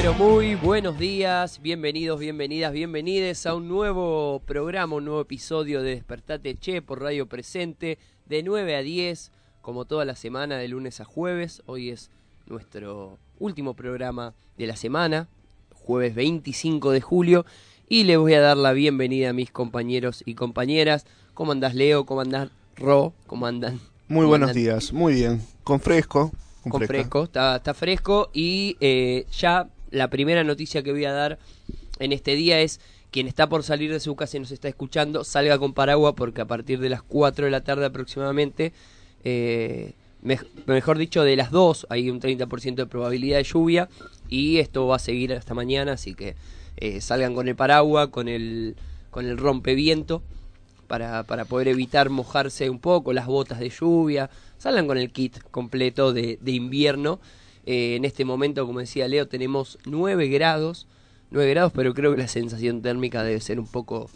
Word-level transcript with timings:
Pero 0.00 0.14
muy 0.14 0.54
buenos 0.54 0.96
días, 0.96 1.60
bienvenidos, 1.60 2.20
bienvenidas, 2.20 2.72
bienvenides 2.72 3.46
a 3.46 3.54
un 3.56 3.66
nuevo 3.66 4.40
programa, 4.46 4.94
un 4.94 5.04
nuevo 5.06 5.22
episodio 5.22 5.82
de 5.82 5.96
Despertate 5.96 6.54
Che 6.56 6.82
por 6.82 7.00
Radio 7.02 7.26
Presente 7.26 7.98
de 8.26 8.44
9 8.44 8.76
a 8.76 8.82
10, 8.82 9.32
como 9.60 9.86
toda 9.86 10.04
la 10.04 10.14
semana 10.14 10.56
de 10.56 10.68
lunes 10.68 11.00
a 11.00 11.04
jueves. 11.04 11.62
Hoy 11.66 11.90
es 11.90 12.12
nuestro 12.46 13.18
último 13.40 13.74
programa 13.74 14.34
de 14.56 14.68
la 14.68 14.76
semana, 14.76 15.26
jueves 15.74 16.14
25 16.14 16.92
de 16.92 17.00
julio, 17.00 17.44
y 17.88 18.04
les 18.04 18.18
voy 18.18 18.34
a 18.34 18.40
dar 18.40 18.56
la 18.56 18.74
bienvenida 18.74 19.30
a 19.30 19.32
mis 19.32 19.50
compañeros 19.50 20.22
y 20.24 20.34
compañeras. 20.34 21.06
¿Cómo 21.34 21.50
andás 21.50 21.74
Leo? 21.74 22.06
¿Cómo 22.06 22.20
andás 22.20 22.50
Ro? 22.76 23.14
¿Cómo 23.26 23.46
andan? 23.46 23.80
Muy 24.06 24.18
¿Cómo 24.18 24.28
buenos 24.28 24.50
andan? 24.50 24.62
días, 24.62 24.92
muy 24.92 25.14
bien. 25.14 25.42
Con 25.64 25.80
fresco. 25.80 26.30
con 26.68 26.82
fresco, 26.82 27.24
está, 27.24 27.56
está 27.56 27.74
fresco 27.74 28.30
y 28.32 28.76
eh, 28.80 29.26
ya 29.32 29.68
la 29.90 30.08
primera 30.08 30.44
noticia 30.44 30.82
que 30.82 30.92
voy 30.92 31.04
a 31.04 31.12
dar 31.12 31.38
en 31.98 32.12
este 32.12 32.34
día 32.34 32.60
es 32.60 32.80
quien 33.10 33.26
está 33.26 33.48
por 33.48 33.62
salir 33.62 33.90
de 33.90 34.00
su 34.00 34.14
casa 34.16 34.36
y 34.36 34.40
nos 34.40 34.50
está 34.50 34.68
escuchando, 34.68 35.24
salga 35.24 35.58
con 35.58 35.72
paraguas 35.72 36.14
porque 36.16 36.42
a 36.42 36.44
partir 36.44 36.78
de 36.78 36.90
las 36.90 37.02
4 37.02 37.46
de 37.46 37.50
la 37.50 37.62
tarde 37.62 37.86
aproximadamente, 37.86 38.72
eh, 39.24 39.94
mej- 40.22 40.46
mejor 40.66 40.98
dicho 40.98 41.24
de 41.24 41.34
las 41.36 41.50
2 41.50 41.86
hay 41.90 42.10
un 42.10 42.20
30% 42.20 42.82
de 42.82 42.86
probabilidad 42.86 43.38
de 43.38 43.44
lluvia 43.44 43.88
y 44.28 44.58
esto 44.58 44.86
va 44.86 44.96
a 44.96 44.98
seguir 45.00 45.32
hasta 45.32 45.54
mañana, 45.54 45.92
así 45.92 46.14
que 46.14 46.36
eh, 46.76 47.00
salgan 47.00 47.34
con 47.34 47.48
el 47.48 47.56
paraguas, 47.56 48.08
con 48.08 48.28
el, 48.28 48.76
con 49.10 49.26
el 49.26 49.38
rompeviento 49.38 50.22
para, 50.86 51.22
para 51.24 51.44
poder 51.46 51.68
evitar 51.68 52.10
mojarse 52.10 52.68
un 52.70 52.78
poco, 52.78 53.12
las 53.12 53.26
botas 53.26 53.58
de 53.58 53.70
lluvia, 53.70 54.30
salgan 54.58 54.86
con 54.86 54.98
el 54.98 55.10
kit 55.10 55.38
completo 55.50 56.12
de 56.12 56.38
invierno. 56.46 57.20
Eh, 57.66 57.96
en 57.96 58.04
este 58.04 58.24
momento, 58.24 58.66
como 58.66 58.80
decía 58.80 59.08
Leo, 59.08 59.28
tenemos 59.28 59.78
9 59.84 60.28
grados, 60.28 60.86
9 61.30 61.50
grados, 61.50 61.72
pero 61.74 61.94
creo 61.94 62.12
que 62.14 62.22
la 62.22 62.28
sensación 62.28 62.80
térmica 62.82 63.22
debe 63.22 63.40
ser 63.40 63.58
un 63.60 63.66
poco, 63.66 64.08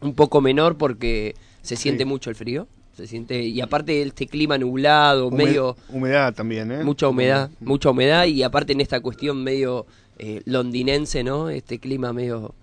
un 0.00 0.14
poco 0.14 0.40
menor 0.40 0.76
porque 0.76 1.34
se 1.62 1.76
siente 1.76 2.04
Sí. 2.04 2.08
mucho 2.08 2.30
el 2.30 2.36
frío. 2.36 2.68
Se 2.96 3.08
siente, 3.08 3.42
y 3.42 3.60
aparte 3.60 4.00
este 4.02 4.28
clima 4.28 4.56
nublado, 4.56 5.28
medio 5.32 5.76
Humedad 5.88 6.32
también, 6.32 6.70
¿eh? 6.70 6.84
mucha 6.84 7.08
humedad, 7.08 7.50
Mm. 7.58 7.64
mucha 7.66 7.90
humedad 7.90 8.24
y 8.26 8.44
aparte 8.44 8.72
en 8.72 8.80
esta 8.80 9.00
cuestión 9.00 9.42
medio 9.42 9.84
eh, 10.18 10.42
londinense, 10.44 11.24
¿no? 11.24 11.50
Este 11.50 11.80
clima 11.80 12.12
medio 12.12 12.54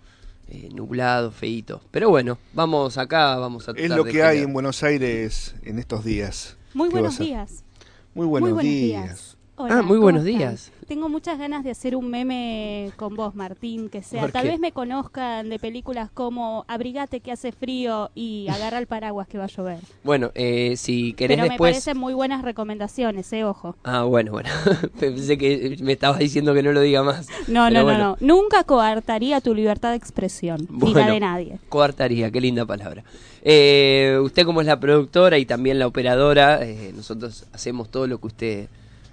eh, 0.48 0.70
nublado, 0.74 1.32
feito. 1.32 1.82
Pero 1.92 2.10
bueno, 2.10 2.38
vamos 2.54 2.98
acá, 2.98 3.36
vamos 3.38 3.68
a 3.68 3.74
Es 3.76 3.90
lo 3.90 4.06
que 4.06 4.24
hay 4.24 4.40
en 4.40 4.54
Buenos 4.54 4.84
Aires 4.84 5.54
en 5.64 5.78
estos 5.80 6.06
días. 6.06 6.56
Muy 6.74 6.88
¿Qué 6.88 6.94
buenos 6.94 7.20
días. 7.20 7.66
Muy 8.14 8.26
buenos, 8.26 8.50
Muy 8.50 8.54
buenos 8.54 8.72
días. 8.72 9.04
días. 9.06 9.31
Hola, 9.62 9.78
Ah, 9.78 9.82
muy 9.82 9.98
¿cómo 9.98 10.02
buenos 10.04 10.26
están? 10.26 10.38
días. 10.40 10.72
Tengo 10.88 11.08
muchas 11.08 11.38
ganas 11.40 11.64
de 11.64 11.72
hacer 11.72 11.96
un 11.96 12.10
meme 12.10 12.92
con 12.98 13.16
vos, 13.16 13.34
Martín, 13.36 13.90
que 13.90 14.04
sea. 14.04 14.22
¿Por 14.22 14.32
Tal 14.32 14.48
vez 14.48 14.60
me 14.60 14.72
conozcan 14.74 15.50
de 15.50 15.58
películas 15.60 16.10
como 16.14 16.66
Abrigate 16.68 17.22
que 17.22 17.32
hace 17.32 17.52
frío 17.52 18.10
y 18.16 18.48
agarra 18.50 18.78
el 18.80 18.88
paraguas 18.88 19.28
que 19.28 19.38
va 19.38 19.46
a 19.46 19.48
llover. 19.48 19.80
Bueno, 20.04 20.32
eh, 20.36 20.74
si 20.78 21.14
querés 21.14 21.36
Pero 21.38 21.44
me 21.44 21.50
después... 21.50 21.72
parecen 21.74 21.98
muy 21.98 22.14
buenas 22.14 22.42
recomendaciones, 22.42 23.32
eh, 23.34 23.44
ojo. 23.46 23.76
Ah, 23.84 24.04
bueno, 24.04 24.32
bueno. 24.32 24.50
Pensé 25.00 25.38
que 25.38 25.78
me 25.82 25.94
estabas 25.94 26.20
diciendo 26.20 26.54
que 26.54 26.64
no 26.64 26.72
lo 26.74 26.82
diga 26.82 27.04
más. 27.04 27.28
No, 27.48 27.66
Pero 27.68 27.80
no, 27.80 27.84
bueno. 27.84 28.00
no, 28.00 28.18
no. 28.20 28.36
Nunca 28.42 28.64
coartaría 28.66 29.40
tu 29.42 29.54
libertad 29.56 29.92
de 29.92 29.98
expresión, 29.98 30.68
ni 30.70 30.88
la 30.94 31.02
Bueno. 31.02 31.14
de 31.14 31.20
nadie. 31.20 31.60
Coartaría, 31.70 32.32
qué 32.32 32.42
linda 32.42 32.66
palabra. 32.66 33.04
Eh, 33.44 34.20
usted 34.22 34.46
como 34.46 34.62
es 34.62 34.68
la 34.68 34.80
productora 34.80 35.38
y 35.38 35.46
también 35.46 35.80
la 35.80 35.88
operadora, 35.88 36.60
eh, 36.66 36.92
nosotros 36.96 37.46
hacemos 37.54 37.90
todo 37.90 38.08
lo 38.08 38.20
que 38.20 38.28
usted 38.28 38.68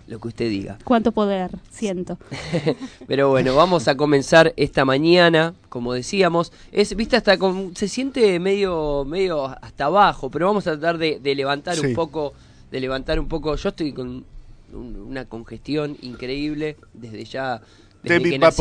lo 0.08 0.18
que 0.18 0.28
usted 0.28 0.48
diga. 0.48 0.78
Cuánto 0.84 1.12
poder 1.12 1.50
siento. 1.70 2.16
Pero 3.06 3.28
bueno, 3.28 3.54
vamos 3.54 3.88
a 3.88 3.96
comenzar 3.96 4.54
esta 4.56 4.84
mañana, 4.84 5.54
como 5.68 5.92
decíamos. 5.92 6.50
Es, 6.72 6.96
viste, 6.96 7.16
hasta 7.16 7.36
con, 7.38 7.76
se 7.76 7.88
siente 7.88 8.40
medio, 8.40 9.04
medio 9.04 9.44
hasta 9.46 9.84
abajo, 9.84 10.30
pero 10.30 10.46
vamos 10.46 10.66
a 10.66 10.72
tratar 10.72 10.98
de, 10.98 11.20
de 11.20 11.34
levantar 11.34 11.78
un 11.80 11.94
poco, 11.94 12.32
de 12.70 12.80
levantar 12.80 13.20
un 13.20 13.28
poco. 13.28 13.54
Yo 13.56 13.68
estoy 13.68 13.92
con 13.92 14.24
un- 14.72 14.96
una 15.08 15.24
congestión 15.26 15.96
increíble 16.02 16.76
desde 16.94 17.24
ya. 17.24 17.60
Desde 18.02 18.18
David 18.18 18.30
que 18.32 18.38
nací, 18.38 18.56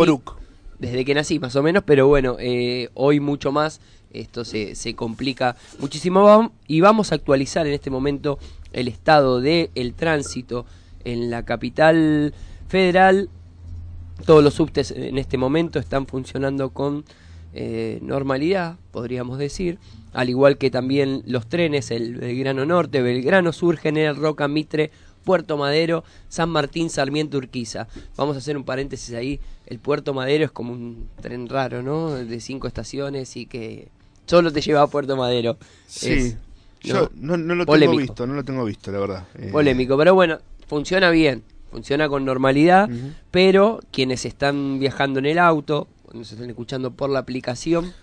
desde 0.80 1.06
que 1.06 1.14
nací, 1.14 1.40
más 1.40 1.56
o 1.56 1.64
menos, 1.64 1.84
pero 1.86 2.08
bueno, 2.08 2.36
eh, 2.40 2.90
hoy 2.94 3.20
mucho 3.20 3.52
más. 3.52 3.80
Esto 4.14 4.46
se, 4.46 4.74
se 4.76 4.96
complica 4.96 5.58
muchísimo 5.80 6.52
y 6.66 6.80
vamos 6.82 7.12
a 7.12 7.16
actualizar 7.16 7.68
en 7.68 7.74
este 7.74 7.90
momento 7.90 8.40
el 8.72 8.88
estado 8.88 9.42
del 9.42 9.70
el 9.76 9.94
tránsito 9.94 10.66
en 11.12 11.30
la 11.30 11.44
capital 11.44 12.34
federal 12.68 13.30
todos 14.26 14.44
los 14.44 14.56
subtes 14.56 14.92
en 14.92 15.18
este 15.18 15.38
momento 15.38 15.80
están 15.80 16.08
funcionando 16.08 16.72
con 16.72 17.06
eh, 17.54 18.00
normalidad, 18.02 18.76
podríamos 18.92 19.38
decir, 19.38 19.80
al 20.14 20.30
igual 20.30 20.58
que 20.58 20.70
también 20.70 21.24
los 21.26 21.48
trenes, 21.48 21.92
el 21.92 22.16
Belgrano 22.16 22.66
Norte, 22.66 23.02
Belgrano 23.02 23.54
Sur, 23.54 23.78
General 23.78 24.16
Roca, 24.16 24.48
Mitre, 24.48 24.92
Puerto 25.24 25.58
Madero, 25.58 26.04
San 26.30 26.50
Martín, 26.50 26.90
Sarmiento, 26.90 27.38
Urquiza. 27.38 27.88
Vamos 28.16 28.36
a 28.36 28.40
hacer 28.40 28.58
un 28.58 28.64
paréntesis 28.64 29.14
ahí, 29.16 29.40
el 29.66 29.80
Puerto 29.80 30.14
Madero 30.14 30.46
es 30.46 30.52
como 30.52 30.74
un 30.74 31.08
tren 31.22 31.48
raro, 31.48 31.84
¿no? 31.84 32.12
De 32.12 32.40
cinco 32.40 32.68
estaciones 32.68 33.36
y 33.38 33.46
que 33.46 33.90
solo 34.26 34.52
te 34.52 34.62
lleva 34.62 34.82
a 34.82 34.88
Puerto 34.88 35.16
Madero. 35.16 35.58
Sí. 35.88 36.12
Es, 36.12 36.38
Yo 36.82 37.10
no, 37.16 37.38
no 37.38 37.56
lo 37.56 37.66
Polémico. 37.66 37.92
tengo 37.92 38.08
visto, 38.08 38.28
no 38.28 38.34
lo 38.34 38.44
tengo 38.44 38.66
visto, 38.66 38.92
la 38.92 39.00
verdad. 39.00 39.28
Eh, 39.36 39.50
polémico, 39.52 39.98
pero 39.98 40.16
bueno, 40.16 40.40
funciona 40.68 41.10
bien, 41.10 41.44
funciona 41.72 42.08
con 42.08 42.26
normalidad, 42.26 42.90
pero 43.32 43.80
quienes 43.92 44.26
están 44.26 44.80
viajando 44.80 45.20
en 45.20 45.26
el 45.26 45.40
auto, 45.40 45.88
nos 46.14 46.32
están 46.32 46.50
escuchando 46.50 46.92
por 46.92 47.10
la 47.10 47.20
aplicación, 47.20 47.94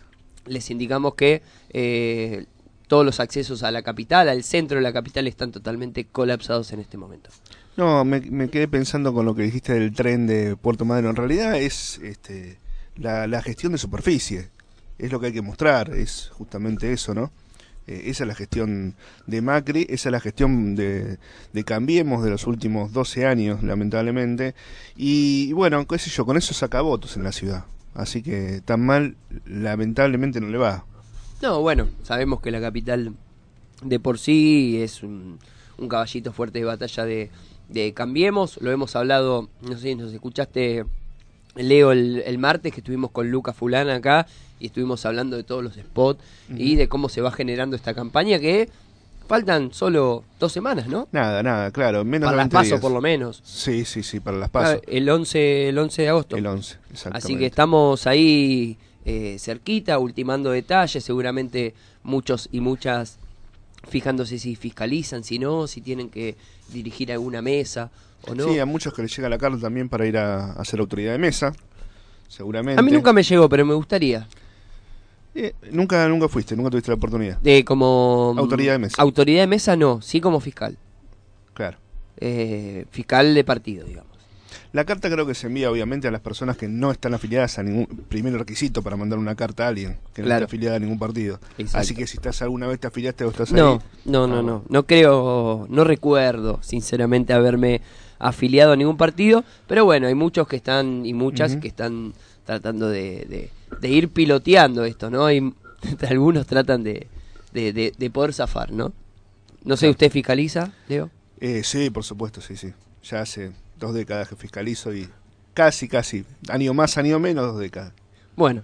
les 0.47 0.71
indicamos 0.71 1.15
que 1.15 1.43
eh, 1.71 2.47
todos 2.89 3.05
los 3.05 3.21
accesos 3.21 3.63
a 3.63 3.71
la 3.71 3.83
capital, 3.83 4.29
al 4.29 4.45
centro 4.45 4.77
de 4.77 4.83
la 4.83 4.93
capital, 4.93 5.27
están 5.27 5.53
totalmente 5.53 6.05
colapsados 6.05 6.73
en 6.73 6.81
este 6.81 6.97
momento. 6.97 7.31
No, 7.77 8.05
me, 8.05 8.21
me 8.21 8.49
quedé 8.51 8.69
pensando 8.69 9.13
con 9.13 9.27
lo 9.27 9.35
que 9.35 9.43
dijiste 9.43 9.73
del 9.75 9.93
tren 9.93 10.27
de 10.27 10.57
Puerto 10.57 10.85
Madero. 10.85 11.11
En 11.11 11.17
realidad 11.17 11.57
es 11.57 11.99
este, 11.99 12.59
la, 12.97 13.27
la 13.27 13.43
gestión 13.43 13.73
de 13.73 13.79
superficie. 13.79 14.51
Es 14.99 15.11
lo 15.11 15.19
que 15.19 15.27
hay 15.27 15.33
que 15.33 15.43
mostrar, 15.43 15.91
es 15.91 16.31
justamente 16.35 16.93
eso, 16.93 17.15
¿no? 17.15 17.33
Eh, 17.87 18.05
esa 18.07 18.25
es 18.25 18.29
la 18.29 18.35
gestión 18.35 18.95
de 19.27 19.43
Macri, 19.43 19.87
esa 19.89 20.09
es 20.09 20.13
la 20.13 20.21
gestión 20.21 20.75
de, 20.75 21.19
de 21.53 21.65
Cambiemos 21.65 22.25
de 22.25 22.31
los 22.31 22.47
últimos 22.47 22.93
12 22.93 23.27
años, 23.27 23.63
lamentablemente. 23.63 24.55
Y 24.97 25.53
bueno, 25.53 25.87
qué 25.87 25.99
sé 25.99 26.11
yo, 26.11 26.25
con 26.25 26.37
eso 26.37 26.55
saca 26.55 26.81
votos 26.81 27.17
en 27.17 27.25
la 27.25 27.33
ciudad. 27.33 27.65
Así 27.95 28.23
que 28.23 28.61
tan 28.65 28.85
mal, 28.85 29.17
lamentablemente 29.47 30.41
no 30.41 30.49
le 30.49 30.59
va. 30.59 30.85
No, 31.43 31.61
bueno, 31.61 31.89
sabemos 32.03 32.41
que 32.41 32.51
la 32.51 32.61
capital 32.61 33.15
de 33.83 34.01
por 34.01 34.19
sí 34.19 34.81
es 34.83 35.03
un, 35.03 35.39
un 35.79 35.89
caballito 35.89 36.33
fuerte 36.33 36.59
de 36.59 36.65
batalla 36.65 37.05
de, 37.05 37.31
de 37.69 37.93
Cambiemos, 37.93 38.59
lo 38.61 38.71
hemos 38.71 38.97
hablado, 38.97 39.49
no 39.63 39.77
sé 39.77 39.89
si 39.89 39.95
nos 39.95 40.13
escuchaste, 40.13 40.85
Leo, 41.57 41.93
el, 41.93 42.23
el 42.27 42.39
martes 42.39 42.73
que 42.73 42.81
estuvimos 42.81 43.11
con 43.11 43.31
Luca 43.31 43.53
Fulana 43.53 43.95
acá 43.97 44.27
y 44.61 44.67
estuvimos 44.67 45.05
hablando 45.07 45.37
de 45.37 45.43
todos 45.45 45.63
los 45.63 45.75
spots 45.75 46.21
y 46.57 46.77
de 46.77 46.89
cómo 46.89 47.09
se 47.09 47.21
va 47.21 47.31
generando 47.31 47.77
esta 47.77 47.95
campaña 47.95 48.39
que 48.39 48.69
faltan 49.27 49.73
solo 49.73 50.23
dos 50.39 50.53
semanas, 50.53 50.87
¿no? 50.87 51.09
Nada, 51.13 51.43
nada, 51.43 51.71
claro, 51.71 52.05
menos 52.05 52.27
Para 52.27 52.37
las 52.37 52.51
20 52.51 52.57
pasos 52.57 52.81
por 52.81 52.93
lo 52.93 53.01
menos. 53.01 53.41
Sí, 53.45 53.85
sí, 53.85 54.03
sí, 54.03 54.21
para 54.21 54.37
las 54.37 54.49
Ah, 54.49 54.53
pasos. 54.53 54.81
El 54.87 55.09
11, 55.09 55.69
el 55.71 55.79
11 55.79 56.03
de 56.03 56.09
agosto. 56.09 56.37
El 56.37 56.47
11, 56.47 56.77
exactamente. 56.93 57.19
Así 57.27 57.39
que 57.39 57.47
estamos 57.47 58.07
ahí 58.07 58.77
eh, 59.07 59.37
cerquita, 59.39 59.99
ultimando 59.99 60.51
detalles, 60.51 61.03
seguramente 61.03 61.75
muchos 62.03 62.49
y 62.53 62.61
muchas 62.61 63.19
fijándose 63.89 64.39
si 64.39 64.57
fiscalizan, 64.57 65.25
si 65.25 65.39
no, 65.39 65.67
si 65.67 65.81
tienen 65.81 66.09
que 66.11 66.37
dirigir 66.73 67.13
alguna 67.13 67.43
mesa 67.43 67.91
o 68.29 68.35
no. 68.35 68.49
Sí, 68.53 68.59
a 68.59 68.67
muchos 68.67 68.93
que 68.93 69.03
les 69.03 69.17
llega 69.17 69.29
la 69.29 69.39
carta 69.39 69.59
también 69.59 69.89
para 69.89 70.07
ir 70.07 70.17
a, 70.19 70.53
a 70.53 70.65
ser 70.65 70.81
autoridad 70.81 71.13
de 71.13 71.19
mesa, 71.19 71.53
seguramente. 72.29 72.81
a 72.81 72.83
mí 72.83 72.91
nunca 72.91 73.13
me 73.13 73.23
llegó, 73.23 73.49
pero 73.49 73.65
me 73.65 73.75
gustaría. 73.75 74.27
Eh, 75.35 75.53
nunca, 75.73 76.09
nunca 76.09 76.29
fuiste, 76.29 76.55
nunca 76.57 76.71
tuviste 76.71 76.91
la 76.91 76.95
oportunidad. 76.97 77.39
De 77.39 77.65
como... 77.65 78.33
mm, 78.35 78.39
Autoridad 78.39 78.73
de 78.75 78.79
mesa. 78.79 79.03
Autoridad 79.03 79.43
de 79.43 79.47
mesa 79.49 79.75
no, 79.77 80.01
sí 80.01 80.21
como 80.21 80.39
fiscal. 80.41 80.77
Claro. 81.55 81.79
Eh, 82.19 82.87
fiscal 82.91 83.35
de 83.35 83.43
partido, 83.45 83.85
digamos. 83.87 84.14
La 84.75 84.85
carta 84.85 85.09
creo 85.09 85.25
que 85.25 85.35
se 85.35 85.47
envía 85.47 85.71
obviamente 85.71 86.09
a 86.09 86.11
las 86.11 86.21
personas 86.21 86.57
que 86.57 86.67
no 86.67 86.91
están 86.91 87.15
afiliadas 87.15 87.61
a 87.61 87.63
ningún 87.63 87.87
primer 87.87 88.33
requisito 88.37 88.83
para 88.83 88.97
mandar 88.97 89.21
una 89.21 89.37
carta 89.37 89.65
a 89.65 89.69
alguien 89.69 89.99
que 90.13 90.23
no 90.23 90.29
está 90.33 90.47
afiliada 90.47 90.75
a 90.77 90.79
ningún 90.81 90.99
partido. 90.99 91.39
Exacto. 91.59 91.79
Así 91.79 91.95
que 91.95 92.09
si 92.09 92.17
estás 92.17 92.43
alguna 92.43 92.67
vez 92.67 92.81
te 92.81 92.89
afiliaste 92.89 93.25
o 93.25 93.31
estás 93.31 93.53
No, 93.53 93.75
ahí. 93.75 93.79
no, 94.05 94.27
no, 94.27 94.39
Ah, 94.41 94.43
no. 94.43 94.65
No 94.69 94.83
creo, 94.85 95.67
no 95.71 95.85
recuerdo, 95.85 96.59
sinceramente, 96.63 97.33
haberme 97.33 97.83
afiliado 98.19 98.73
a 98.73 98.77
ningún 98.77 98.97
partido. 98.97 99.45
Pero 99.69 99.85
bueno, 99.85 100.09
hay 100.09 100.15
muchos 100.17 100.49
que 100.49 100.57
están 100.57 101.07
y 101.07 101.15
muchas 101.15 101.55
que 101.57 101.69
están 101.69 102.13
tratando 102.45 102.89
de, 102.89 103.27
de- 103.29 103.51
de 103.81 103.89
ir 103.89 104.09
piloteando 104.09 104.85
esto, 104.85 105.09
¿no? 105.09 105.31
Y 105.31 105.55
algunos 106.11 106.49
tratan 106.49 106.83
de 106.83 107.07
poder 108.13 108.33
zafar, 108.35 108.73
¿no? 108.73 108.93
No 109.63 109.77
sé, 109.77 109.89
¿usted 109.89 110.11
fiscaliza, 110.11 110.73
Leo? 110.89 111.11
Eh, 111.39 111.63
sí, 111.63 111.91
por 111.91 112.03
supuesto, 112.03 112.41
sí, 112.41 112.57
sí. 112.57 112.73
Ya 113.05 113.21
hace 113.21 113.53
dos 113.79 113.95
décadas 113.95 114.29
que 114.29 114.37
fiscalizo 114.37 114.95
y 114.95 115.09
casi, 115.53 115.89
casi, 115.89 116.25
año 116.49 116.75
más, 116.75 116.99
año 116.99 117.19
menos, 117.19 117.47
dos 117.47 117.59
décadas. 117.59 117.93
Bueno, 118.37 118.63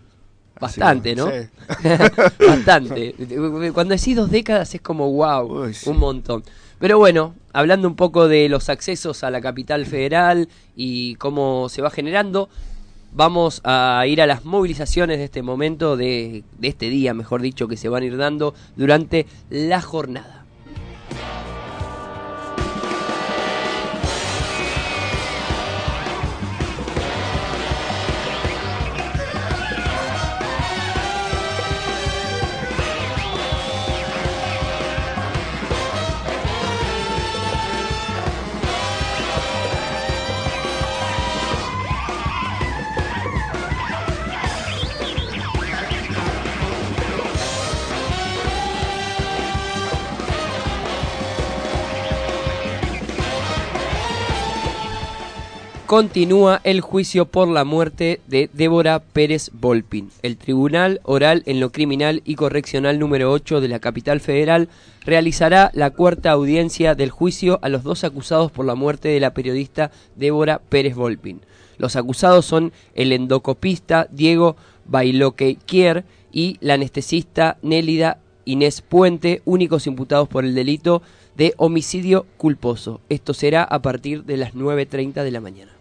bastante, 0.61 1.15
¿no? 1.15 1.29
sí. 1.31 1.49
Bastante. 2.47 3.15
Cuando 3.73 3.95
decís 3.95 4.17
dos 4.17 4.31
décadas 4.31 4.75
es 4.75 4.81
como 4.81 5.11
wow, 5.13 5.65
Uy, 5.65 5.75
sí. 5.75 5.89
un 5.89 5.99
montón. 5.99 6.43
Pero 6.79 6.99
bueno, 6.99 7.35
hablando 7.53 7.89
un 7.89 7.97
poco 7.97 8.27
de 8.27 8.49
los 8.49 8.69
accesos 8.69 9.23
a 9.23 9.31
la 9.31 9.41
capital 9.41 9.87
federal 9.87 10.49
y 10.75 11.15
cómo 11.17 11.69
se 11.69 11.83
va 11.83 11.91
generando, 11.91 12.49
vamos 13.13 13.61
a 13.65 14.05
ir 14.07 14.23
a 14.23 14.27
las 14.27 14.45
movilizaciones 14.45 15.19
de 15.19 15.25
este 15.25 15.43
momento, 15.43 15.97
de, 15.97 16.43
de 16.59 16.69
este 16.69 16.89
día, 16.89 17.15
mejor 17.15 17.43
dicho, 17.43 17.69
que 17.69 17.77
se 17.77 17.89
van 17.89 18.03
a 18.03 18.07
ir 18.07 18.17
dando 18.17 18.55
durante 18.77 19.27
la 19.51 19.81
jornada. 19.83 20.40
Continúa 55.91 56.61
el 56.63 56.83
juicio 56.83 57.27
por 57.27 57.49
la 57.49 57.65
muerte 57.65 58.21
de 58.29 58.49
Débora 58.53 59.01
Pérez 59.01 59.51
Volpin. 59.53 60.11
El 60.23 60.37
Tribunal 60.37 61.01
Oral 61.03 61.43
en 61.47 61.59
lo 61.59 61.73
Criminal 61.73 62.23
y 62.25 62.37
Correccional 62.37 63.01
número 63.01 63.33
8 63.33 63.61
de 63.61 63.67
la 63.67 63.81
capital 63.81 64.21
federal 64.21 64.69
realizará 65.05 65.73
la 65.75 65.91
cuarta 65.91 66.31
audiencia 66.31 66.95
del 66.95 67.11
juicio 67.11 67.59
a 67.63 67.69
los 67.69 67.83
dos 67.83 68.05
acusados 68.05 68.53
por 68.53 68.67
la 68.67 68.77
muerte 68.77 69.09
de 69.09 69.19
la 69.19 69.35
periodista 69.35 69.91
Débora 70.15 70.61
Pérez 70.61 70.95
Volpin. 70.95 71.41
Los 71.77 71.97
acusados 71.97 72.47
son 72.47 72.73
el 72.95 73.11
endocopista 73.11 74.07
Diego 74.13 74.55
Bailoquequier 74.87 76.05
y 76.31 76.57
la 76.61 76.75
anestesista 76.75 77.59
Nélida 77.63 78.21
Inés 78.45 78.81
Puente, 78.81 79.43
únicos 79.45 79.89
imputados 79.89 80.29
por 80.29 80.45
el 80.45 80.55
delito 80.55 81.03
de 81.37 81.53
homicidio 81.57 82.27
culposo. 82.37 83.01
Esto 83.09 83.35
será 83.35 83.65
a 83.65 83.83
partir 83.83 84.23
de 84.23 84.37
las 84.37 84.55
9.30 84.55 85.25
de 85.25 85.31
la 85.33 85.41
mañana. 85.41 85.80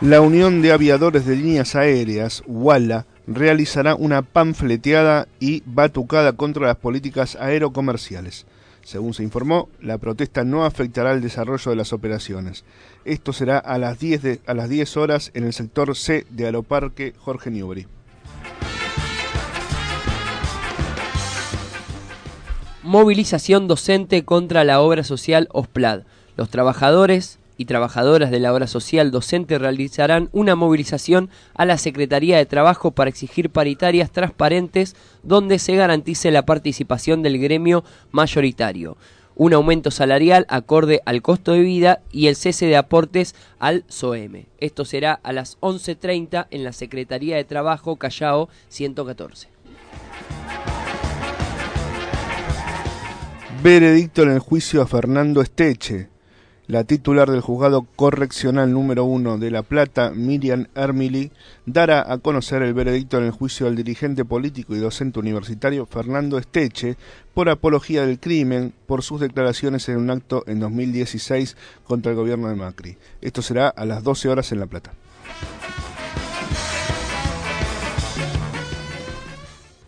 La 0.00 0.22
Unión 0.22 0.62
de 0.62 0.72
Aviadores 0.72 1.26
de 1.26 1.36
Líneas 1.36 1.76
Aéreas, 1.76 2.42
UALA, 2.46 3.04
realizará 3.26 3.94
una 3.94 4.22
panfleteada 4.22 5.28
y 5.40 5.62
batucada 5.66 6.32
contra 6.32 6.66
las 6.66 6.76
políticas 6.76 7.36
aerocomerciales. 7.36 8.46
Según 8.82 9.12
se 9.12 9.22
informó, 9.22 9.68
la 9.80 9.98
protesta 9.98 10.42
no 10.42 10.64
afectará 10.64 11.12
el 11.12 11.20
desarrollo 11.20 11.70
de 11.70 11.76
las 11.76 11.92
operaciones. 11.92 12.64
Esto 13.04 13.34
será 13.34 13.58
a 13.58 13.76
las 13.76 13.98
10, 13.98 14.22
de- 14.22 14.40
a 14.46 14.54
las 14.54 14.70
10 14.70 14.96
horas 14.96 15.30
en 15.34 15.44
el 15.44 15.52
sector 15.52 15.94
C 15.94 16.24
de 16.30 16.46
Aeroparque 16.46 17.12
Jorge 17.18 17.50
Newbery. 17.50 17.86
Movilización 22.82 23.68
docente 23.68 24.24
contra 24.24 24.64
la 24.64 24.80
obra 24.80 25.04
social 25.04 25.48
OSPLAD. 25.52 26.04
Los 26.38 26.48
trabajadores 26.48 27.38
y 27.60 27.66
trabajadoras 27.66 28.30
de 28.30 28.40
la 28.40 28.54
obra 28.54 28.66
social 28.66 29.10
docente 29.10 29.58
realizarán 29.58 30.30
una 30.32 30.56
movilización 30.56 31.28
a 31.52 31.66
la 31.66 31.76
Secretaría 31.76 32.38
de 32.38 32.46
Trabajo 32.46 32.92
para 32.92 33.10
exigir 33.10 33.50
paritarias 33.50 34.10
transparentes 34.10 34.96
donde 35.22 35.58
se 35.58 35.76
garantice 35.76 36.30
la 36.30 36.46
participación 36.46 37.22
del 37.22 37.38
gremio 37.38 37.84
mayoritario, 38.12 38.96
un 39.34 39.52
aumento 39.52 39.90
salarial 39.90 40.46
acorde 40.48 41.02
al 41.04 41.20
costo 41.20 41.52
de 41.52 41.60
vida 41.60 42.00
y 42.10 42.28
el 42.28 42.36
cese 42.36 42.64
de 42.64 42.78
aportes 42.78 43.34
al 43.58 43.84
SOEM. 43.88 44.46
Esto 44.56 44.86
será 44.86 45.20
a 45.22 45.34
las 45.34 45.60
11.30 45.60 46.46
en 46.50 46.64
la 46.64 46.72
Secretaría 46.72 47.36
de 47.36 47.44
Trabajo 47.44 47.96
Callao 47.96 48.48
114. 48.70 49.48
Veredicto 53.62 54.22
en 54.22 54.30
el 54.30 54.38
juicio 54.38 54.80
a 54.80 54.86
Fernando 54.86 55.42
Esteche. 55.42 56.08
La 56.70 56.84
titular 56.84 57.28
del 57.28 57.40
juzgado 57.40 57.84
correccional 57.96 58.72
número 58.72 59.04
1 59.04 59.38
de 59.38 59.50
La 59.50 59.64
Plata, 59.64 60.12
Miriam 60.14 60.68
Ermili, 60.76 61.32
dará 61.66 62.12
a 62.12 62.18
conocer 62.18 62.62
el 62.62 62.74
veredicto 62.74 63.18
en 63.18 63.24
el 63.24 63.32
juicio 63.32 63.66
al 63.66 63.74
dirigente 63.74 64.24
político 64.24 64.76
y 64.76 64.78
docente 64.78 65.18
universitario 65.18 65.84
Fernando 65.84 66.38
Esteche 66.38 66.96
por 67.34 67.48
apología 67.48 68.06
del 68.06 68.20
crimen 68.20 68.72
por 68.86 69.02
sus 69.02 69.20
declaraciones 69.20 69.88
en 69.88 69.96
un 69.96 70.10
acto 70.10 70.44
en 70.46 70.60
2016 70.60 71.56
contra 71.82 72.12
el 72.12 72.16
gobierno 72.16 72.46
de 72.48 72.54
Macri. 72.54 72.96
Esto 73.20 73.42
será 73.42 73.66
a 73.68 73.84
las 73.84 74.04
12 74.04 74.28
horas 74.28 74.52
en 74.52 74.60
La 74.60 74.66
Plata. 74.66 74.92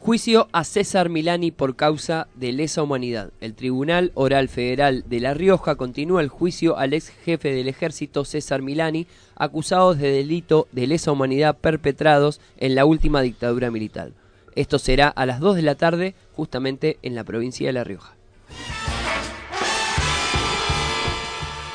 Juicio 0.05 0.49
a 0.51 0.65
César 0.65 1.11
Milani 1.11 1.53
por 1.53 1.77
causa 1.77 2.27
de 2.35 2.51
lesa 2.51 2.83
humanidad. 2.83 3.31
El 3.41 3.55
Tribunal 3.55 4.11
Oral 4.15 4.49
Federal 4.49 5.05
de 5.07 5.21
La 5.21 5.33
Rioja 5.33 5.77
continúa 5.77 6.23
el 6.23 6.29
juicio 6.29 6.77
al 6.77 6.93
ex 6.93 7.11
jefe 7.11 7.55
del 7.55 7.69
ejército 7.69 8.25
César 8.25 8.63
Milani, 8.63 9.07
acusados 9.37 9.99
de 9.99 10.11
delito 10.11 10.67
de 10.73 10.89
lesa 10.89 11.13
humanidad 11.13 11.57
perpetrados 11.57 12.41
en 12.59 12.75
la 12.75 12.85
última 12.85 13.23
dictadura 13.23 13.71
militar. 13.71 14.11
Esto 14.57 14.81
será 14.81 15.07
a 15.07 15.25
las 15.25 15.39
2 15.39 15.55
de 15.55 15.63
la 15.63 15.77
tarde, 15.77 16.17
justamente 16.33 16.99
en 17.03 17.15
la 17.15 17.23
provincia 17.23 17.69
de 17.69 17.73
La 17.73 17.85
Rioja. 17.85 18.17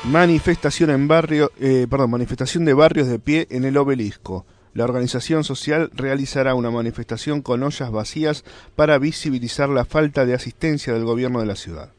Manifestación 0.04 0.90
en 0.90 1.08
barrio, 1.08 1.50
eh, 1.58 1.86
perdón, 1.88 2.10
manifestación 2.10 2.66
de 2.66 2.74
barrios 2.74 3.08
de 3.08 3.20
pie 3.20 3.46
en 3.48 3.64
el 3.64 3.78
obelisco. 3.78 4.44
La 4.74 4.84
organización 4.84 5.44
social 5.44 5.90
realizará 5.94 6.54
una 6.54 6.70
manifestación 6.70 7.42
con 7.42 7.62
ollas 7.62 7.90
vacías 7.90 8.44
para 8.76 8.98
visibilizar 8.98 9.68
la 9.68 9.84
falta 9.84 10.26
de 10.26 10.34
asistencia 10.34 10.92
del 10.92 11.04
gobierno 11.04 11.40
de 11.40 11.46
la 11.46 11.56
ciudad. 11.56 11.90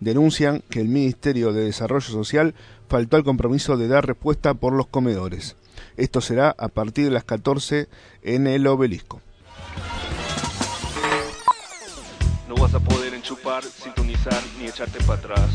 Denuncian 0.00 0.62
que 0.70 0.80
el 0.80 0.88
Ministerio 0.88 1.52
de 1.52 1.64
Desarrollo 1.64 2.06
Social 2.06 2.54
faltó 2.88 3.16
al 3.16 3.24
compromiso 3.24 3.76
de 3.76 3.88
dar 3.88 4.06
respuesta 4.06 4.54
por 4.54 4.72
los 4.72 4.86
comedores. 4.86 5.56
Esto 5.96 6.20
será 6.20 6.54
a 6.58 6.68
partir 6.68 7.04
de 7.06 7.10
las 7.10 7.24
14 7.24 7.88
en 8.22 8.46
el 8.46 8.66
obelisco. 8.66 9.20
No 12.48 12.54
vas 12.54 12.74
a 12.74 12.80
poder 12.80 13.14
enchupar, 13.14 13.62
sintonizar 13.62 14.42
ni 14.58 14.66
echarte 14.66 14.98
para 15.04 15.18
atrás. 15.18 15.50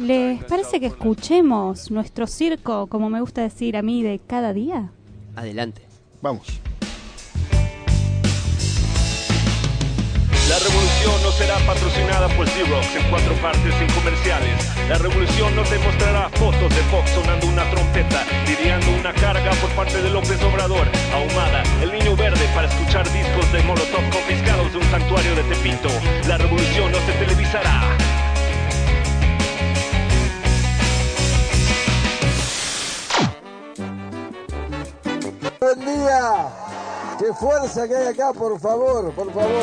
¿Les 0.00 0.42
parece 0.44 0.80
que 0.80 0.86
escuchemos 0.86 1.90
nuestro 1.90 2.26
circo, 2.26 2.86
como 2.88 3.08
me 3.08 3.20
gusta 3.20 3.42
decir 3.42 3.76
a 3.76 3.82
mí, 3.82 4.02
de 4.02 4.18
cada 4.18 4.52
día? 4.52 4.90
Adelante. 5.36 5.82
Vamos. 6.20 6.60
La 10.48 10.58
revolución 10.58 11.22
no 11.22 11.32
será 11.32 11.56
patrocinada 11.66 12.28
por 12.36 12.46
Xerox 12.46 12.96
en 12.96 13.08
cuatro 13.08 13.34
partes 13.40 13.74
sin 13.74 13.88
comerciales. 13.94 14.68
La 14.88 14.98
revolución 14.98 15.56
no 15.56 15.62
te 15.62 15.78
mostrará 15.78 16.28
fotos 16.30 16.68
de 16.68 16.82
Fox 16.90 17.10
sonando 17.10 17.46
una 17.46 17.64
trompeta, 17.70 18.26
lidiando 18.46 18.90
una 18.98 19.14
carga 19.14 19.52
por 19.62 19.70
parte 19.70 20.02
de 20.02 20.10
López 20.10 20.42
Obrador, 20.42 20.86
ahumada, 21.14 21.62
el 21.80 21.92
niño 21.92 22.14
verde 22.16 22.46
para 22.54 22.68
escuchar 22.68 23.10
discos 23.12 23.50
de 23.52 23.62
Molotov 23.62 24.04
confiscados 24.10 24.72
de 24.72 24.78
un 24.78 24.84
santuario 24.90 25.34
de 25.36 25.42
Tepito. 25.44 25.88
La 26.28 26.36
revolución 26.36 26.92
no 26.92 26.98
se 26.98 27.12
televisará. 27.12 27.96
Alegría! 35.66 36.48
¡Qué 37.18 37.32
fuerza 37.34 37.86
que 37.86 37.96
hay 37.96 38.06
acá, 38.08 38.32
por 38.32 38.58
favor, 38.58 39.12
por 39.12 39.32
favor! 39.32 39.62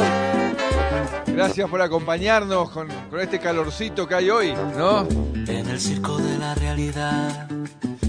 Gracias 1.27 1.70
por 1.70 1.82
acompañarnos 1.82 2.70
con, 2.72 2.88
con 3.10 3.20
este 3.20 3.39
calorcito 3.39 4.08
que 4.08 4.15
hay 4.15 4.29
hoy, 4.29 4.53
¿no? 4.77 5.08
En 5.48 5.68
el 5.68 5.79
circo 5.79 6.18
de 6.18 6.38
la 6.38 6.53
realidad, 6.56 7.48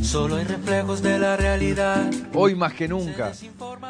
solo 0.03 0.37
hay 0.37 0.45
reflejos 0.45 1.03
de 1.03 1.19
la 1.19 1.37
realidad. 1.37 2.11
Hoy 2.35 2.55
más 2.55 2.75
que 2.75 2.89
nunca, 2.89 3.33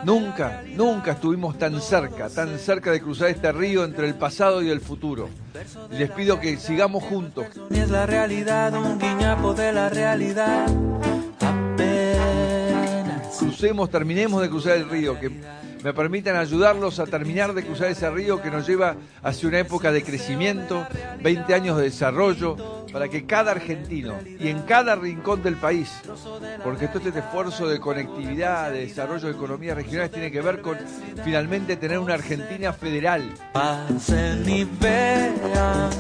nunca, 0.05 0.63
nunca 0.67 1.13
estuvimos 1.13 1.59
tan 1.59 1.81
cerca, 1.81 2.29
tan 2.29 2.59
cerca 2.59 2.93
de 2.93 3.01
cruzar 3.01 3.29
este 3.29 3.51
río 3.53 3.85
entre 3.85 4.07
el 4.07 4.15
pasado 4.15 4.63
y 4.63 4.71
el 4.71 4.81
futuro. 4.81 5.29
Y 5.91 5.97
les 5.97 6.11
pido 6.11 6.39
que 6.39 6.57
sigamos 6.59 7.03
juntos. 7.05 7.47
Es 7.71 7.91
la 7.91 8.07
realidad, 8.07 8.75
un 8.75 8.99
guiñapo 8.99 9.55
de 9.55 9.73
la 9.73 9.89
realidad. 9.89 10.67
Crucemos, 13.41 13.91
terminemos 13.91 14.43
de 14.43 14.51
cruzar 14.51 14.77
el 14.77 14.89
río, 14.89 15.19
que 15.19 15.31
me 15.83 15.95
permitan 15.95 16.37
ayudarlos 16.37 16.99
a 16.99 17.07
terminar 17.07 17.55
de 17.55 17.65
cruzar 17.65 17.89
ese 17.89 18.11
río 18.11 18.43
que 18.43 18.51
nos 18.51 18.67
lleva 18.67 18.97
hacia 19.23 19.49
una 19.49 19.61
época 19.61 19.91
de 19.91 20.03
crecimiento, 20.03 20.87
20 21.23 21.55
años 21.55 21.79
de 21.79 21.85
desarrollo, 21.85 22.85
para 22.93 23.09
que 23.09 23.25
cada 23.25 23.53
argentino 23.53 24.15
y 24.39 24.49
en 24.49 24.61
cada 24.63 24.95
rincón 24.95 25.43
del 25.43 25.57
país, 25.57 25.91
porque 26.63 26.87
todo 26.89 27.09
este 27.09 27.21
esfuerzo 27.21 27.67
de 27.67 27.81
conectividad, 27.81 28.73
de 28.73 28.81
desarrollo 28.81 29.29
de 29.29 29.33
economías 29.33 29.75
regionales 29.75 30.11
tiene 30.11 30.31
que 30.31 30.43
ver 30.43 30.61
con 30.61 30.77
finalmente 31.25 31.77
tener 31.77 31.99
una 31.99 32.15
Argentina 32.15 32.75
federal. 32.75 33.33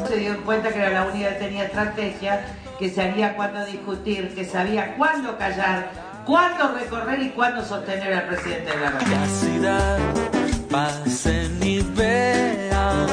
Se 0.09 0.19
dio 0.19 0.45
cuenta 0.45 0.71
que 0.75 0.79
la 0.79 1.11
que 1.11 1.37
tenía 1.39 1.65
estrategia, 1.65 2.45
que 2.79 2.91
sabía 2.91 3.35
cuándo 3.35 3.65
discutir, 3.65 4.35
que 4.35 4.45
sabía 4.45 4.95
cuándo 4.97 5.39
callar, 5.39 6.10
cuándo 6.27 6.73
recorrer 6.75 7.21
y 7.23 7.31
cuándo 7.31 7.65
sostener 7.65 8.13
al 8.15 8.27
presidente 8.29 8.71
de 8.71 8.77
la 8.81 8.91
República. 8.91 9.17
Capacidad, 9.21 9.99
pasen 10.71 11.59
y 11.63 11.81
vean. 11.81 13.07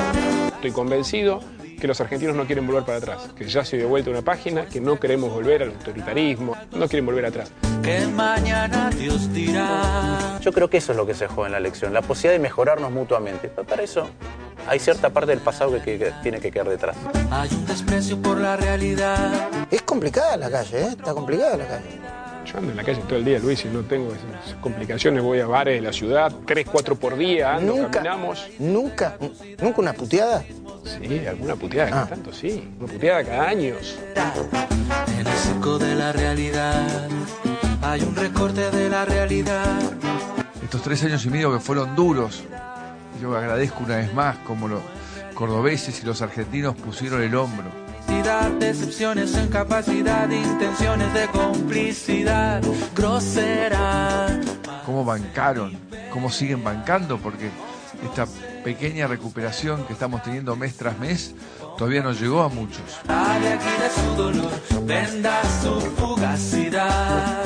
Estoy 0.55 0.71
convencido 0.71 1.39
que 1.79 1.87
los 1.87 2.01
argentinos 2.01 2.35
no 2.35 2.45
quieren 2.45 2.65
volver 2.65 2.83
para 2.83 2.97
atrás, 2.97 3.29
que 3.35 3.45
ya 3.47 3.63
se 3.63 3.77
dio 3.77 3.87
vuelta 3.87 4.09
una 4.09 4.23
página, 4.23 4.65
que 4.65 4.81
no 4.81 4.99
queremos 4.99 5.31
volver 5.31 5.61
al 5.61 5.69
autoritarismo, 5.69 6.55
no 6.71 6.87
quieren 6.87 7.05
volver 7.05 7.27
atrás. 7.27 7.51
Que 7.83 8.07
mañana 8.07 8.89
Dios 8.89 9.31
dirá. 9.31 10.39
Yo 10.41 10.51
creo 10.51 10.69
que 10.69 10.77
eso 10.77 10.91
es 10.93 10.97
lo 10.97 11.05
que 11.05 11.13
se 11.13 11.27
juega 11.27 11.45
en 11.47 11.51
la 11.53 11.57
elección, 11.59 11.93
la 11.93 12.01
posibilidad 12.01 12.33
de 12.33 12.39
mejorarnos 12.39 12.91
mutuamente. 12.91 13.49
Pero 13.49 13.67
para 13.67 13.83
eso 13.83 14.09
hay 14.67 14.79
cierta 14.79 15.11
parte 15.11 15.29
del 15.31 15.39
pasado 15.39 15.71
que, 15.73 15.79
que- 15.81 15.97
que 15.99 16.11
tiene 16.23 16.39
que 16.39 16.51
quedar 16.51 16.67
detrás. 16.67 16.97
Hay 17.29 17.49
un 17.53 17.65
desprecio 17.67 18.19
por 18.21 18.39
la 18.39 18.57
realidad. 18.57 19.47
Es 19.69 19.83
complicada 19.83 20.35
la 20.35 20.49
calle, 20.49 20.81
¿eh? 20.81 20.87
Está 20.97 21.13
complicada 21.13 21.57
la 21.57 21.67
calle. 21.67 21.99
Yo 22.51 22.57
ando 22.59 22.71
en 22.71 22.77
la 22.77 22.83
calle 22.83 23.01
todo 23.07 23.17
el 23.17 23.25
día, 23.25 23.39
Luis, 23.39 23.65
y 23.65 23.67
no 23.67 23.81
tengo 23.81 24.09
esas 24.13 24.55
complicaciones. 24.61 25.21
Voy 25.21 25.39
a 25.39 25.47
bares 25.47 25.75
de 25.75 25.81
la 25.81 25.91
ciudad, 25.91 26.31
tres, 26.45 26.65
cuatro 26.71 26.95
por 26.95 27.17
día, 27.17 27.55
ando, 27.55 27.75
Nunca. 27.75 27.91
caminamos. 27.91 28.47
Nunca, 28.59 29.17
nunca 29.61 29.81
una 29.81 29.93
puteada. 29.93 30.43
Sí, 30.85 31.25
alguna 31.27 31.55
puteada 31.55 31.89
cada 31.89 32.07
tanto, 32.07 32.31
sí. 32.31 32.69
Una 32.79 32.87
puteada 32.91 33.23
cada 33.23 33.49
años. 33.49 33.99
En 35.19 35.27
el 35.27 35.33
circo 35.33 35.77
de 35.77 35.95
la 35.95 36.13
realidad 36.13 37.07
hay 37.81 38.01
un 38.01 38.15
recorte 38.15 38.71
de 38.71 38.89
la 38.89 39.03
realidad. 39.03 39.79
Estos 40.63 40.81
tres 40.81 41.03
años 41.03 41.25
y 41.25 41.29
medio 41.29 41.51
que 41.53 41.59
fueron 41.59 41.95
duros, 41.95 42.43
yo 43.21 43.35
agradezco 43.35 43.83
una 43.83 43.97
vez 43.97 44.13
más 44.13 44.37
como 44.39 44.67
los 44.69 44.81
cordobeses 45.33 46.01
y 46.01 46.05
los 46.05 46.21
argentinos 46.21 46.75
pusieron 46.75 47.21
el 47.21 47.35
hombro. 47.35 47.65
Identidad, 48.07 48.51
decepciones 48.51 49.35
en 49.35 49.49
capacidad, 49.49 50.29
intenciones 50.29 51.13
de 51.13 51.27
complicidad, 51.27 52.61
grosera. 52.95 54.39
cómo 54.85 55.03
bancaron, 55.03 55.77
cómo 56.11 56.29
siguen 56.29 56.63
bancando, 56.63 57.17
porque 57.17 57.49
esta 58.03 58.25
pequeña 58.63 59.07
recuperación 59.07 59.85
que 59.85 59.93
estamos 59.93 60.23
teniendo 60.23 60.55
mes 60.55 60.77
tras 60.77 60.97
mes 60.99 61.35
todavía 61.77 62.01
no 62.01 62.13
llegó 62.13 62.43
a 62.43 62.49
muchos. 62.49 62.99
Sale 63.05 63.53
aquí 63.53 63.65
de 63.65 63.89
su 63.89 64.15
dolor, 64.15 64.51
venda 64.85 65.41
su 65.61 65.81
fugacidad. 65.81 67.43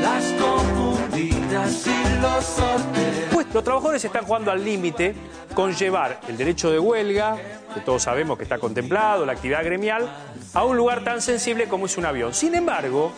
Las 0.00 0.24
confundidas 0.40 1.86
y 1.86 2.20
los 2.20 2.44
sorteos. 2.44 3.25
Los 3.66 3.72
trabajadores 3.72 4.04
están 4.04 4.24
jugando 4.24 4.52
al 4.52 4.64
límite 4.64 5.12
con 5.52 5.74
llevar 5.74 6.20
el 6.28 6.36
derecho 6.36 6.70
de 6.70 6.78
huelga, 6.78 7.36
que 7.74 7.80
todos 7.80 8.00
sabemos 8.00 8.38
que 8.38 8.44
está 8.44 8.58
contemplado, 8.60 9.26
la 9.26 9.32
actividad 9.32 9.64
gremial, 9.64 10.08
a 10.54 10.64
un 10.64 10.76
lugar 10.76 11.02
tan 11.02 11.20
sensible 11.20 11.66
como 11.66 11.86
es 11.86 11.98
un 11.98 12.06
avión. 12.06 12.32
Sin 12.32 12.54
embargo, 12.54 13.10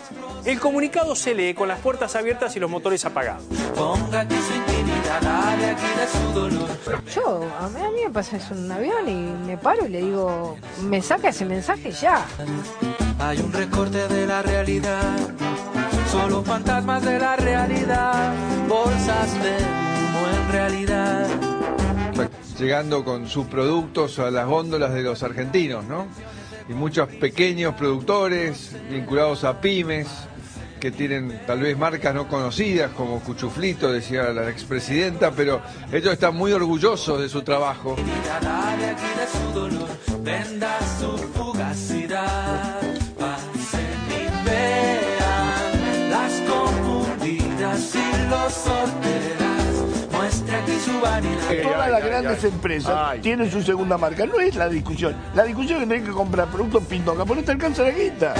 el 0.46 0.58
comunicado 0.58 1.14
se 1.14 1.34
lee 1.34 1.52
con 1.52 1.68
las 1.68 1.80
puertas 1.80 2.16
abiertas 2.16 2.56
y 2.56 2.60
los 2.60 2.70
motores 2.70 3.04
apagados. 3.04 3.42
Ponga 3.76 4.20
aquí 4.20 4.36
su 4.36 4.54
intimidad, 4.54 5.20
dale 5.20 5.66
aquí 5.66 5.82
de 5.82 6.06
su 6.06 6.40
dolor. 6.40 6.68
Yo, 7.14 7.46
a 7.60 7.68
mí, 7.68 7.80
a 7.82 7.90
mí 7.90 8.04
me 8.06 8.10
pasa 8.10 8.38
eso 8.38 8.54
en 8.54 8.64
un 8.64 8.72
avión 8.72 9.06
y 9.06 9.46
me 9.46 9.58
paro 9.58 9.84
y 9.84 9.90
le 9.90 10.00
digo, 10.00 10.56
me 10.80 11.02
saca 11.02 11.28
ese 11.28 11.44
mensaje 11.44 11.92
ya. 11.92 12.24
Hay 13.18 13.38
un 13.40 13.52
recorte 13.52 14.08
de 14.08 14.26
la 14.26 14.40
realidad, 14.40 15.14
solo 16.10 16.42
fantasmas 16.42 17.04
de 17.04 17.18
la 17.18 17.36
realidad, 17.36 18.32
bolsas 18.66 19.42
de 19.42 19.87
realidad. 20.48 21.28
Llegando 22.58 23.04
con 23.04 23.28
sus 23.28 23.46
productos 23.46 24.18
a 24.18 24.30
las 24.30 24.46
góndolas 24.46 24.92
de 24.92 25.02
los 25.02 25.22
argentinos, 25.22 25.84
¿no? 25.84 26.06
Y 26.68 26.72
muchos 26.72 27.08
pequeños 27.08 27.74
productores 27.74 28.76
vinculados 28.90 29.44
a 29.44 29.60
pymes 29.60 30.08
que 30.78 30.90
tienen 30.90 31.40
tal 31.46 31.60
vez 31.60 31.76
marcas 31.76 32.14
no 32.14 32.28
conocidas 32.28 32.90
como 32.92 33.20
Cuchuflito, 33.20 33.92
decía 33.92 34.24
la 34.32 34.48
expresidenta, 34.48 35.32
pero 35.32 35.60
ellos 35.92 36.12
están 36.12 36.36
muy 36.36 36.52
orgullosos 36.52 37.20
de 37.20 37.28
su 37.28 37.42
trabajo. 37.42 37.96
Las 46.10 46.32
confundidas 46.48 47.94
y 47.94 48.30
los. 48.30 49.47
Todas 51.62 51.90
las 51.90 52.04
grandes 52.04 52.44
empresas 52.44 53.20
tienen 53.20 53.50
su 53.50 53.62
segunda 53.62 53.98
marca. 53.98 54.26
No 54.26 54.38
es 54.40 54.54
la 54.54 54.68
discusión. 54.68 55.16
La 55.34 55.44
discusión 55.44 55.78
es 55.78 55.84
que 55.84 55.94
tenés 55.94 56.08
que 56.08 56.14
comprar 56.14 56.48
productos 56.48 56.84
pintoca, 56.84 57.24
porque 57.24 57.42
no 57.42 57.46
te 57.46 57.52
alcanza 57.52 57.82
la 57.82 57.90
guita. 57.90 58.34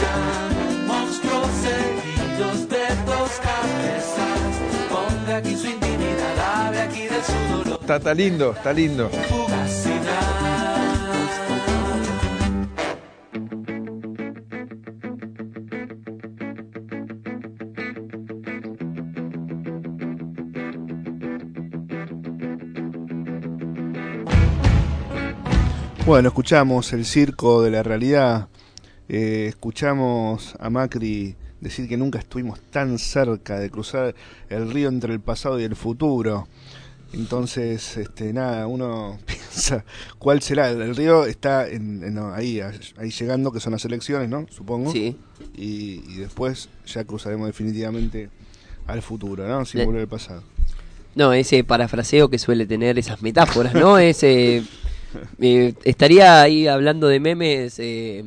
Monstruos 0.87 1.49
seguidos 1.63 2.69
de 2.69 2.87
dos 3.07 3.41
cabezas. 3.41 4.29
Ponga 4.89 5.37
aquí 5.37 5.57
su 5.57 5.67
intimidad, 5.67 6.67
hable 6.67 6.81
aquí 6.81 7.03
de 7.03 7.23
su 7.23 7.57
dolor. 7.57 7.81
Está, 7.81 7.97
está 7.97 8.15
lindo, 8.15 8.53
está 8.53 8.73
lindo. 8.73 9.11
Bueno, 26.09 26.29
escuchamos 26.29 26.95
el 26.95 27.05
circo 27.05 27.63
de 27.63 27.71
la 27.71 27.83
realidad, 27.83 28.49
eh, 29.11 29.45
escuchamos 29.47 30.55
a 30.59 30.71
Macri 30.71 31.37
decir 31.61 31.87
que 31.87 31.99
nunca 31.99 32.19
estuvimos 32.19 32.61
tan 32.71 32.99
cerca 32.99 33.59
de 33.59 33.69
cruzar 33.69 34.15
el 34.49 34.71
río 34.73 34.89
entre 34.89 35.13
el 35.13 35.21
pasado 35.21 35.61
y 35.61 35.65
el 35.65 35.77
futuro. 35.77 36.49
Entonces, 37.13 37.99
este, 37.99 38.33
nada, 38.33 38.67
uno 38.67 39.19
piensa 39.27 39.85
cuál 40.19 40.41
será. 40.41 40.71
El, 40.71 40.97
río 40.97 41.27
está 41.27 41.69
en, 41.69 42.19
ahí, 42.35 42.63
ahí 42.97 43.11
llegando, 43.11 43.53
que 43.53 43.61
son 43.61 43.75
las 43.75 43.85
elecciones, 43.85 44.31
¿no? 44.31 44.47
Supongo. 44.49 44.91
Sí. 44.91 45.15
Y, 45.59 46.03
y 46.09 46.15
después 46.21 46.71
ya 46.87 47.05
cruzaremos 47.05 47.49
definitivamente 47.49 48.31
al 48.87 49.03
futuro, 49.03 49.47
¿no? 49.47 49.67
Sin 49.67 49.85
volver 49.85 50.01
al 50.01 50.09
pasado. 50.09 50.43
No, 51.15 51.35
ese 51.35 51.65
parafraseo 51.65 52.31
que 52.31 52.39
suele 52.39 52.65
tener 52.65 52.99
esas 52.99 53.21
metáforas, 53.21 53.75
¿no? 53.75 53.99
Ese 53.99 54.63
eh, 55.41 55.75
estaría 55.85 56.41
ahí 56.43 56.67
hablando 56.69 57.09
de 57.09 57.21
memes, 57.21 57.79
eh, 57.79 58.25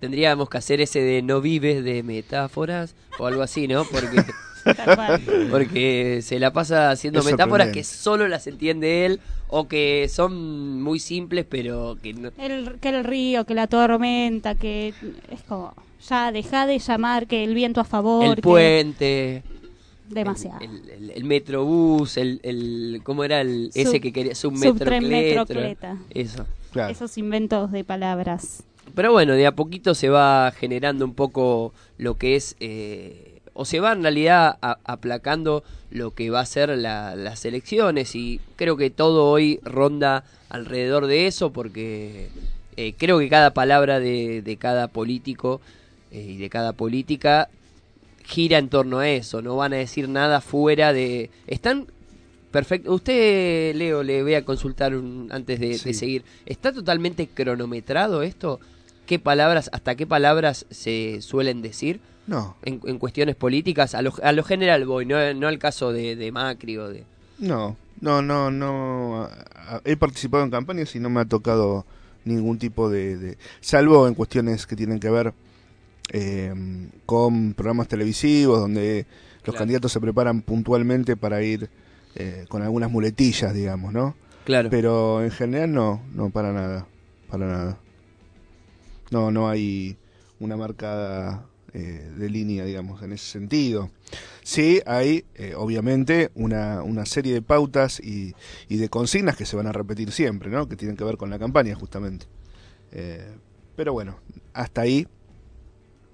tendríamos 0.00 0.48
que 0.48 0.58
hacer 0.58 0.80
ese 0.80 1.00
de 1.00 1.22
no 1.22 1.40
vives 1.40 1.82
de 1.84 2.02
metáforas 2.02 2.94
o 3.18 3.26
algo 3.26 3.42
así, 3.42 3.66
¿no? 3.68 3.84
Porque 3.84 4.22
porque 5.50 6.20
se 6.22 6.38
la 6.38 6.52
pasa 6.52 6.90
haciendo 6.90 7.20
Es 7.20 7.26
metáforas 7.26 7.68
que 7.68 7.84
solo 7.84 8.28
las 8.28 8.46
entiende 8.46 9.06
él 9.06 9.20
o 9.48 9.66
que 9.66 10.08
son 10.10 10.82
muy 10.82 10.98
simples, 11.00 11.46
pero 11.48 11.96
que 12.02 12.12
no, 12.14 12.30
El, 12.38 12.78
que 12.80 12.90
el 12.90 13.04
río, 13.04 13.44
que 13.44 13.54
la 13.54 13.66
tormenta, 13.66 14.54
que 14.54 14.92
es 15.30 15.42
como, 15.48 15.72
ya 16.06 16.32
deja 16.32 16.66
de 16.66 16.78
llamar 16.78 17.26
que 17.26 17.44
el 17.44 17.54
viento 17.54 17.80
a 17.80 17.84
favor. 17.84 18.24
el 18.26 18.34
que- 18.36 18.42
puente, 18.42 19.42
Demasiado. 20.08 20.58
el, 20.60 20.88
el- 20.90 21.10
el 21.10 21.24
metrobús, 21.24 22.16
el, 22.16 22.40
el 22.42 23.00
¿cómo 23.04 23.24
era 23.24 23.40
el 23.40 23.70
ese 23.74 23.92
Sub- 23.92 24.00
que 24.00 24.12
quería 24.12 24.34
subtren 24.34 24.70
submetrocletra? 24.72 25.44
metrocleta. 25.44 25.98
Eso. 26.10 26.46
Esos 26.88 27.16
inventos 27.18 27.72
de 27.72 27.84
palabras. 27.84 28.62
Pero 28.94 29.12
bueno, 29.12 29.34
de 29.34 29.46
a 29.46 29.52
poquito 29.52 29.94
se 29.94 30.08
va 30.08 30.50
generando 30.56 31.04
un 31.04 31.14
poco 31.14 31.72
lo 31.98 32.16
que 32.16 32.36
es 32.36 32.56
eh, 32.60 33.40
o 33.52 33.64
se 33.64 33.80
va 33.80 33.92
en 33.92 34.02
realidad 34.02 34.56
a- 34.62 34.78
aplacando 34.84 35.62
lo 35.90 36.12
que 36.12 36.30
va 36.30 36.40
a 36.40 36.46
ser 36.46 36.70
la- 36.70 37.14
las 37.16 37.44
elecciones 37.44 38.14
y 38.14 38.40
creo 38.56 38.76
que 38.76 38.90
todo 38.90 39.26
hoy 39.30 39.60
ronda 39.62 40.24
alrededor 40.48 41.06
de 41.06 41.26
eso 41.26 41.50
porque 41.52 42.28
eh, 42.76 42.94
creo 42.96 43.18
que 43.18 43.28
cada 43.28 43.52
palabra 43.52 43.98
de, 44.00 44.40
de 44.42 44.56
cada 44.56 44.88
político 44.88 45.60
eh, 46.12 46.22
y 46.22 46.36
de 46.36 46.48
cada 46.48 46.72
política 46.72 47.48
gira 48.28 48.58
en 48.58 48.68
torno 48.68 48.98
a 48.98 49.08
eso, 49.08 49.40
no 49.40 49.56
van 49.56 49.72
a 49.72 49.76
decir 49.76 50.06
nada 50.08 50.40
fuera 50.42 50.92
de... 50.92 51.30
Están 51.46 51.86
perfecto. 52.50 52.92
Usted, 52.92 53.74
Leo, 53.74 54.02
le 54.02 54.22
voy 54.22 54.34
a 54.34 54.44
consultar 54.44 54.94
un- 54.94 55.28
antes 55.32 55.58
de, 55.58 55.78
de 55.78 55.94
seguir. 55.94 56.24
¿Está 56.44 56.72
totalmente 56.72 57.26
cronometrado 57.26 58.22
esto? 58.22 58.60
¿Qué 59.06 59.18
palabras, 59.18 59.70
hasta 59.72 59.94
qué 59.94 60.06
palabras 60.06 60.66
se 60.70 61.22
suelen 61.22 61.62
decir? 61.62 62.00
No. 62.26 62.56
En, 62.62 62.80
en 62.84 62.98
cuestiones 62.98 63.34
políticas, 63.36 63.94
a 63.94 64.02
lo, 64.02 64.12
a 64.22 64.32
lo 64.32 64.44
general 64.44 64.84
voy, 64.84 65.06
no, 65.06 65.32
no 65.32 65.48
al 65.48 65.58
caso 65.58 65.92
de, 65.92 66.14
de 66.14 66.30
Macri 66.30 66.76
o 66.76 66.88
de... 66.90 67.04
No, 67.38 67.76
no, 68.02 68.20
no, 68.20 68.50
no. 68.50 69.28
He 69.86 69.96
participado 69.96 70.44
en 70.44 70.50
campañas 70.50 70.94
y 70.94 71.00
no 71.00 71.08
me 71.08 71.20
ha 71.20 71.24
tocado 71.24 71.86
ningún 72.26 72.58
tipo 72.58 72.90
de, 72.90 73.16
de- 73.16 73.38
salvo 73.62 74.06
en 74.06 74.12
cuestiones 74.14 74.66
que 74.66 74.76
tienen 74.76 75.00
que 75.00 75.08
ver 75.08 75.32
eh, 76.10 76.52
con 77.06 77.54
programas 77.54 77.88
televisivos 77.88 78.60
donde 78.60 79.06
los 79.38 79.42
Claro. 79.54 79.58
candidatos 79.58 79.92
se 79.92 80.00
preparan 80.00 80.42
puntualmente 80.42 81.16
para 81.16 81.42
ir 81.42 81.70
eh, 82.16 82.44
con 82.48 82.62
algunas 82.62 82.90
muletillas, 82.90 83.54
digamos, 83.54 83.92
¿no? 83.92 84.14
Claro. 84.44 84.68
Pero 84.70 85.22
en 85.24 85.30
general 85.30 85.72
no, 85.72 86.02
no 86.14 86.30
para 86.30 86.52
nada, 86.52 86.86
para 87.30 87.46
nada. 87.46 87.78
No, 89.10 89.30
no 89.30 89.48
hay 89.48 89.96
una 90.40 90.56
marcada 90.56 91.46
eh, 91.72 92.10
de 92.16 92.30
línea, 92.30 92.64
digamos, 92.64 93.02
en 93.02 93.12
ese 93.12 93.24
sentido. 93.26 93.90
Sí, 94.42 94.80
hay, 94.86 95.24
eh, 95.34 95.54
obviamente, 95.56 96.30
una, 96.34 96.82
una 96.82 97.04
serie 97.06 97.32
de 97.34 97.42
pautas 97.42 98.00
y, 98.00 98.34
y 98.68 98.76
de 98.78 98.88
consignas 98.88 99.36
que 99.36 99.44
se 99.46 99.56
van 99.56 99.66
a 99.66 99.72
repetir 99.72 100.10
siempre, 100.12 100.50
¿no? 100.50 100.68
Que 100.68 100.76
tienen 100.76 100.96
que 100.96 101.04
ver 101.04 101.16
con 101.16 101.30
la 101.30 101.38
campaña, 101.38 101.74
justamente. 101.74 102.26
Eh, 102.92 103.30
pero 103.76 103.92
bueno, 103.92 104.18
hasta 104.54 104.80
ahí 104.82 105.06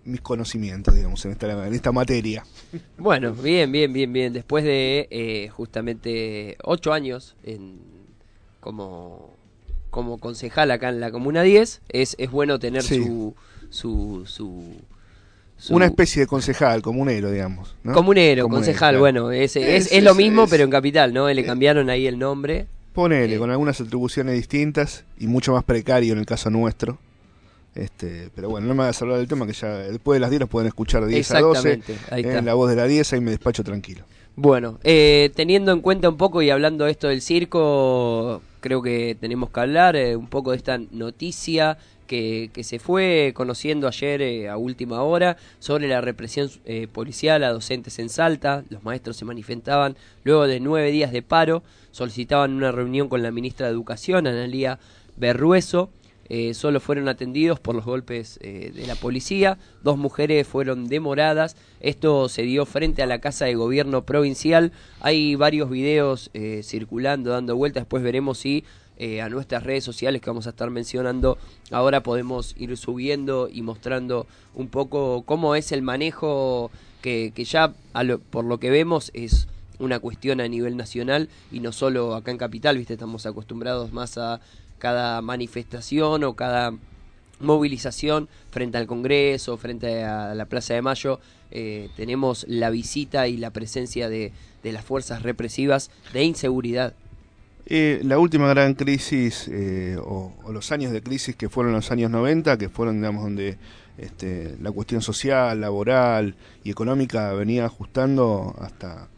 mis 0.04 0.20
conocimientos, 0.20 0.94
digamos, 0.94 1.24
en 1.24 1.32
esta, 1.32 1.66
en 1.66 1.72
esta 1.74 1.92
materia. 1.92 2.44
Bueno, 2.98 3.32
bien, 3.32 3.70
bien, 3.72 3.92
bien, 3.92 4.12
bien. 4.12 4.32
Después 4.32 4.64
de 4.64 5.08
eh, 5.10 5.48
justamente 5.48 6.56
ocho 6.62 6.92
años 6.92 7.34
en, 7.44 7.78
como, 8.60 9.30
como 9.90 10.18
concejal 10.18 10.70
acá 10.70 10.88
en 10.90 11.00
la 11.00 11.10
Comuna 11.10 11.42
10, 11.42 11.80
es, 11.88 12.16
es 12.18 12.30
bueno 12.30 12.58
tener 12.58 12.82
Sí. 12.82 12.96
su, 12.96 13.34
su, 13.70 14.22
su, 14.26 14.74
su- 15.56 15.74
Una 15.74 15.86
especie 15.86 16.22
de 16.22 16.26
concejal, 16.26 16.82
comunero, 16.82 17.30
digamos. 17.30 17.74
¿no? 17.82 17.92
Comunero, 17.92 18.48
concejal, 18.48 18.90
claro. 18.92 19.00
bueno, 19.00 19.30
es, 19.32 19.56
es, 19.56 19.86
Es- 19.86 19.92
es 19.92 20.02
lo 20.04 20.14
mismo, 20.14 20.46
pero 20.48 20.64
en 20.64 20.70
capital, 20.70 21.12
¿no? 21.14 21.28
Le 21.32 21.44
cambiaron 21.44 21.88
ahí 21.90 22.06
el 22.06 22.18
nombre. 22.18 22.66
Ponele, 22.92 23.38
con 23.38 23.50
algunas 23.50 23.80
atribuciones 23.80 24.34
distintas 24.36 25.04
y 25.18 25.26
mucho 25.26 25.52
más 25.52 25.64
precario 25.64 26.12
en 26.12 26.20
el 26.20 26.26
caso 26.26 26.48
nuestro. 26.50 26.98
Este, 27.74 28.30
pero 28.34 28.48
bueno, 28.48 28.68
no 28.68 28.74
me 28.74 28.84
hagas 28.84 29.02
hablar 29.02 29.18
del 29.18 29.26
tema 29.26 29.46
que 29.46 29.52
ya 29.52 29.68
después 29.68 30.16
de 30.16 30.20
las 30.20 30.30
10 30.30 30.40
nos 30.40 30.48
pueden 30.48 30.68
escuchar 30.68 31.04
de 31.04 31.14
10 31.14 31.30
a 31.32 31.40
12 31.40 31.72
Exactamente, 31.72 32.14
ahí 32.14 32.22
está. 32.22 32.38
en 32.38 32.44
la 32.44 32.54
voz 32.54 32.70
de 32.70 32.76
la 32.76 32.86
10 32.86 33.12
ahí 33.12 33.20
me 33.20 33.30
despacho 33.32 33.64
tranquilo. 33.64 34.04
Bueno, 34.36 34.78
eh, 34.82 35.30
teniendo 35.34 35.72
en 35.72 35.80
cuenta 35.80 36.08
un 36.08 36.16
poco 36.16 36.42
y 36.42 36.50
hablando 36.50 36.84
de 36.84 36.90
esto 36.90 37.08
del 37.08 37.20
circo, 37.20 38.42
creo 38.60 38.82
que 38.82 39.16
tenemos 39.20 39.50
que 39.50 39.60
hablar 39.60 39.94
eh, 39.96 40.16
un 40.16 40.26
poco 40.26 40.50
de 40.50 40.56
esta 40.56 40.78
noticia 40.78 41.78
que, 42.06 42.50
que 42.52 42.64
se 42.64 42.78
fue 42.78 43.32
conociendo 43.34 43.88
ayer 43.88 44.22
eh, 44.22 44.48
a 44.48 44.56
última 44.56 45.02
hora 45.02 45.36
sobre 45.58 45.88
la 45.88 46.00
represión 46.00 46.50
eh, 46.64 46.86
policial 46.90 47.44
a 47.44 47.52
docentes 47.52 47.98
en 47.98 48.08
Salta. 48.08 48.64
Los 48.70 48.84
maestros 48.84 49.16
se 49.16 49.24
manifestaban 49.24 49.96
luego 50.22 50.46
de 50.46 50.60
nueve 50.60 50.90
días 50.90 51.12
de 51.12 51.22
paro, 51.22 51.62
solicitaban 51.90 52.52
una 52.52 52.72
reunión 52.72 53.08
con 53.08 53.22
la 53.22 53.30
ministra 53.30 53.66
de 53.66 53.72
Educación, 53.72 54.26
Analía 54.26 54.78
Berrueso. 55.16 55.90
Eh, 56.28 56.54
solo 56.54 56.80
fueron 56.80 57.08
atendidos 57.08 57.60
por 57.60 57.74
los 57.74 57.84
golpes 57.84 58.38
eh, 58.42 58.72
de 58.74 58.86
la 58.86 58.94
policía. 58.94 59.58
Dos 59.82 59.98
mujeres 59.98 60.46
fueron 60.46 60.88
demoradas. 60.88 61.56
Esto 61.80 62.28
se 62.28 62.42
dio 62.42 62.66
frente 62.66 63.02
a 63.02 63.06
la 63.06 63.20
Casa 63.20 63.44
de 63.44 63.54
Gobierno 63.54 64.04
Provincial. 64.04 64.72
Hay 65.00 65.34
varios 65.34 65.70
videos 65.70 66.30
eh, 66.34 66.62
circulando, 66.62 67.30
dando 67.30 67.56
vueltas. 67.56 67.82
Después 67.82 68.02
veremos 68.02 68.38
si 68.38 68.64
a 69.20 69.28
nuestras 69.28 69.64
redes 69.64 69.82
sociales 69.82 70.22
que 70.22 70.30
vamos 70.30 70.46
a 70.46 70.50
estar 70.50 70.70
mencionando 70.70 71.36
ahora 71.72 72.04
podemos 72.04 72.54
ir 72.56 72.76
subiendo 72.76 73.48
y 73.52 73.60
mostrando 73.62 74.28
un 74.54 74.68
poco 74.68 75.24
cómo 75.26 75.56
es 75.56 75.72
el 75.72 75.82
manejo 75.82 76.70
que, 77.02 77.32
ya 77.44 77.74
por 78.30 78.44
lo 78.44 78.60
que 78.60 78.70
vemos 78.70 79.10
es 79.12 79.48
una 79.80 79.98
cuestión 79.98 80.40
a 80.40 80.46
nivel 80.46 80.76
nacional 80.76 81.28
y 81.50 81.60
no 81.60 81.72
solo 81.72 82.14
acá 82.14 82.30
en 82.30 82.38
Capital, 82.38 82.78
viste, 82.78 82.94
estamos 82.94 83.26
acostumbrados 83.26 83.92
más 83.92 84.16
a 84.16 84.40
cada 84.78 85.22
manifestación 85.22 86.24
o 86.24 86.34
cada 86.34 86.72
movilización 87.40 88.28
frente 88.50 88.78
al 88.78 88.86
Congreso, 88.86 89.56
frente 89.56 90.04
a 90.04 90.34
la 90.34 90.46
Plaza 90.46 90.74
de 90.74 90.82
Mayo, 90.82 91.20
eh, 91.50 91.90
tenemos 91.96 92.44
la 92.48 92.70
visita 92.70 93.28
y 93.28 93.36
la 93.36 93.50
presencia 93.50 94.08
de, 94.08 94.32
de 94.62 94.72
las 94.72 94.84
fuerzas 94.84 95.22
represivas 95.22 95.90
de 96.12 96.24
inseguridad. 96.24 96.94
Eh, 97.66 98.00
la 98.04 98.18
última 98.18 98.48
gran 98.48 98.74
crisis, 98.74 99.48
eh, 99.50 99.96
o, 99.98 100.34
los 100.52 100.70
años 100.70 100.92
de 100.92 101.02
crisis 101.02 101.34
que 101.34 101.48
fueron 101.48 101.72
los 101.72 101.90
años 101.90 102.10
90, 102.10 102.58
que 102.58 102.68
fueron, 102.68 102.96
digamos, 102.96 103.24
donde 103.24 103.56
este, 103.96 104.56
la 104.60 104.70
cuestión 104.70 105.00
social, 105.00 105.60
laboral 105.60 106.34
y 106.62 106.70
económica 106.70 107.32
venía 107.32 107.64
ajustando 107.64 108.54
hasta 108.58 109.08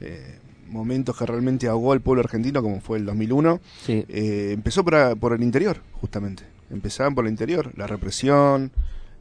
eh, 0.00 0.38
momentos 0.72 1.16
que 1.16 1.26
realmente 1.26 1.68
ahogó 1.68 1.92
al 1.92 2.00
pueblo 2.00 2.22
argentino, 2.22 2.62
como 2.62 2.80
fue 2.80 2.98
el 2.98 3.04
2001, 3.04 3.60
eh, 3.88 4.50
empezó 4.52 4.84
por, 4.84 5.18
por 5.18 5.32
el 5.32 5.42
interior, 5.42 5.82
justamente. 5.92 6.44
Empezaban 6.70 7.14
por 7.14 7.26
el 7.26 7.30
interior, 7.30 7.72
la 7.76 7.86
represión, 7.86 8.72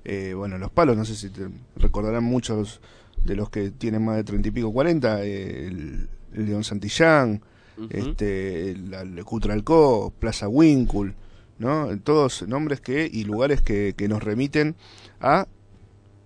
eh, 0.05 0.33
bueno, 0.35 0.57
los 0.57 0.71
palos, 0.71 0.97
no 0.97 1.05
sé 1.05 1.15
si 1.15 1.29
te 1.29 1.47
recordarán 1.75 2.23
muchos 2.23 2.81
de 3.23 3.35
los 3.35 3.49
que 3.49 3.69
tienen 3.71 4.03
más 4.03 4.15
de 4.15 4.23
30 4.23 4.47
y 4.47 4.51
pico, 4.51 4.73
40, 4.73 5.23
eh, 5.23 5.67
el, 5.67 6.09
el 6.33 6.45
León 6.45 6.63
Santillán, 6.63 7.41
este, 7.89 8.75
la, 8.77 9.03
la 9.03 9.23
Cutralcó, 9.23 10.13
Plaza 10.17 10.47
Winkle, 10.47 11.13
¿no? 11.57 11.87
Todos 11.99 12.47
nombres 12.47 12.81
que 12.81 13.09
y 13.11 13.23
lugares 13.23 13.61
que, 13.61 13.93
que 13.95 14.07
nos 14.07 14.23
remiten 14.23 14.75
a 15.19 15.47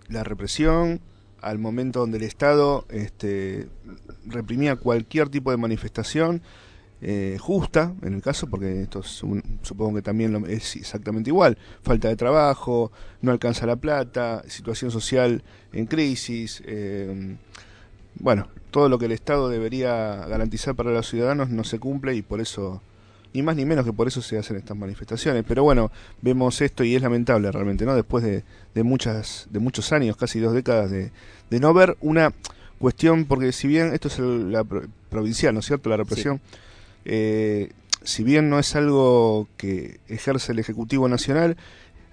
la 0.07 0.23
represión, 0.23 1.01
al 1.41 1.59
momento 1.59 1.99
donde 1.99 2.17
el 2.17 2.23
Estado 2.23 2.85
este, 2.89 3.67
reprimía 4.25 4.75
cualquier 4.75 5.29
tipo 5.29 5.51
de 5.51 5.57
manifestación 5.57 6.41
eh, 7.01 7.37
justa, 7.39 7.93
en 8.01 8.13
el 8.15 8.21
caso, 8.21 8.47
porque 8.47 8.81
esto 8.81 9.03
supongo 9.03 9.95
que 9.95 10.01
también 10.01 10.31
lo- 10.31 10.47
es 10.47 10.75
exactamente 10.75 11.29
igual, 11.29 11.57
falta 11.83 12.07
de 12.07 12.15
trabajo, 12.15 12.91
no 13.21 13.31
alcanza 13.31 13.65
la 13.67 13.75
plata, 13.75 14.43
situación 14.47 14.89
social 14.91 15.43
en 15.73 15.85
crisis, 15.85 16.63
eh, 16.65 17.35
bueno, 18.17 18.47
todo 18.71 18.89
lo 18.89 18.97
que 18.97 19.05
el 19.05 19.11
Estado 19.11 19.49
debería 19.49 20.25
garantizar 20.27 20.73
para 20.75 20.91
los 20.91 21.07
ciudadanos 21.09 21.49
no 21.49 21.63
se 21.63 21.79
cumple 21.79 22.15
y 22.15 22.21
por 22.21 22.39
eso, 22.41 22.81
ni 23.35 23.43
más 23.43 23.55
ni 23.55 23.65
menos 23.65 23.85
que 23.85 23.93
por 23.93 24.07
eso 24.07 24.21
se 24.21 24.37
hacen 24.37 24.55
estas 24.57 24.77
manifestaciones. 24.77 25.43
Pero 25.47 25.63
bueno, 25.63 25.91
vemos 26.21 26.61
esto 26.61 26.83
y 26.83 26.95
es 26.95 27.01
lamentable 27.01 27.51
realmente, 27.51 27.85
¿no? 27.85 27.93
Después 27.95 28.23
de, 28.23 28.43
de 28.73 28.83
muchas, 28.83 29.47
de 29.49 29.59
muchos 29.59 29.91
años, 29.91 30.15
casi 30.17 30.39
dos 30.39 30.53
décadas 30.53 30.89
de, 30.89 31.11
de 31.49 31.59
no 31.59 31.73
ver 31.73 31.97
una 32.01 32.33
cuestión, 32.79 33.25
porque 33.25 33.51
si 33.51 33.67
bien 33.67 33.93
esto 33.93 34.07
es 34.07 34.19
el- 34.19 34.51
la 34.51 34.63
pro- 34.63 34.83
provincial, 35.09 35.53
¿no 35.53 35.59
es 35.59 35.65
cierto? 35.65 35.89
La 35.89 35.97
represión, 35.97 36.39
eh, 37.05 37.71
si 38.03 38.23
bien 38.23 38.49
no 38.49 38.59
es 38.59 38.75
algo 38.75 39.47
que 39.57 39.99
ejerce 40.07 40.51
el 40.51 40.59
Ejecutivo 40.59 41.07
Nacional, 41.09 41.57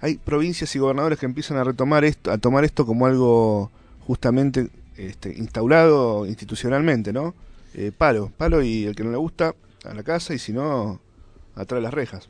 hay 0.01 0.15
provincias 0.17 0.75
y 0.75 0.79
gobernadores 0.79 1.19
que 1.19 1.25
empiezan 1.25 1.57
a 1.57 1.63
retomar 1.63 2.03
esto, 2.03 2.31
a 2.31 2.37
tomar 2.37 2.65
esto 2.65 2.85
como 2.85 3.05
algo 3.05 3.71
justamente 4.05 4.67
este, 4.97 5.33
instaurado 5.37 6.25
institucionalmente, 6.25 7.13
¿no? 7.13 7.33
Eh, 7.75 7.91
palo, 7.97 8.31
palo 8.37 8.61
y 8.61 8.83
el 8.85 8.95
que 8.95 9.03
no 9.03 9.11
le 9.11 9.17
gusta 9.17 9.55
a 9.85 9.93
la 9.93 10.03
casa 10.03 10.33
y 10.33 10.39
si 10.39 10.51
no, 10.53 10.99
atrás 11.55 11.79
de 11.79 11.83
las 11.83 11.93
rejas. 11.93 12.27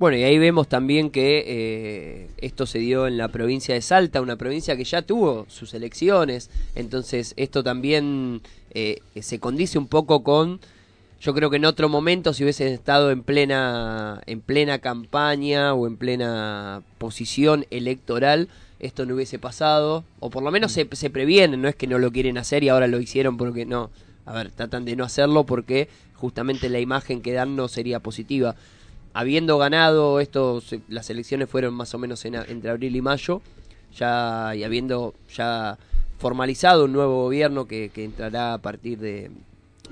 Bueno, 0.00 0.16
y 0.16 0.22
ahí 0.22 0.38
vemos 0.38 0.66
también 0.66 1.10
que 1.10 1.44
eh, 1.46 2.30
esto 2.38 2.64
se 2.64 2.78
dio 2.78 3.06
en 3.06 3.18
la 3.18 3.28
provincia 3.28 3.74
de 3.74 3.82
Salta, 3.82 4.22
una 4.22 4.36
provincia 4.36 4.74
que 4.74 4.84
ya 4.84 5.02
tuvo 5.02 5.44
sus 5.48 5.74
elecciones, 5.74 6.48
entonces 6.74 7.34
esto 7.36 7.62
también 7.62 8.40
eh, 8.70 9.02
se 9.20 9.38
condice 9.40 9.78
un 9.78 9.88
poco 9.88 10.22
con, 10.22 10.58
yo 11.20 11.34
creo 11.34 11.50
que 11.50 11.58
en 11.58 11.66
otro 11.66 11.90
momento 11.90 12.32
si 12.32 12.44
hubiesen 12.44 12.68
estado 12.68 13.10
en 13.10 13.22
plena, 13.22 14.22
en 14.24 14.40
plena 14.40 14.78
campaña 14.78 15.74
o 15.74 15.86
en 15.86 15.98
plena 15.98 16.82
posición 16.96 17.66
electoral, 17.68 18.48
esto 18.78 19.04
no 19.04 19.16
hubiese 19.16 19.38
pasado, 19.38 20.04
o 20.18 20.30
por 20.30 20.42
lo 20.42 20.50
menos 20.50 20.72
se, 20.72 20.88
se 20.92 21.10
no 21.10 21.68
es 21.68 21.74
que 21.74 21.86
no 21.86 21.98
lo 21.98 22.10
quieren 22.10 22.38
hacer 22.38 22.64
y 22.64 22.70
ahora 22.70 22.86
lo 22.86 23.00
hicieron 23.00 23.36
porque 23.36 23.66
no, 23.66 23.90
a 24.30 24.34
ver, 24.34 24.50
tratan 24.50 24.84
de 24.84 24.94
no 24.96 25.04
hacerlo 25.04 25.44
porque 25.44 25.88
justamente 26.14 26.68
la 26.68 26.78
imagen 26.80 27.20
que 27.20 27.32
dan 27.32 27.56
no 27.56 27.68
sería 27.68 28.00
positiva. 28.00 28.54
Habiendo 29.12 29.58
ganado 29.58 30.20
estos 30.20 30.74
las 30.88 31.10
elecciones 31.10 31.48
fueron 31.50 31.74
más 31.74 31.92
o 31.94 31.98
menos 31.98 32.24
en 32.24 32.36
entre 32.36 32.70
abril 32.70 32.94
y 32.94 33.02
mayo 33.02 33.42
ya 33.96 34.52
y 34.54 34.62
habiendo 34.62 35.14
ya 35.34 35.78
formalizado 36.18 36.84
un 36.84 36.92
nuevo 36.92 37.24
gobierno 37.24 37.66
que, 37.66 37.90
que 37.92 38.04
entrará 38.04 38.52
a 38.54 38.58
partir 38.58 38.98
de, 38.98 39.30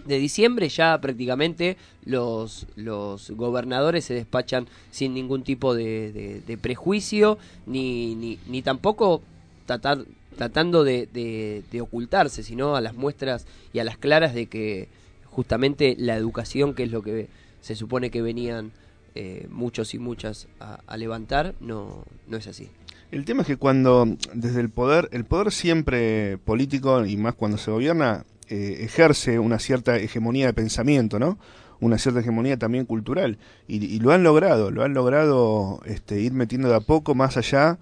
de 0.06 0.18
diciembre, 0.18 0.68
ya 0.68 1.00
prácticamente 1.00 1.76
los, 2.04 2.66
los 2.76 3.30
gobernadores 3.32 4.04
se 4.04 4.14
despachan 4.14 4.68
sin 4.92 5.14
ningún 5.14 5.42
tipo 5.42 5.74
de, 5.74 6.12
de- 6.12 6.40
de 6.46 6.58
prejuicio, 6.58 7.38
ni, 7.66 8.14
ni, 8.14 8.38
ni 8.46 8.62
tampoco 8.62 9.20
tratar, 9.66 10.04
tratando 10.36 10.84
de, 10.84 11.62
ocultarse, 11.80 12.42
sino 12.42 12.76
a 12.76 12.80
las 12.80 12.94
muestras 12.94 13.46
y 13.72 13.78
a 13.78 13.84
las 13.84 13.98
claras 13.98 14.34
de 14.34 14.46
que 14.46 14.88
justamente 15.24 15.96
la 15.98 16.16
educación, 16.16 16.74
que 16.74 16.84
es 16.84 16.90
lo 16.90 17.02
que 17.02 17.28
se 17.60 17.74
supone 17.74 18.10
que 18.10 18.22
venían 18.22 18.72
eh, 19.14 19.46
muchos 19.50 19.94
y 19.94 19.98
muchas 19.98 20.48
a, 20.60 20.96
levantar, 20.96 21.54
no, 21.60 22.04
no 22.26 22.36
es 22.36 22.46
así. 22.46 22.68
El 23.10 23.24
tema 23.24 23.42
es 23.42 23.48
que 23.48 23.56
cuando 23.56 24.06
desde 24.34 24.60
el 24.60 24.68
poder, 24.68 25.08
el 25.12 25.24
poder 25.24 25.50
siempre 25.50 26.38
político 26.38 27.06
y 27.06 27.16
más 27.16 27.34
cuando 27.34 27.56
se 27.56 27.70
gobierna, 27.70 28.24
eh, 28.48 28.78
ejerce 28.80 29.38
una 29.38 29.58
cierta 29.58 29.96
hegemonía 29.96 30.46
de 30.46 30.52
pensamiento, 30.52 31.18
¿no? 31.18 31.38
Una 31.80 31.98
cierta 31.98 32.20
hegemonía 32.20 32.58
también 32.58 32.84
cultural. 32.84 33.38
Y, 33.66 33.84
y 33.84 33.98
lo 34.00 34.12
han 34.12 34.24
logrado, 34.24 34.70
lo 34.70 34.84
han 34.84 34.94
logrado 34.94 35.80
este, 35.84 36.20
ir 36.20 36.32
metiendo 36.32 36.68
de 36.68 36.76
a 36.76 36.80
poco 36.80 37.14
más 37.14 37.36
allá 37.36 37.78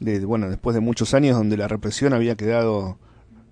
de, 0.00 0.24
bueno, 0.24 0.48
después 0.48 0.74
de 0.74 0.80
muchos 0.80 1.14
años 1.14 1.36
donde 1.36 1.56
la 1.56 1.68
represión 1.68 2.12
había 2.12 2.36
quedado, 2.36 2.98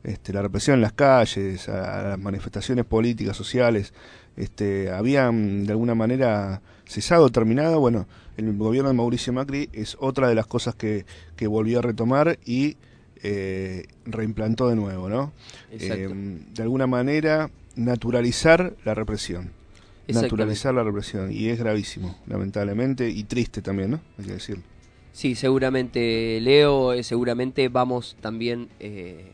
este, 0.05 0.33
la 0.33 0.43
represión 0.43 0.77
en 0.77 0.83
las 0.83 0.93
calles, 0.93 1.69
a, 1.69 2.01
a 2.01 2.09
las 2.11 2.19
manifestaciones 2.19 2.85
políticas, 2.85 3.37
sociales, 3.37 3.93
este, 4.37 4.91
habían 4.91 5.65
de 5.67 5.73
alguna 5.73 5.95
manera 5.95 6.63
cesado, 6.87 7.31
terminado. 7.31 7.81
Bueno, 7.81 8.07
el 8.37 8.57
gobierno 8.57 8.89
de 8.89 8.95
Mauricio 8.95 9.33
Macri 9.33 9.69
es 9.73 9.97
otra 10.01 10.29
de 10.29 10.35
las 10.35 10.47
cosas 10.47 10.75
que, 10.75 11.05
que 11.37 11.47
volvió 11.47 11.81
a 11.81 11.83
retomar 11.83 12.39
y 12.45 12.77
eh, 13.23 13.87
reimplantó 14.05 14.69
de 14.69 14.77
nuevo, 14.77 15.09
¿no? 15.09 15.33
Eh, 15.71 16.09
de 16.53 16.63
alguna 16.63 16.87
manera 16.87 17.51
naturalizar 17.77 18.75
la 18.85 18.95
represión. 18.95 19.51
Naturalizar 20.09 20.75
la 20.75 20.83
represión. 20.83 21.31
Y 21.31 21.49
es 21.49 21.59
gravísimo, 21.59 22.19
lamentablemente, 22.27 23.09
y 23.09 23.25
triste 23.25 23.63
también, 23.63 23.93
¿no? 23.93 24.01
Hay 24.19 24.25
que 24.25 24.33
decirlo. 24.33 24.65
Sí, 25.13 25.35
seguramente 25.35 26.39
Leo, 26.41 26.93
eh, 26.95 27.03
seguramente 27.03 27.69
vamos 27.69 28.17
también 28.21 28.69
eh, 28.81 29.31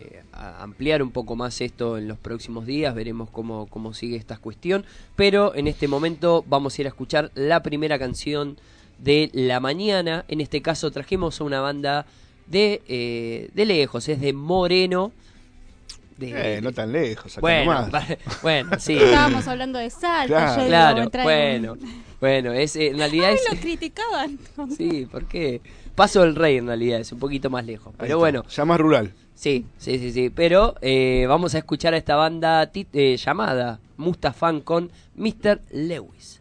eh, 0.00 0.22
a 0.32 0.62
ampliar 0.62 1.02
un 1.02 1.12
poco 1.12 1.36
más 1.36 1.60
esto 1.60 1.98
en 1.98 2.08
los 2.08 2.18
próximos 2.18 2.66
días, 2.66 2.94
veremos 2.94 3.30
cómo, 3.30 3.66
cómo 3.66 3.94
sigue 3.94 4.16
esta 4.16 4.38
cuestión, 4.38 4.84
pero 5.14 5.54
en 5.54 5.68
este 5.68 5.86
momento 5.86 6.44
vamos 6.48 6.76
a 6.76 6.82
ir 6.82 6.86
a 6.86 6.90
escuchar 6.90 7.30
la 7.34 7.62
primera 7.62 7.98
canción 7.98 8.58
de 8.98 9.30
la 9.32 9.60
mañana, 9.60 10.24
en 10.28 10.40
este 10.40 10.62
caso 10.62 10.90
trajimos 10.90 11.40
a 11.40 11.44
una 11.44 11.60
banda 11.60 12.06
de, 12.46 12.82
eh, 12.88 13.50
de 13.54 13.64
lejos, 13.66 14.08
es 14.08 14.20
de 14.20 14.32
Moreno. 14.32 15.12
De, 16.18 16.56
Eh, 16.56 16.60
no 16.60 16.70
tan 16.72 16.92
lejos, 16.92 17.32
acá 17.32 17.40
bueno, 17.40 17.72
nomás. 17.72 17.94
va- 17.94 18.06
bueno, 18.42 18.78
sí. 18.78 18.94
Estábamos 18.94 19.46
hablando 19.48 19.78
de 19.78 19.88
Salta. 19.88 20.26
Claro. 20.26 20.50
yo 20.56 20.56
digo, 20.64 21.10
Claro, 21.10 21.10
bueno, 21.22 21.72
un- 21.74 22.09
bueno, 22.20 22.52
es, 22.52 22.76
en 22.76 22.98
realidad 22.98 23.30
Ay, 23.30 23.36
es... 23.36 23.54
lo 23.54 23.60
criticaban. 23.60 24.38
Sí, 24.76 25.06
¿por 25.10 25.26
qué? 25.26 25.60
Paso 25.94 26.22
del 26.22 26.36
Rey 26.36 26.58
en 26.58 26.66
realidad, 26.66 27.00
es 27.00 27.12
un 27.12 27.18
poquito 27.18 27.50
más 27.50 27.64
lejos. 27.64 27.94
Pero 27.98 28.18
bueno. 28.18 28.44
Ya 28.48 28.64
más 28.64 28.78
rural. 28.78 29.12
Sí, 29.34 29.64
sí, 29.78 29.98
sí, 29.98 30.12
sí. 30.12 30.30
Pero 30.30 30.74
eh, 30.82 31.24
vamos 31.26 31.54
a 31.54 31.58
escuchar 31.58 31.94
a 31.94 31.96
esta 31.96 32.16
banda 32.16 32.70
eh, 32.74 33.16
llamada 33.16 33.80
Mustafan 33.96 34.60
con 34.60 34.90
Mr. 35.14 35.62
Lewis. 35.70 36.39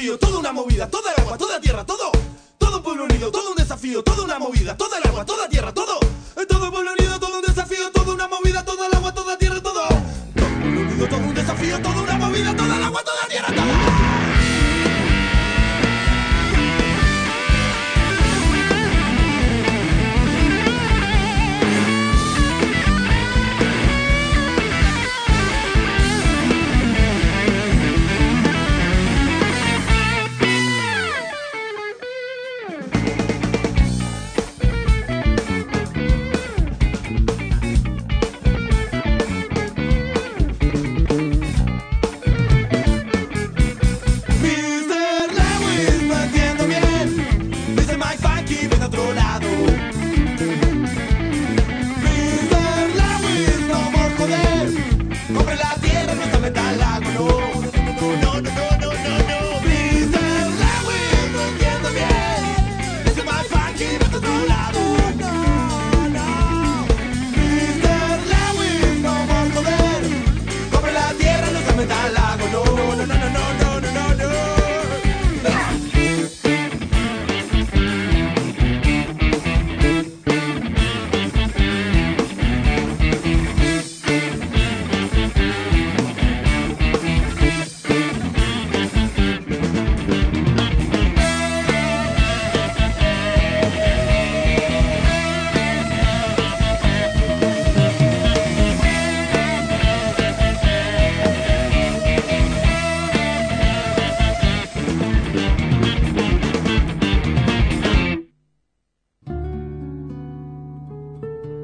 Desafío, 0.00 0.18
toda 0.18 0.38
una 0.38 0.52
movida, 0.52 0.88
toda 0.88 1.12
el 1.12 1.22
agua, 1.22 1.36
toda 1.36 1.60
tierra, 1.60 1.84
todo. 1.84 2.10
Todo 2.56 2.76
un 2.78 2.82
pueblo 2.82 3.04
unido, 3.04 3.30
todo 3.30 3.50
un 3.50 3.56
desafío, 3.56 4.02
toda 4.02 4.24
una 4.24 4.38
movida, 4.38 4.74
toda 4.76 4.98
el 4.98 5.06
agua, 5.06 5.24
toda 5.26 5.46
tierra, 5.48 5.74
todo. 5.74 6.00
Todo 6.48 6.64
un 6.64 6.70
pueblo 6.70 6.92
unido, 6.98 7.20
todo 7.20 7.36
un 7.36 7.42
desafío, 7.42 7.90
toda 7.92 8.14
una 8.14 8.26
movida, 8.26 8.64
toda 8.64 8.86
el 8.86 8.94
agua, 8.94 9.12
toda 9.12 9.36
tierra, 9.36 9.60
todo. 9.60 9.88
Todo 9.88 10.46
un 10.46 10.60
pueblo 10.60 10.80
unido, 10.80 11.06
todo 11.06 11.18
un 11.18 11.34
desafío, 11.34 11.82
toda 11.82 12.02
una 12.02 12.16
movida, 12.16 12.56
toda 12.56 12.76
el 12.76 12.82
agua, 12.82 13.02
toda 13.04 13.28
tierra, 13.28 13.48
todo. 13.48 14.39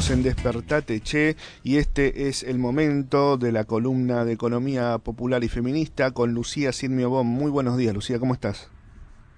Seguimos 0.00 0.10
en 0.10 0.22
Despertate 0.22 1.00
Che 1.00 1.36
y 1.64 1.78
este 1.78 2.28
es 2.28 2.44
el 2.44 2.58
momento 2.60 3.36
de 3.36 3.50
la 3.50 3.64
columna 3.64 4.24
de 4.24 4.32
Economía 4.32 4.98
Popular 4.98 5.42
y 5.42 5.48
Feminista 5.48 6.12
con 6.12 6.34
Lucía 6.34 6.70
Sidmio 6.72 7.10
Bom. 7.10 7.26
Muy 7.26 7.50
buenos 7.50 7.76
días, 7.76 7.92
Lucía, 7.94 8.20
¿cómo 8.20 8.32
estás? 8.32 8.70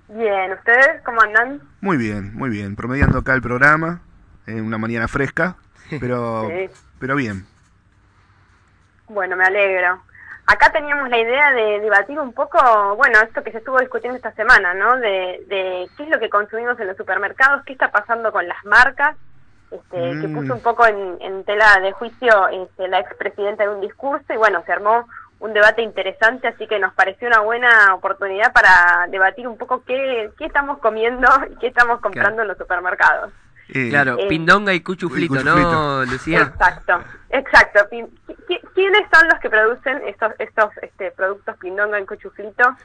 Bien, 0.09 0.53
¿ustedes 0.53 1.01
cómo 1.03 1.23
andan? 1.23 1.63
Muy 1.81 1.97
bien, 1.97 2.35
muy 2.35 2.51
bien. 2.51 2.77
Promediando 2.77 3.17
acá 3.21 3.33
el 3.35 3.41
programa 3.41 4.03
en 4.47 4.63
una 4.63 4.77
mañana 4.77 5.09
fresca, 5.09 5.57
pero, 5.99 6.47
Sí. 6.51 6.69
pero 6.99 7.17
bien. 7.17 7.47
Bueno, 9.09 9.37
me 9.37 9.45
alegro. 9.45 10.03
Acá 10.47 10.71
teníamos 10.73 11.09
la 11.09 11.19
idea 11.21 11.53
de 11.53 11.81
debatir 11.81 12.19
un 12.19 12.35
poco, 12.35 12.97
bueno, 12.97 13.19
esto 13.23 13.43
que 13.43 13.53
se 13.53 13.59
estuvo 13.59 13.79
discutiendo 13.79 14.17
esta 14.17 14.35
semana, 14.35 14.75
¿no? 14.75 14.99
De, 14.99 15.43
de 15.49 15.89
qué 15.97 16.03
es 16.03 16.11
lo 16.11 16.19
que 16.21 16.29
consumimos 16.29 16.79
en 16.81 16.89
los 16.89 16.99
supermercados, 16.99 17.63
qué 17.65 17.73
está 17.73 17.91
pasando 17.91 18.31
con 18.31 18.47
las 18.47 18.63
marcas, 18.67 19.17
este, 19.71 19.97
que 20.21 20.29
Mm. 20.29 20.35
puso 20.35 20.55
un 20.55 20.61
poco 20.61 20.87
en, 20.87 21.17
en 21.21 21.45
tela 21.45 21.79
de 21.81 21.93
juicio 21.93 22.49
este, 22.49 22.89
la 22.89 22.99
expresidenta 23.01 23.65
en 23.65 23.71
un 23.71 23.81
discurso 23.81 24.33
y 24.33 24.37
bueno, 24.37 24.63
se 24.67 24.73
armó 24.73 25.07
un 25.39 25.53
debate 25.55 25.81
interesante, 25.83 26.49
así 26.49 26.67
que 26.67 26.79
nos 26.79 26.93
pareció 26.95 27.27
una 27.29 27.41
buena 27.41 27.95
oportunidad 27.95 28.53
para 28.53 29.07
debatir 29.09 29.49
un 29.49 29.57
poco 29.57 29.83
qué, 29.85 30.31
qué 30.37 30.45
estamos 30.45 30.79
comiendo 30.79 31.29
y 31.51 31.57
qué 31.57 31.69
estamos 31.69 32.01
comprando 32.01 32.43
en 32.43 32.49
los 32.49 32.59
supermercados. 32.59 33.33
Claro, 33.91 34.17
Eh, 34.19 34.27
pindonga 34.29 34.73
y 34.75 34.81
cuchuflito, 34.81 35.35
¿no, 35.35 35.41
cuchuflito. 35.55 36.05
Lucía? 36.07 36.41
Exacto, 36.43 37.01
exacto. 37.31 37.81
¿Quiénes 38.75 39.03
son 39.13 39.29
los 39.29 39.39
que 39.41 39.51
producen 39.51 40.03
estos 40.07 40.33
estos 40.39 40.71
este, 40.83 41.11
productos 41.13 41.57
pindonga 41.59 41.99
en 41.99 42.07
cochuflito? 42.07 42.77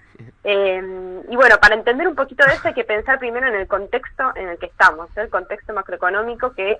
Eh, 0.44 1.22
y 1.30 1.36
bueno, 1.36 1.56
para 1.62 1.76
entender 1.76 2.08
un 2.08 2.16
poquito 2.16 2.46
de 2.46 2.54
eso 2.54 2.68
hay 2.68 2.74
que 2.74 2.84
pensar 2.84 3.18
primero 3.20 3.48
en 3.48 3.56
el 3.56 3.68
contexto 3.68 4.32
en 4.36 4.50
el 4.50 4.58
que 4.58 4.68
estamos, 4.68 5.10
¿eh? 5.18 5.22
el 5.22 5.30
contexto 5.30 5.74
macroeconómico 5.74 6.54
que 6.54 6.78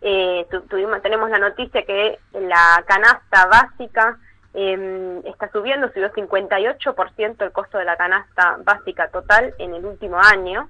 eh, 0.00 0.46
tu- 0.50 0.60
tuvimos, 0.62 1.02
tenemos 1.02 1.28
la 1.30 1.38
noticia 1.38 1.84
que 1.84 2.18
la 2.34 2.84
canasta 2.86 3.46
básica 3.46 4.16
eh, 4.54 5.20
está 5.24 5.50
subiendo, 5.50 5.88
subió 5.92 6.12
58% 6.12 7.42
el 7.44 7.52
costo 7.52 7.78
de 7.78 7.84
la 7.84 7.96
canasta 7.96 8.58
básica 8.64 9.08
total 9.08 9.54
en 9.58 9.74
el 9.74 9.84
último 9.84 10.18
año. 10.20 10.68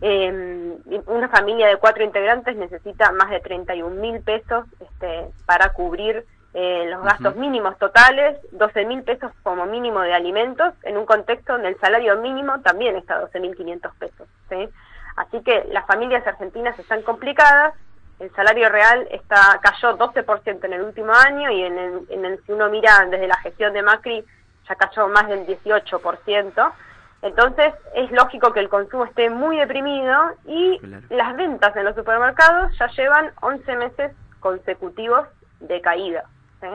Eh, 0.00 0.76
una 1.06 1.28
familia 1.28 1.68
de 1.68 1.76
cuatro 1.76 2.04
integrantes 2.04 2.56
necesita 2.56 3.12
más 3.12 3.30
de 3.30 3.40
31 3.40 3.94
mil 4.00 4.20
pesos 4.22 4.66
este, 4.80 5.26
para 5.46 5.72
cubrir 5.72 6.24
eh, 6.52 6.86
los 6.88 7.02
gastos 7.02 7.34
mínimos 7.36 7.76
totales, 7.78 8.38
12 8.52 8.84
mil 8.86 9.02
pesos 9.02 9.32
como 9.42 9.66
mínimo 9.66 10.00
de 10.02 10.14
alimentos, 10.14 10.72
en 10.84 10.96
un 10.96 11.04
contexto 11.04 11.54
donde 11.54 11.68
el 11.68 11.80
salario 11.80 12.16
mínimo 12.18 12.60
también 12.60 12.96
está 12.96 13.16
a 13.16 13.20
12 13.20 13.40
mil 13.40 13.56
500 13.56 13.94
pesos. 13.96 14.28
¿sí? 14.48 14.68
Así 15.16 15.42
que 15.42 15.64
las 15.72 15.86
familias 15.86 16.26
argentinas 16.26 16.78
están 16.78 17.02
complicadas, 17.02 17.74
el 18.20 18.30
salario 18.34 18.68
real 18.68 19.08
está 19.10 19.58
cayó 19.60 19.98
12% 19.98 20.64
en 20.64 20.72
el 20.72 20.82
último 20.82 21.12
año 21.12 21.50
y 21.50 21.62
en 21.62 21.76
el, 21.76 22.06
en 22.10 22.24
el, 22.24 22.44
si 22.44 22.52
uno 22.52 22.68
mira 22.68 23.04
desde 23.10 23.26
la 23.26 23.36
gestión 23.38 23.72
de 23.72 23.82
Macri 23.82 24.24
ya 24.68 24.74
cayó 24.76 25.08
más 25.08 25.28
del 25.28 25.46
18%. 25.46 26.72
Entonces 27.22 27.72
es 27.94 28.10
lógico 28.10 28.52
que 28.52 28.60
el 28.60 28.68
consumo 28.68 29.04
esté 29.04 29.30
muy 29.30 29.56
deprimido 29.56 30.14
y 30.46 30.78
las 31.08 31.34
ventas 31.36 31.74
en 31.74 31.84
los 31.84 31.94
supermercados 31.94 32.76
ya 32.78 32.86
llevan 32.88 33.30
11 33.40 33.76
meses 33.76 34.12
consecutivos 34.40 35.26
de 35.60 35.80
caída. 35.80 36.24
¿sí? 36.60 36.68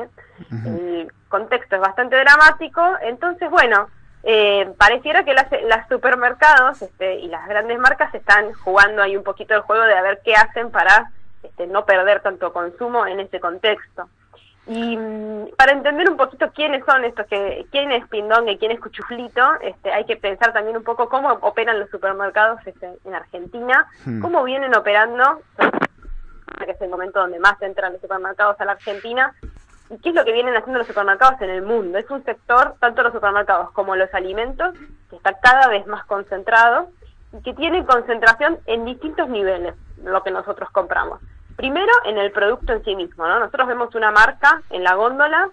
El 0.65 1.11
contexto 1.27 1.75
es 1.75 1.81
bastante 1.81 2.15
dramático, 2.15 2.81
entonces 3.01 3.49
bueno, 3.51 3.89
eh, 4.23 4.73
pareciera 4.77 5.23
que 5.23 5.33
las, 5.33 5.47
las 5.63 5.87
supermercados 5.87 6.81
este, 6.81 7.19
y 7.19 7.27
las 7.27 7.47
grandes 7.47 7.79
marcas 7.79 8.13
están 8.13 8.53
jugando 8.53 9.01
ahí 9.01 9.15
un 9.15 9.23
poquito 9.23 9.53
el 9.53 9.61
juego 9.61 9.83
de 9.83 9.93
a 9.93 10.01
ver 10.01 10.21
qué 10.25 10.33
hacen 10.35 10.71
para 10.71 11.11
este, 11.43 11.67
no 11.67 11.85
perder 11.85 12.21
tanto 12.21 12.51
consumo 12.51 13.05
en 13.05 13.19
ese 13.19 13.39
contexto. 13.39 14.09
Y 14.69 14.95
mm, 14.95 15.55
para 15.57 15.71
entender 15.71 16.07
un 16.07 16.15
poquito 16.15 16.51
quiénes 16.51 16.85
son 16.85 17.03
estos, 17.03 17.25
que 17.25 17.65
quién 17.71 17.91
es 17.91 18.07
Pindonga 18.07 18.51
y 18.51 18.57
quién 18.59 18.71
es 18.71 18.79
Cuchuflito, 18.79 19.55
este, 19.61 19.91
hay 19.91 20.05
que 20.05 20.15
pensar 20.15 20.53
también 20.53 20.77
un 20.77 20.83
poco 20.83 21.09
cómo 21.09 21.31
operan 21.41 21.79
los 21.79 21.89
supermercados 21.89 22.59
este, 22.67 22.87
en 23.03 23.15
Argentina, 23.15 23.87
Hmm. 24.05 24.21
cómo 24.21 24.43
vienen 24.43 24.75
operando, 24.75 25.41
que 26.63 26.71
es 26.71 26.81
el 26.81 26.89
momento 26.89 27.19
donde 27.19 27.39
más 27.39 27.59
entran 27.63 27.93
los 27.93 28.01
supermercados 28.01 28.61
a 28.61 28.65
la 28.65 28.73
Argentina, 28.73 29.33
y 29.89 29.97
qué 29.97 30.09
es 30.09 30.15
lo 30.15 30.23
que 30.23 30.33
vienen 30.33 30.55
haciendo 30.55 30.77
los 30.77 30.87
supermercados 30.87 31.41
en 31.41 31.49
el 31.49 31.63
mundo. 31.63 31.97
Es 31.97 32.09
un 32.11 32.23
sector, 32.23 32.75
tanto 32.79 33.01
los 33.01 33.11
supermercados 33.11 33.71
como 33.71 33.95
los 33.95 34.13
alimentos, 34.13 34.75
que 35.09 35.15
está 35.15 35.33
cada 35.41 35.67
vez 35.67 35.87
más 35.87 36.05
concentrado 36.05 36.89
y 37.33 37.41
que 37.41 37.55
tiene 37.55 37.83
concentración 37.87 38.59
en 38.67 38.85
distintos 38.85 39.29
niveles, 39.29 39.73
lo 40.03 40.21
que 40.21 40.29
nosotros 40.29 40.69
compramos. 40.69 41.19
Primero, 41.59 41.91
en 42.05 42.17
el 42.17 42.31
producto 42.31 42.71
en 42.71 42.85
sí 42.85 42.95
mismo, 42.95 43.27
¿no? 43.27 43.37
Nosotros 43.37 43.67
vemos 43.67 43.93
una 43.93 44.11
marca 44.11 44.61
en 44.69 44.81
la 44.81 44.93
góndola, 44.95 45.49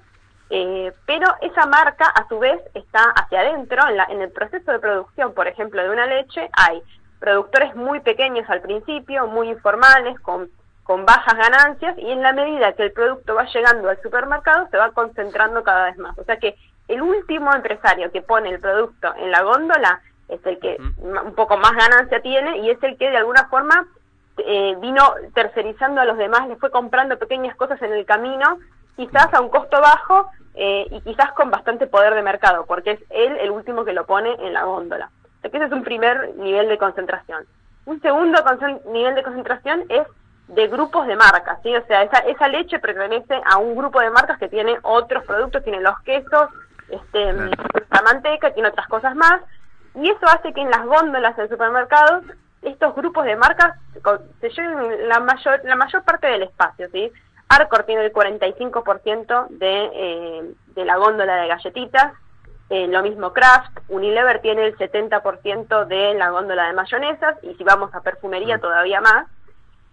eh, 0.50 0.92
pero 1.04 1.26
esa 1.40 1.66
marca 1.66 2.06
a 2.06 2.28
su 2.28 2.38
vez 2.38 2.60
está 2.74 3.10
hacia 3.10 3.40
adentro, 3.40 3.82
en, 3.88 3.96
la- 3.96 4.04
en 4.08 4.22
el 4.22 4.30
proceso 4.30 4.70
de 4.70 4.78
producción, 4.78 5.34
por 5.34 5.48
ejemplo, 5.48 5.82
de 5.82 5.90
una 5.90 6.06
leche, 6.06 6.48
hay 6.52 6.80
productores 7.18 7.74
muy 7.74 7.98
pequeños 7.98 8.48
al 8.48 8.60
principio, 8.60 9.26
muy 9.26 9.48
informales, 9.48 10.20
con, 10.20 10.48
con 10.84 11.04
bajas 11.04 11.34
ganancias, 11.36 11.98
y 11.98 12.08
en 12.12 12.22
la 12.22 12.32
medida 12.32 12.72
que 12.74 12.84
el 12.84 12.92
producto 12.92 13.34
va 13.34 13.46
llegando 13.46 13.88
al 13.88 14.00
supermercado, 14.00 14.68
se 14.70 14.76
va 14.78 14.92
concentrando 14.92 15.64
cada 15.64 15.86
vez 15.86 15.98
más. 15.98 16.16
O 16.18 16.22
sea 16.22 16.36
que 16.36 16.54
el 16.86 17.02
último 17.02 17.52
empresario 17.52 18.12
que 18.12 18.22
pone 18.22 18.50
el 18.50 18.60
producto 18.60 19.12
en 19.16 19.32
la 19.32 19.42
góndola 19.42 20.00
es 20.28 20.38
el 20.46 20.60
que 20.60 20.76
un 20.98 21.34
poco 21.34 21.56
más 21.56 21.72
ganancia 21.72 22.20
tiene 22.22 22.58
y 22.58 22.70
es 22.70 22.80
el 22.84 22.96
que 22.96 23.10
de 23.10 23.16
alguna 23.16 23.48
forma 23.48 23.88
eh, 24.38 24.76
vino 24.80 25.02
tercerizando 25.34 26.00
a 26.00 26.04
los 26.04 26.18
demás, 26.18 26.48
le 26.48 26.56
fue 26.56 26.70
comprando 26.70 27.18
pequeñas 27.18 27.56
cosas 27.56 27.80
en 27.82 27.92
el 27.92 28.04
camino, 28.04 28.58
quizás 28.96 29.32
a 29.32 29.40
un 29.40 29.48
costo 29.48 29.80
bajo 29.80 30.30
eh, 30.54 30.86
y 30.90 31.00
quizás 31.02 31.32
con 31.32 31.50
bastante 31.50 31.86
poder 31.86 32.14
de 32.14 32.22
mercado, 32.22 32.64
porque 32.66 32.92
es 32.92 33.00
él 33.10 33.36
el 33.40 33.50
último 33.50 33.84
que 33.84 33.92
lo 33.92 34.06
pone 34.06 34.34
en 34.40 34.52
la 34.52 34.64
góndola. 34.64 35.10
O 35.38 35.40
sea 35.40 35.50
que 35.50 35.56
ese 35.56 35.66
es 35.66 35.72
un 35.72 35.84
primer 35.84 36.34
nivel 36.36 36.68
de 36.68 36.78
concentración. 36.78 37.44
Un 37.84 38.00
segundo 38.00 38.38
nivel 38.90 39.14
de 39.14 39.22
concentración 39.22 39.84
es 39.88 40.06
de 40.48 40.68
grupos 40.68 41.06
de 41.06 41.16
marcas, 41.16 41.58
¿sí? 41.62 41.74
O 41.74 41.84
sea, 41.86 42.02
esa, 42.02 42.18
esa 42.18 42.48
leche 42.48 42.78
pertenece 42.78 43.40
a 43.44 43.58
un 43.58 43.76
grupo 43.76 44.00
de 44.00 44.10
marcas 44.10 44.38
que 44.38 44.48
tiene 44.48 44.78
otros 44.82 45.24
productos, 45.24 45.62
tiene 45.64 45.80
los 45.80 45.98
quesos, 46.00 46.50
este, 46.88 47.32
la 47.32 48.02
manteca, 48.02 48.52
tiene 48.52 48.68
otras 48.68 48.86
cosas 48.88 49.14
más, 49.16 49.40
y 49.94 50.10
eso 50.10 50.26
hace 50.26 50.52
que 50.52 50.60
en 50.60 50.70
las 50.70 50.84
góndolas 50.84 51.36
del 51.36 51.48
supermercado 51.48 52.22
estos 52.66 52.94
grupos 52.94 53.24
de 53.24 53.36
marcas 53.36 53.76
se 54.40 54.50
lleven 54.50 55.08
la 55.08 55.20
mayor, 55.20 55.60
la 55.64 55.76
mayor 55.76 56.02
parte 56.04 56.26
del 56.26 56.42
espacio, 56.42 56.88
¿sí? 56.90 57.10
Arcor 57.48 57.84
tiene 57.84 58.04
el 58.04 58.12
45% 58.12 59.48
de, 59.50 59.90
eh, 59.94 60.54
de 60.74 60.84
la 60.84 60.96
góndola 60.96 61.36
de 61.36 61.48
galletitas, 61.48 62.12
eh, 62.68 62.88
lo 62.88 63.02
mismo 63.02 63.32
Kraft, 63.32 63.78
Unilever 63.88 64.40
tiene 64.40 64.66
el 64.66 64.76
70% 64.76 65.86
de 65.86 66.14
la 66.14 66.30
góndola 66.30 66.66
de 66.66 66.72
mayonesas 66.72 67.36
y 67.42 67.54
si 67.54 67.62
vamos 67.62 67.94
a 67.94 68.00
perfumería 68.00 68.58
todavía 68.58 69.00
más. 69.00 69.28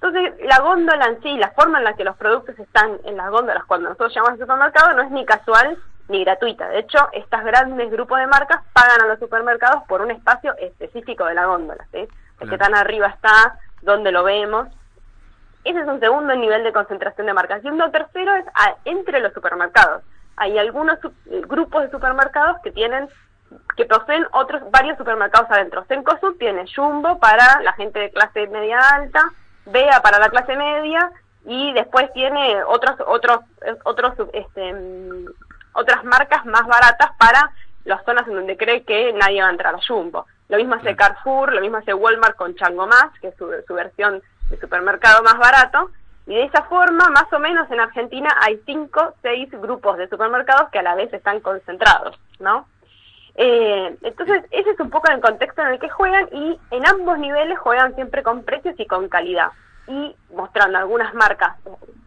Entonces, 0.02 0.34
la 0.44 0.60
góndola 0.60 1.06
en 1.06 1.22
sí, 1.22 1.38
la 1.38 1.52
forma 1.52 1.78
en 1.78 1.84
la 1.84 1.94
que 1.94 2.04
los 2.04 2.18
productos 2.18 2.58
están 2.58 2.98
en 3.06 3.16
las 3.16 3.30
góndolas 3.30 3.64
cuando 3.66 3.90
nosotros 3.90 4.14
llamamos 4.16 4.40
al 4.40 4.48
supermercado 4.48 4.94
no 4.96 5.04
es 5.04 5.12
ni 5.12 5.26
casual 5.26 5.78
ni 6.10 6.24
gratuita. 6.24 6.68
De 6.70 6.80
hecho, 6.80 6.98
estos 7.14 7.44
grandes 7.44 7.92
grupos 7.92 8.20
de 8.20 8.28
marcas 8.28 8.62
pagan 8.74 9.02
a 9.02 9.08
los 9.08 9.20
supermercados 9.20 9.84
por 9.88 10.02
un 10.02 10.12
espacio 10.12 10.56
específico 10.58 11.26
de 11.26 11.36
la 11.36 11.46
góndola. 11.46 11.86
¿sí? 11.92 12.08
El 12.44 12.50
que 12.50 12.58
tan 12.58 12.76
arriba 12.76 13.08
está, 13.08 13.58
donde 13.82 14.12
lo 14.12 14.24
vemos. 14.24 14.68
Ese 15.64 15.80
es 15.80 15.88
un 15.88 16.00
segundo 16.00 16.36
nivel 16.36 16.64
de 16.64 16.74
concentración 16.74 17.26
de 17.28 17.34
marcas. 17.34 17.64
Y 17.64 17.70
un 17.70 17.80
tercero 17.92 18.36
es 18.36 18.46
a- 18.54 18.76
entre 18.86 19.20
los 19.22 19.34
supermercados. 19.34 20.04
Hay 20.36 20.58
algunos 20.58 20.98
grupos 21.26 21.84
de 21.84 21.92
supermercados 21.92 22.58
que 22.64 22.72
tienen 22.72 23.08
que 23.78 23.86
poseen 23.86 24.26
otros 24.32 24.64
varios 24.72 24.98
supermercados 24.98 25.50
adentro. 25.52 25.84
Cencosud 25.86 26.38
tiene 26.38 26.66
Jumbo 26.76 27.20
para 27.20 27.62
la 27.62 27.74
gente 27.74 28.00
de 28.00 28.10
clase 28.12 28.48
media 28.48 28.80
alta, 28.80 29.22
Bea 29.66 30.02
para 30.02 30.18
la 30.20 30.30
clase 30.30 30.56
media 30.58 31.12
y 31.46 31.72
después 31.74 32.12
tiene 32.14 32.64
otros 32.64 32.96
otros 33.06 33.40
otros 33.86 34.14
este 34.34 34.76
otras 35.74 36.04
marcas 36.04 36.46
más 36.46 36.66
baratas 36.68 37.12
para 37.18 37.52
las 37.86 38.04
zonas 38.06 38.28
en 38.28 38.34
donde 38.36 38.58
cree 38.58 38.84
que 38.84 39.14
nadie 39.14 39.42
va 39.42 39.50
a 39.50 39.52
entrar 39.52 39.76
a 39.76 39.80
Jumbo. 39.88 40.26
Lo 40.54 40.60
mismo 40.60 40.76
hace 40.76 40.96
Carrefour, 40.96 41.52
lo 41.52 41.62
mismo 41.62 41.78
hace 41.78 41.96
Walmart 41.96 42.36
con 42.36 42.54
Chango 42.54 42.86
Más, 42.86 43.10
que 43.20 43.30
es 43.30 43.36
su, 43.38 43.52
su 43.66 43.74
versión 43.74 44.22
de 44.52 44.60
supermercado 44.60 45.24
más 45.24 45.40
barato 45.40 45.90
y 46.28 46.36
de 46.36 46.44
esa 46.44 46.62
forma, 46.66 47.10
más 47.10 47.26
o 47.34 47.40
menos 47.40 47.72
en 47.72 47.80
Argentina 47.80 48.30
hay 48.40 48.62
cinco, 48.64 49.16
seis 49.24 49.50
grupos 49.50 49.98
de 49.98 50.08
supermercados 50.08 50.70
que 50.70 50.78
a 50.78 50.84
la 50.84 50.94
vez 50.94 51.12
están 51.12 51.40
concentrados, 51.40 52.20
¿no? 52.40 52.68
Eh, 53.34 53.98
entonces, 54.04 54.44
ese 54.52 54.70
es 54.70 54.80
un 54.80 54.92
poco 54.92 55.12
el 55.12 55.22
contexto 55.22 55.64
en 55.64 55.70
el 55.70 55.80
que 55.80 55.90
juegan 55.90 56.30
y 56.32 56.60
en 56.70 56.86
ambos 56.86 57.18
niveles 57.18 57.58
juegan 57.58 57.96
siempre 57.96 58.22
con 58.22 58.44
precios 58.44 58.76
y 58.78 58.86
con 58.86 59.10
calidad 59.10 59.50
y 59.88 60.16
mostrando 60.36 60.78
algunas 60.78 61.16
marcas, 61.16 61.58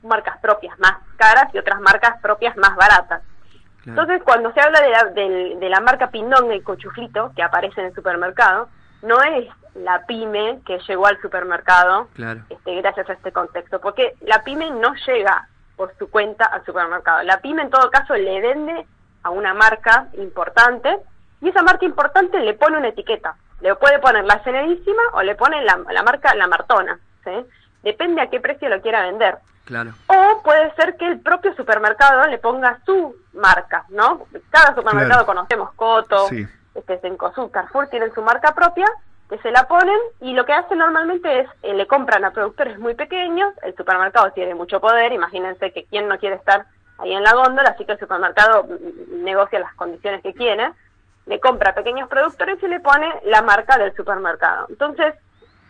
marcas 0.05 0.39
propias 0.39 0.79
más 0.79 0.99
caras 1.17 1.53
y 1.53 1.59
otras 1.59 1.81
marcas 1.81 2.21
propias 2.23 2.57
más 2.57 2.77
baratas. 2.77 3.23
Entonces, 3.87 4.23
cuando 4.25 4.53
se 4.53 4.61
habla 4.61 4.81
de 4.81 4.91
la, 4.91 5.05
del- 5.05 5.61
de 5.61 5.69
la 5.69 5.81
marca 5.81 6.11
Pindón, 6.11 6.51
el 6.53 6.63
cochuflito, 6.65 7.33
que 7.37 7.43
aparece 7.43 7.81
en 7.81 7.87
el 7.89 7.95
supermercado, 7.95 8.69
no 9.03 9.23
es 9.23 9.47
la 9.75 10.05
pyme 10.07 10.61
que 10.67 10.79
llegó 10.89 11.07
al 11.07 11.21
supermercado 11.21 12.09
Claro. 12.15 12.41
este, 12.49 12.75
gracias 12.77 13.09
a 13.09 13.13
este 13.13 13.31
contexto, 13.33 13.81
porque 13.81 14.15
la 14.23 14.43
pyme 14.43 14.71
no 14.71 14.95
llega 15.07 15.49
por 15.77 15.95
su 15.99 16.11
cuenta 16.11 16.47
al 16.47 16.65
supermercado. 16.65 17.23
La 17.23 17.41
pyme 17.41 17.63
en 17.63 17.71
todo 17.71 17.91
caso 17.91 18.15
le 18.15 18.41
vende 18.41 18.87
a 19.23 19.31
una 19.31 19.53
marca 19.55 20.07
importante 20.15 20.97
y 21.43 21.51
esa 21.51 21.63
marca 21.63 21.85
importante 21.85 22.39
le 22.41 22.55
pone 22.55 22.79
una 22.79 22.89
etiqueta. 22.89 23.37
Le 23.61 23.75
puede 23.77 23.99
poner 23.99 24.25
la 24.25 24.39
Cenerísima 24.43 25.03
o 25.13 25.23
le 25.23 25.35
pone 25.35 25.63
la, 25.65 25.79
la 25.91 26.03
marca 26.03 26.35
La 26.35 26.47
Martona. 26.47 26.99
¿sí? 27.25 27.31
Depende 27.83 28.23
a 28.23 28.29
qué 28.31 28.41
precio 28.41 28.69
lo 28.69 28.81
quiera 28.81 29.03
vender. 29.03 29.37
Claro. 29.67 29.91
O 30.07 30.43
puede 30.43 30.73
ser 30.77 30.97
que 30.97 31.07
el 31.07 31.21
propio 31.21 31.55
supermercado 31.57 32.27
le 32.29 32.39
ponga 32.39 32.79
su 32.87 33.15
marca, 33.35 33.85
¿no? 33.91 34.27
Cada 34.51 34.75
supermercado 34.75 35.25
Claro. 35.25 35.27
conocemos 35.27 35.73
Coto, 35.75 36.29
Sí. 36.29 36.47
este 36.75 36.99
Cencosud, 37.01 37.51
Carrefour 37.51 37.89
tienen 37.89 38.15
su 38.15 38.23
marca 38.23 38.55
propia, 38.55 38.87
que 39.29 39.39
se 39.39 39.51
la 39.51 39.67
ponen 39.67 39.99
y 40.21 40.35
lo 40.35 40.47
que 40.47 40.53
hacen 40.53 40.79
normalmente 40.79 41.41
es 41.41 41.49
eh, 41.65 41.75
le 41.75 41.87
compran 41.89 42.25
a 42.25 42.31
productores 42.31 42.79
muy 42.79 42.95
pequeños, 42.95 43.53
el 43.63 43.75
supermercado 43.75 44.31
tiene 44.31 44.55
mucho 44.55 44.81
poder, 44.81 45.13
imagínense 45.13 45.73
que 45.73 45.85
quien 45.87 46.07
no 46.07 46.17
quiere 46.19 46.37
estar 46.37 46.67
ahí 46.99 47.13
en 47.13 47.25
la 47.25 47.35
góndola, 47.35 47.71
así 47.71 47.85
que 47.85 47.93
el 47.93 47.99
supermercado 47.99 48.65
mm, 48.65 49.25
negocia 49.25 49.59
las 49.59 49.75
condiciones 49.75 50.23
que 50.23 50.33
quiere, 50.33 50.71
le 51.27 51.41
compra 51.41 51.71
a 51.71 51.75
pequeños 51.75 52.09
productores 52.09 52.63
y 52.63 52.69
le 52.69 52.79
pone 52.79 53.13
la 53.25 53.43
marca 53.43 53.77
del 53.79 53.93
supermercado. 53.97 54.67
Entonces, 54.69 55.13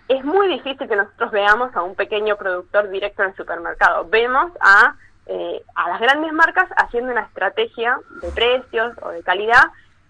es 0.08 0.24
muy 0.24 0.48
difícil 0.48 0.88
que 0.88 0.96
nosotros 0.96 1.30
veamos 1.32 1.74
a 1.74 1.82
un 1.82 1.94
pequeño 1.94 2.36
productor 2.36 2.88
directo 2.90 3.22
en 3.22 3.30
el 3.30 3.36
supermercado. 3.36 4.06
Vemos 4.08 4.52
a, 4.60 4.94
eh, 5.26 5.62
a 5.74 5.88
las 5.90 6.00
grandes 6.00 6.32
marcas 6.32 6.66
haciendo 6.76 7.12
una 7.12 7.22
estrategia 7.22 7.98
de 8.22 8.30
precios 8.30 8.92
o 9.02 9.10
de 9.10 9.22
calidad 9.22 9.64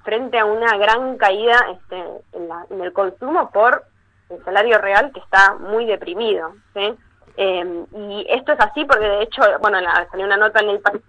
frente 0.05 0.39
a 0.39 0.45
una 0.45 0.77
gran 0.77 1.17
caída 1.19 1.59
este, 1.73 1.97
en, 2.33 2.49
la- 2.49 2.67
en 2.71 2.81
el 2.83 2.93
consumo 2.93 3.51
por 3.51 3.85
el 4.31 4.45
salario 4.45 4.79
real 4.79 5.11
que 5.13 5.21
está 5.21 5.55
muy 5.55 5.87
deprimido. 5.87 6.55
¿sí? 6.75 6.95
Eh, 7.39 7.85
y 7.93 8.27
esto 8.29 8.53
es 8.53 8.61
así 8.61 8.85
porque 8.85 9.05
de 9.07 9.23
hecho, 9.23 9.43
bueno, 9.61 9.81
la- 9.81 10.07
salió 10.11 10.27
una 10.27 10.37
nota 10.37 10.61
en 10.61 10.71
el 10.71 10.81
país 10.81 11.03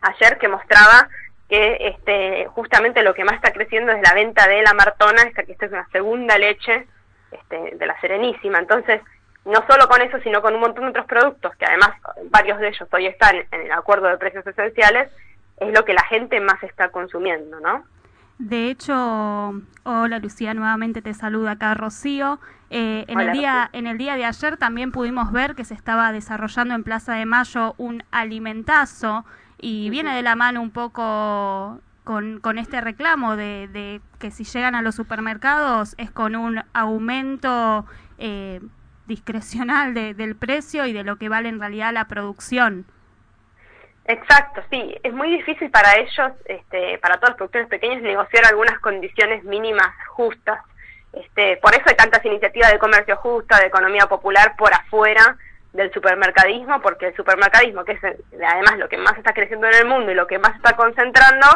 ayer 0.00 0.38
que 0.38 0.48
mostraba 0.48 1.08
que 1.48 1.76
este 1.80 2.46
justamente 2.48 3.02
lo 3.02 3.14
que 3.14 3.24
más 3.24 3.34
está 3.34 3.52
creciendo 3.52 3.92
es 3.92 4.02
la 4.02 4.14
venta 4.14 4.48
de 4.48 4.62
la 4.62 4.72
martona, 4.74 5.22
esta 5.22 5.44
que 5.44 5.52
esta 5.52 5.66
es 5.66 5.72
una 5.72 5.86
segunda 5.90 6.38
leche 6.38 6.86
este, 7.32 7.76
de 7.76 7.86
la 7.86 7.98
Serenísima. 8.00 8.58
Entonces, 8.58 9.00
no 9.44 9.64
solo 9.68 9.88
con 9.88 10.00
eso, 10.02 10.18
sino 10.22 10.40
con 10.40 10.54
un 10.54 10.60
montón 10.60 10.84
de 10.84 10.90
otros 10.90 11.06
productos, 11.06 11.54
que 11.56 11.66
además 11.66 11.90
varios 12.30 12.58
de 12.58 12.68
ellos 12.68 12.88
hoy 12.92 13.06
están 13.06 13.36
en 13.50 13.60
el 13.62 13.72
acuerdo 13.72 14.08
de 14.08 14.18
precios 14.18 14.46
esenciales, 14.46 15.10
es 15.58 15.72
lo 15.72 15.84
que 15.84 15.94
la 15.94 16.04
gente 16.04 16.40
más 16.40 16.62
está 16.62 16.90
consumiendo, 16.90 17.60
¿no? 17.60 17.84
De 18.38 18.70
hecho, 18.70 18.94
hola 19.84 20.18
Lucía, 20.18 20.54
nuevamente 20.54 21.02
te 21.02 21.14
saluda 21.14 21.52
acá 21.52 21.74
Rocío. 21.74 22.40
Eh, 22.70 23.04
en, 23.06 23.18
Hola, 23.18 23.30
el 23.30 23.38
día, 23.38 23.70
en 23.72 23.86
el 23.86 23.98
día 23.98 24.16
de 24.16 24.24
ayer 24.24 24.56
también 24.56 24.92
pudimos 24.92 25.30
ver 25.30 25.54
que 25.54 25.64
se 25.64 25.74
estaba 25.74 26.10
desarrollando 26.10 26.74
en 26.74 26.84
Plaza 26.84 27.14
de 27.14 27.26
Mayo 27.26 27.74
un 27.76 28.02
alimentazo 28.10 29.24
y 29.58 29.90
viene 29.90 30.14
de 30.14 30.22
la 30.22 30.34
mano 30.34 30.62
un 30.62 30.70
poco 30.70 31.80
con, 32.04 32.40
con 32.40 32.58
este 32.58 32.80
reclamo 32.80 33.36
de, 33.36 33.68
de 33.68 34.00
que 34.18 34.30
si 34.30 34.44
llegan 34.44 34.74
a 34.74 34.82
los 34.82 34.94
supermercados 34.94 35.94
es 35.98 36.10
con 36.10 36.34
un 36.36 36.62
aumento 36.72 37.86
eh, 38.18 38.60
discrecional 39.06 39.94
de- 39.94 40.14
del 40.14 40.34
precio 40.36 40.86
y 40.86 40.92
de 40.92 41.04
lo 41.04 41.16
que 41.16 41.28
vale 41.28 41.48
en 41.48 41.60
realidad 41.60 41.92
la 41.92 42.06
producción. 42.06 42.84
Exacto, 44.04 44.62
sí. 44.70 44.96
Es 45.04 45.12
muy 45.12 45.30
difícil 45.30 45.70
para 45.70 45.96
ellos, 45.96 46.32
este, 46.46 46.98
para 46.98 47.16
todos 47.18 47.30
los 47.30 47.36
productores 47.36 47.68
pequeños, 47.68 48.02
negociar 48.02 48.46
algunas 48.46 48.78
condiciones 48.80 49.44
mínimas 49.44 49.94
justas. 50.08 50.58
Este, 51.12 51.58
por 51.58 51.72
eso 51.72 51.84
hay 51.86 51.94
tantas 51.94 52.24
iniciativas 52.24 52.72
de 52.72 52.78
comercio 52.78 53.16
justo, 53.16 53.54
de 53.56 53.66
economía 53.66 54.06
popular 54.06 54.56
por 54.56 54.72
afuera 54.74 55.36
del 55.72 55.92
supermercadismo, 55.92 56.80
porque 56.82 57.08
el 57.08 57.16
supermercadismo, 57.16 57.84
que 57.84 57.92
es 57.92 58.00
además 58.04 58.78
lo 58.78 58.88
que 58.88 58.98
más 58.98 59.16
está 59.16 59.32
creciendo 59.32 59.68
en 59.68 59.74
el 59.74 59.86
mundo 59.86 60.10
y 60.10 60.14
lo 60.14 60.26
que 60.26 60.38
más 60.38 60.56
está 60.56 60.74
concentrando, 60.74 61.46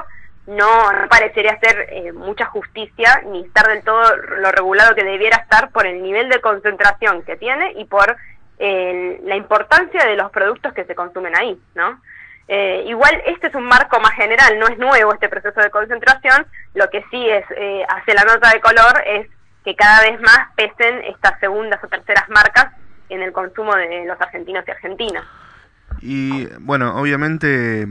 no, 0.46 0.68
parecería 1.09 1.52
hacer 1.52 1.88
eh, 1.90 2.12
mucha 2.12 2.46
justicia 2.46 3.22
ni 3.26 3.42
estar 3.42 3.66
del 3.66 3.82
todo 3.82 4.16
lo 4.16 4.52
regulado 4.52 4.94
que 4.94 5.04
debiera 5.04 5.38
estar 5.38 5.70
por 5.70 5.87
el 5.87 6.02
nivel 6.02 6.28
de 6.28 6.40
concentración 6.40 7.22
que 7.22 7.37
tiene 7.37 7.72
y 7.76 7.85
por 7.85 8.16
la 8.59 9.37
importancia 9.37 10.06
de 10.06 10.16
los 10.16 10.30
productos 10.30 10.72
que 10.72 10.85
se 10.85 10.94
consumen 10.94 11.37
ahí, 11.37 11.61
¿no? 11.74 12.00
Eh, 12.48 12.85
igual 12.87 13.22
este 13.26 13.48
es 13.48 13.54
un 13.54 13.64
marco 13.64 13.98
más 13.98 14.12
general, 14.12 14.59
no 14.59 14.68
es 14.68 14.78
nuevo 14.78 15.12
este 15.12 15.28
proceso 15.28 15.61
de 15.61 15.70
concentración, 15.70 16.46
lo 16.74 16.88
que 16.90 17.04
sí 17.11 17.28
es 17.28 17.44
eh, 17.56 17.85
hace 17.88 18.14
la 18.14 18.22
nota 18.22 18.50
de 18.50 18.61
color 18.61 19.02
es 19.04 19.28
que 19.64 19.74
cada 19.74 20.02
vez 20.02 20.20
más 20.20 20.52
pesen 20.54 21.02
estas 21.04 21.40
segundas 21.40 21.82
o 21.82 21.88
terceras 21.88 22.28
marcas 22.28 22.72
en 23.09 23.20
el 23.22 23.32
consumo 23.32 23.74
de 23.74 24.04
los 24.06 24.20
argentinos 24.20 24.64
y 24.66 24.70
argentinas. 24.70 25.24
Y 26.00 26.46
bueno, 26.61 26.96
obviamente 27.00 27.87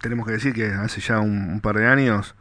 tenemos 0.00 0.26
que 0.26 0.32
decir 0.32 0.52
que 0.52 0.66
hace 0.66 1.00
ya 1.00 1.20
un, 1.20 1.48
un 1.50 1.60
par 1.60 1.76
de 1.76 1.86
años, 1.86 2.34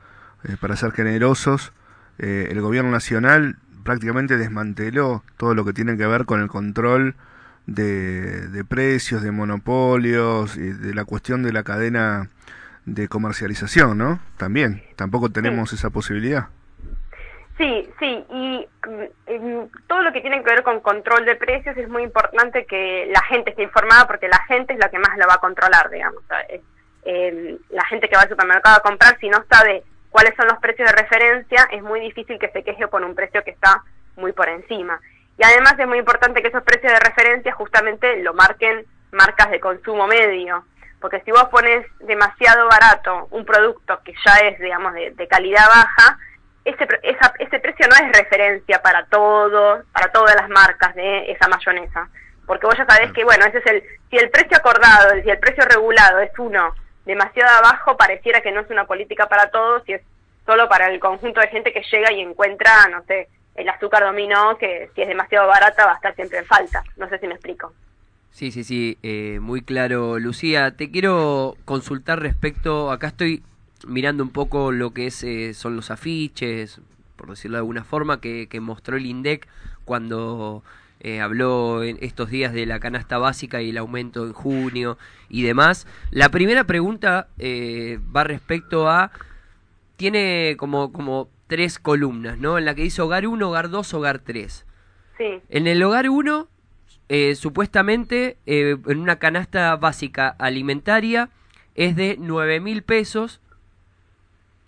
eh, 0.44 0.56
para 0.60 0.76
ser 0.76 0.92
generosos, 0.92 1.74
eh, 2.18 2.48
el 2.52 2.62
gobierno 2.62 2.92
nacional 2.92 3.58
prácticamente 3.84 4.38
desmanteló 4.38 5.24
todo 5.38 5.56
lo 5.56 5.66
que 5.66 5.74
tiene 5.74 5.98
que 5.98 6.06
ver 6.06 6.26
con 6.26 6.42
el 6.42 6.48
control 6.48 7.16
de, 7.66 8.48
de 8.48 8.64
precios, 8.64 9.22
de 9.22 9.32
monopolios, 9.32 10.58
y 10.58 10.72
de 10.74 10.94
la 10.94 11.06
cuestión 11.06 11.44
de 11.44 11.54
la 11.54 11.64
cadena 11.64 12.30
de 12.86 13.08
comercialización, 13.08 13.98
¿no? 13.98 14.20
También, 14.38 14.84
tampoco 14.96 15.30
tenemos 15.30 15.74
esa 15.74 15.90
posibilidad. 15.90 16.48
Sí, 17.58 17.88
sí, 18.00 18.26
y 18.30 18.68
mm, 18.88 19.04
en 19.28 19.72
todo 19.88 20.02
lo 20.02 20.12
que 20.12 20.22
tiene 20.22 20.44
que 20.44 20.50
ver 20.50 20.64
con 20.64 20.80
control 20.80 21.26
de 21.26 21.36
precios 21.36 21.78
es 21.78 21.88
muy 21.90 22.04
importante 22.04 22.66
que 22.66 23.08
la 23.14 23.22
gente 23.24 23.52
esté 23.52 23.64
informada 23.64 24.08
porque 24.08 24.28
la 24.28 24.42
gente 24.48 24.74
es 24.74 24.80
la 24.80 24.90
que 24.90 24.98
más 24.98 25.16
lo 25.18 25.28
va 25.28 25.36
a 25.36 25.40
controlar, 25.40 25.90
digamos. 25.92 26.24
Eh, 27.04 27.58
la 27.70 27.86
gente 27.86 28.08
que 28.10 28.16
va 28.16 28.24
al 28.24 28.30
supermercado 28.30 28.78
a 28.78 28.82
comprar, 28.82 29.18
si 29.20 29.30
no 29.30 29.44
sabe 29.50 29.84
cuáles 30.10 30.36
son 30.36 30.48
los 30.48 30.60
precios 30.60 30.90
de 30.90 30.96
referencia, 31.02 31.68
es 31.72 31.82
muy 31.82 32.00
difícil 32.00 32.38
que 32.38 32.50
se 32.50 32.64
queje 32.64 32.88
con 32.88 33.04
un 33.04 33.16
precio 33.16 33.44
que 33.44 33.52
está 33.52 33.84
muy 34.18 34.32
por 34.34 34.50
encima. 34.50 35.00
Y 35.38 35.44
además 35.44 35.76
es 35.80 35.88
muy 35.88 35.98
importante 36.00 36.42
que 36.42 36.50
esos 36.50 36.64
precios 36.64 36.92
de 36.94 37.00
referencia 37.00 37.54
justamente 37.54 38.22
lo 38.22 38.34
marquen 38.34 38.86
marcas 39.12 39.50
de 39.50 39.60
consumo 39.60 40.06
medio, 40.08 40.66
porque 41.00 41.22
si 41.22 41.32
vos 41.32 41.46
pones 41.46 41.86
demasiado 42.02 42.68
barato 42.68 43.28
un 43.32 43.44
producto 43.46 44.00
que 44.04 44.14
ya 44.26 44.36
es, 44.48 44.60
digamos, 44.60 44.94
de, 44.94 45.12
de 45.12 45.28
calidad 45.28 45.68
baja, 45.68 46.20
ese, 46.64 46.88
esa- 47.02 47.34
ese 47.40 47.60
precio 47.60 47.88
no 47.88 47.96
es 48.06 48.12
referencia 48.16 48.82
para 48.84 49.06
todos, 49.08 49.84
para 49.92 50.12
todas 50.12 50.36
las 50.36 50.48
marcas 50.50 50.94
de 50.94 51.32
esa 51.32 51.48
mayonesa. 51.48 52.08
Porque 52.46 52.68
vos 52.68 52.78
ya 52.78 52.86
sabés 52.86 53.12
que, 53.14 53.24
bueno, 53.24 53.46
ese 53.46 53.58
es 53.60 53.66
el, 53.66 53.84
si 54.10 54.18
el 54.18 54.30
precio 54.30 54.58
acordado, 54.58 55.12
si 55.24 55.30
el 55.30 55.40
precio 55.40 55.64
regulado 55.66 56.20
es 56.20 56.32
uno 56.38 56.76
demasiado 57.06 57.58
abajo, 57.58 57.98
pareciera 57.98 58.42
que 58.42 58.52
no 58.52 58.62
es 58.62 58.70
una 58.70 58.86
política 58.86 59.28
para 59.28 59.50
todos 59.50 59.88
y 59.88 59.94
es 59.94 60.02
solo 60.46 60.68
para 60.70 60.88
el 60.92 61.00
conjunto 61.00 61.40
de 61.40 61.48
gente 61.48 61.74
que 61.74 61.84
llega 61.92 62.12
y 62.12 62.22
encuentra, 62.22 62.88
no 62.90 63.04
sé, 63.06 63.28
el 63.56 63.70
azúcar 63.70 64.04
dominó, 64.04 64.58
que 64.58 64.90
si 64.96 65.02
es 65.02 65.08
demasiado 65.08 65.48
barata 65.48 65.86
va 65.86 65.94
a 65.94 65.96
estar 65.96 66.16
siempre 66.16 66.40
en 66.40 66.46
falta. 66.46 66.84
No 66.98 67.10
sé 67.10 67.20
si 67.20 67.28
me 67.28 67.34
explico. 67.34 67.74
Sí, 68.32 68.52
sí, 68.52 68.64
sí, 68.64 68.98
eh, 69.04 69.40
muy 69.42 69.62
claro. 69.62 70.18
Lucía, 70.20 70.72
te 70.76 70.90
quiero 70.90 71.56
consultar 71.66 72.22
respecto, 72.22 72.92
acá 72.92 73.08
estoy 73.08 73.44
mirando 73.86 74.24
un 74.24 74.32
poco 74.32 74.72
lo 74.72 74.92
que 74.92 75.08
es, 75.08 75.24
eh, 75.24 75.54
son 75.54 75.76
los 75.76 75.92
afiches, 75.92 76.80
por 77.18 77.30
decirlo 77.30 77.58
de 77.58 77.62
alguna 77.62 77.84
forma, 77.84 78.22
que, 78.22 78.48
que 78.48 78.62
mostró 78.62 78.96
el 78.96 79.06
INDEC 79.06 79.48
cuando 79.86 80.64
eh, 81.04 81.20
habló 81.20 81.84
en 81.84 81.98
estos 82.02 82.30
días 82.30 82.54
de 82.54 82.66
la 82.66 82.80
canasta 82.80 83.18
básica 83.18 83.62
y 83.62 83.72
el 83.72 83.78
aumento 83.78 84.26
en 84.26 84.34
junio 84.34 84.98
y 85.30 85.42
demás. 85.42 85.88
La 86.12 86.30
primera 86.30 86.64
pregunta 86.66 87.28
eh, 87.40 88.00
va 88.16 88.24
respecto 88.24 88.88
a, 88.88 89.12
tiene 89.98 90.56
como, 90.58 90.94
como 90.94 91.28
tres 91.48 91.80
columnas, 91.80 92.38
¿no? 92.38 92.58
En 92.58 92.66
la 92.66 92.76
que 92.76 92.84
dice 92.84 93.02
hogar 93.02 93.28
1, 93.28 93.50
hogar 93.50 93.70
2, 93.70 93.94
hogar 93.96 94.20
3. 94.20 94.66
Sí. 95.18 95.42
En 95.50 95.68
el 95.68 95.84
hogar 95.84 96.10
1, 96.10 96.48
eh, 97.10 97.36
supuestamente, 97.36 98.38
eh, 98.46 98.78
en 98.88 99.00
una 99.00 99.18
canasta 99.18 99.76
básica 99.76 100.30
alimentaria 100.40 101.30
es 101.76 101.98
de 101.98 102.16
9 102.18 102.62
mil 102.62 102.84
pesos 102.84 103.41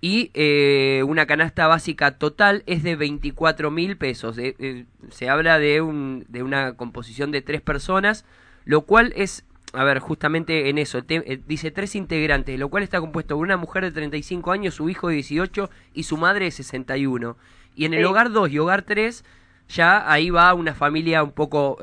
Y 0.05 0.31
eh, 0.33 1.01
una 1.07 1.25
canasta 1.25 1.65
básica 1.67 2.17
total 2.17 2.63
es 2.65 2.83
de 2.83 2.97
24 2.97 3.71
mil 3.71 3.95
pesos. 3.95 4.37
Eh, 4.37 4.53
eh, 4.59 4.83
se 5.11 5.29
habla 5.29 5.59
de, 5.59 5.79
un, 5.79 6.25
de 6.27 6.43
una 6.43 6.73
composición 6.75 7.31
de 7.31 7.41
tres 7.41 7.61
personas, 7.61 8.25
lo 8.65 8.81
cual 8.81 9.13
es, 9.15 9.45
a 9.71 9.85
ver, 9.85 9.99
justamente 9.99 10.67
en 10.67 10.77
eso, 10.77 11.05
te- 11.05 11.23
eh, 11.31 11.39
dice 11.47 11.71
tres 11.71 11.95
integrantes, 11.95 12.59
lo 12.59 12.67
cual 12.67 12.83
está 12.83 12.99
compuesto 12.99 13.37
por 13.37 13.45
una 13.45 13.55
mujer 13.55 13.85
de 13.85 13.91
35 13.91 14.51
años, 14.51 14.73
su 14.75 14.89
hijo 14.89 15.07
de 15.07 15.13
18 15.15 15.69
y 15.93 16.03
su 16.03 16.17
madre 16.17 16.43
de 16.45 16.51
61. 16.51 17.37
Y 17.73 17.85
en 17.85 17.93
el 17.93 18.01
Sí. 18.01 18.05
hogar 18.05 18.29
2 18.33 18.49
y 18.51 18.59
hogar 18.59 18.81
3 18.81 19.23
ya 19.69 20.11
ahí 20.11 20.29
va 20.31 20.53
una 20.53 20.75
familia 20.75 21.23
un 21.23 21.31
poco 21.31 21.77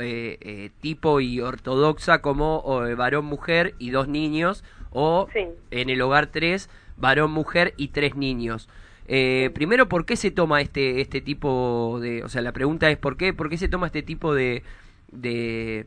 tipo 0.82 1.20
y 1.22 1.40
ortodoxa 1.40 2.20
como 2.20 2.62
varón-mujer 2.98 3.74
y 3.78 3.88
dos 3.92 4.08
niños, 4.08 4.62
o 4.90 5.26
Sí. 5.32 5.46
en 5.70 5.88
el 5.88 6.02
hogar 6.02 6.26
3, 6.26 6.68
varón-mujer 7.00 7.74
y 7.76 7.88
tres 7.88 8.14
niños. 8.14 8.68
Eh, 9.12 9.50
primero, 9.54 9.88
¿por 9.88 10.06
qué 10.06 10.16
se 10.16 10.30
toma 10.30 10.60
este, 10.60 11.00
este 11.00 11.20
tipo 11.20 11.98
de... 12.00 12.22
O 12.22 12.28
sea, 12.28 12.42
la 12.42 12.52
pregunta 12.52 12.88
es 12.90 12.96
¿por 12.96 13.16
qué, 13.16 13.32
por 13.32 13.48
qué 13.48 13.56
se 13.56 13.68
toma 13.68 13.86
este 13.86 14.02
tipo 14.02 14.34
de, 14.34 14.62
de, 15.08 15.86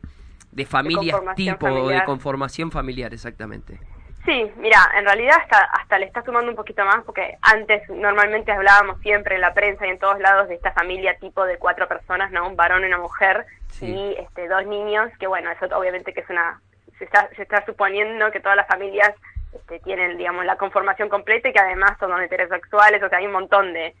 de 0.52 0.66
familias 0.66 1.16
tipo, 1.34 1.88
de 1.88 2.04
conformación 2.04 2.70
familiar, 2.70 3.14
exactamente? 3.14 3.80
Sí, 4.26 4.50
mira, 4.56 4.78
en 4.98 5.04
realidad 5.04 5.36
hasta, 5.40 5.58
hasta 5.58 5.98
le 5.98 6.06
está 6.06 6.22
sumando 6.22 6.50
un 6.50 6.56
poquito 6.56 6.84
más 6.84 7.02
porque 7.04 7.36
antes 7.42 7.88
normalmente 7.90 8.52
hablábamos 8.52 9.00
siempre 9.00 9.34
en 9.34 9.42
la 9.42 9.52
prensa 9.52 9.86
y 9.86 9.90
en 9.90 9.98
todos 9.98 10.18
lados 10.18 10.48
de 10.48 10.54
esta 10.54 10.72
familia 10.72 11.18
tipo 11.18 11.44
de 11.44 11.58
cuatro 11.58 11.88
personas, 11.88 12.30
¿no? 12.30 12.46
Un 12.48 12.56
varón 12.56 12.84
y 12.84 12.86
una 12.86 12.98
mujer 12.98 13.44
y 13.80 14.16
este, 14.18 14.48
dos 14.48 14.66
niños, 14.66 15.10
que 15.18 15.26
bueno, 15.26 15.50
eso 15.50 15.66
obviamente 15.76 16.12
que 16.12 16.20
es 16.20 16.30
una... 16.30 16.60
Se 16.98 17.04
está, 17.04 17.28
se 17.36 17.42
está 17.42 17.64
suponiendo 17.66 18.30
que 18.30 18.40
todas 18.40 18.56
las 18.56 18.68
familias 18.68 19.12
este, 19.54 19.78
tienen, 19.80 20.18
digamos, 20.18 20.44
la 20.44 20.56
conformación 20.56 21.08
completa 21.08 21.48
y 21.48 21.52
que 21.52 21.60
además 21.60 21.96
son 21.98 22.20
heterosexuales, 22.22 23.02
o 23.02 23.08
sea, 23.08 23.18
hay 23.18 23.26
un 23.26 23.32
montón 23.32 23.72
de... 23.72 23.94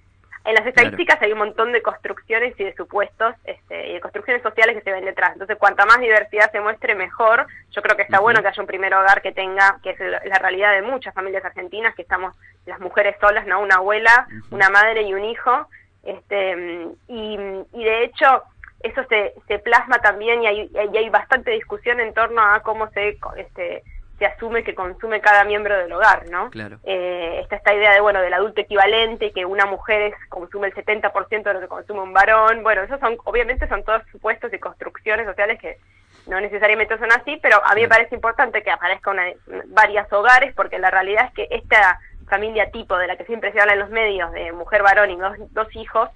En 0.46 0.54
las 0.54 0.66
estadísticas 0.66 1.22
hay 1.22 1.32
un 1.32 1.38
montón 1.38 1.72
de 1.72 1.80
construcciones 1.80 2.52
y 2.60 2.64
de 2.64 2.74
supuestos 2.74 3.34
este, 3.44 3.88
y 3.88 3.94
de 3.94 4.00
construcciones 4.00 4.42
sociales 4.42 4.76
que 4.76 4.82
se 4.82 4.92
ven 4.92 5.06
detrás. 5.06 5.32
Entonces, 5.32 5.56
cuanta 5.56 5.86
más 5.86 6.00
diversidad 6.00 6.52
se 6.52 6.60
muestre, 6.60 6.94
mejor. 6.94 7.46
Yo 7.70 7.80
creo 7.80 7.96
que 7.96 8.02
está 8.02 8.20
bueno 8.20 8.42
que 8.42 8.48
haya 8.48 8.60
un 8.60 8.66
primer 8.66 8.92
hogar 8.92 9.22
que 9.22 9.32
tenga, 9.32 9.78
que 9.82 9.92
es 9.92 9.98
la 10.00 10.38
realidad 10.38 10.72
de 10.72 10.82
muchas 10.82 11.14
familias 11.14 11.46
argentinas, 11.46 11.94
que 11.94 12.02
estamos 12.02 12.36
las 12.66 12.78
mujeres 12.78 13.16
solas, 13.22 13.46
¿no? 13.46 13.58
Una 13.60 13.76
abuela, 13.76 14.26
una 14.50 14.68
madre 14.68 15.00
y 15.04 15.14
un 15.14 15.24
hijo. 15.24 15.66
Este, 16.02 16.88
y, 17.08 17.38
y 17.72 17.84
de 17.84 18.04
hecho, 18.04 18.42
eso 18.80 19.02
se, 19.08 19.32
se 19.48 19.58
plasma 19.60 20.00
también 20.00 20.42
y 20.42 20.46
hay, 20.46 20.70
y 20.92 20.96
hay 20.98 21.08
bastante 21.08 21.52
discusión 21.52 22.00
en 22.00 22.12
torno 22.12 22.42
a 22.42 22.60
cómo 22.60 22.90
se, 22.90 23.16
este, 23.38 23.82
se 24.24 24.28
asume 24.28 24.64
que 24.64 24.74
consume 24.74 25.20
cada 25.20 25.44
miembro 25.44 25.76
del 25.76 25.92
hogar, 25.92 26.30
¿no? 26.30 26.48
Claro. 26.48 26.78
eh, 26.84 27.40
está 27.42 27.56
esta 27.56 27.74
idea 27.74 27.92
de 27.92 28.00
bueno 28.00 28.22
del 28.22 28.32
adulto 28.32 28.62
equivalente 28.62 29.32
que 29.32 29.44
una 29.44 29.66
mujer 29.66 30.00
es, 30.00 30.14
consume 30.30 30.68
el 30.68 30.74
70% 30.74 31.42
de 31.42 31.52
lo 31.52 31.60
que 31.60 31.68
consume 31.68 32.00
un 32.00 32.14
varón 32.14 32.62
bueno 32.62 32.82
esos 32.82 32.98
son 33.00 33.18
obviamente 33.24 33.68
son 33.68 33.84
todos 33.84 34.02
supuestos 34.10 34.52
y 34.54 34.58
construcciones 34.58 35.26
sociales 35.26 35.60
que 35.60 35.76
no 36.26 36.40
necesariamente 36.40 36.96
son 36.96 37.12
así 37.12 37.38
pero 37.42 37.60
a 37.62 37.74
mí 37.74 37.82
me 37.82 37.88
parece 37.88 38.14
importante 38.14 38.62
que 38.62 38.70
aparezca 38.70 39.10
una, 39.10 39.24
varias 39.66 40.10
hogares 40.10 40.54
porque 40.54 40.78
la 40.78 40.90
realidad 40.90 41.26
es 41.26 41.34
que 41.34 41.48
esta 41.54 42.00
familia 42.26 42.70
tipo 42.70 42.96
de 42.96 43.06
la 43.06 43.16
que 43.16 43.26
siempre 43.26 43.52
se 43.52 43.60
habla 43.60 43.74
en 43.74 43.80
los 43.80 43.90
medios 43.90 44.32
de 44.32 44.52
mujer 44.52 44.82
varón 44.82 45.10
y 45.10 45.16
dos, 45.16 45.36
dos 45.50 45.68
hijos 45.76 46.08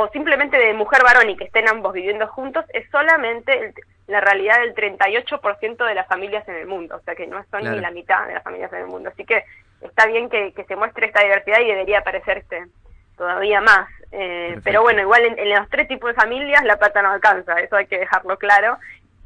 o 0.00 0.08
simplemente 0.10 0.56
de 0.56 0.74
mujer 0.74 1.02
varón 1.02 1.28
y 1.30 1.36
que 1.36 1.44
estén 1.44 1.68
ambos 1.68 1.92
viviendo 1.92 2.26
juntos 2.28 2.64
es 2.72 2.88
solamente 2.90 3.52
el- 3.58 3.74
la 4.06 4.20
realidad 4.20 4.60
del 4.60 4.72
38% 4.74 5.84
de 5.84 5.94
las 5.94 6.06
familias 6.06 6.46
en 6.48 6.54
el 6.54 6.66
mundo, 6.66 6.96
o 6.96 7.00
sea 7.00 7.14
que 7.14 7.26
no 7.26 7.44
son 7.50 7.60
Claro. 7.60 7.76
ni 7.76 7.82
la 7.82 7.90
mitad 7.90 8.26
de 8.26 8.34
las 8.34 8.42
familias 8.44 8.72
en 8.72 8.78
el 8.80 8.86
mundo. 8.86 9.10
Así 9.10 9.24
que 9.24 9.44
está 9.82 10.06
bien 10.06 10.30
que, 10.30 10.52
que 10.54 10.64
se 10.64 10.76
muestre 10.76 11.06
esta 11.06 11.22
diversidad 11.22 11.60
y 11.60 11.66
debería 11.66 11.98
aparecer 11.98 12.38
este, 12.38 12.64
todavía 13.16 13.60
más. 13.60 13.88
Eh, 14.12 14.58
pero 14.64 14.80
bueno, 14.82 15.00
igual 15.02 15.24
en, 15.24 15.38
en 15.38 15.50
los 15.50 15.68
tres 15.68 15.88
tipos 15.88 16.08
de 16.08 16.14
familias 16.14 16.64
la 16.64 16.76
plata 16.78 17.02
no 17.02 17.10
alcanza, 17.10 17.54
eso 17.60 17.76
hay 17.76 17.86
que 17.86 17.98
dejarlo 17.98 18.38
claro. 18.38 18.78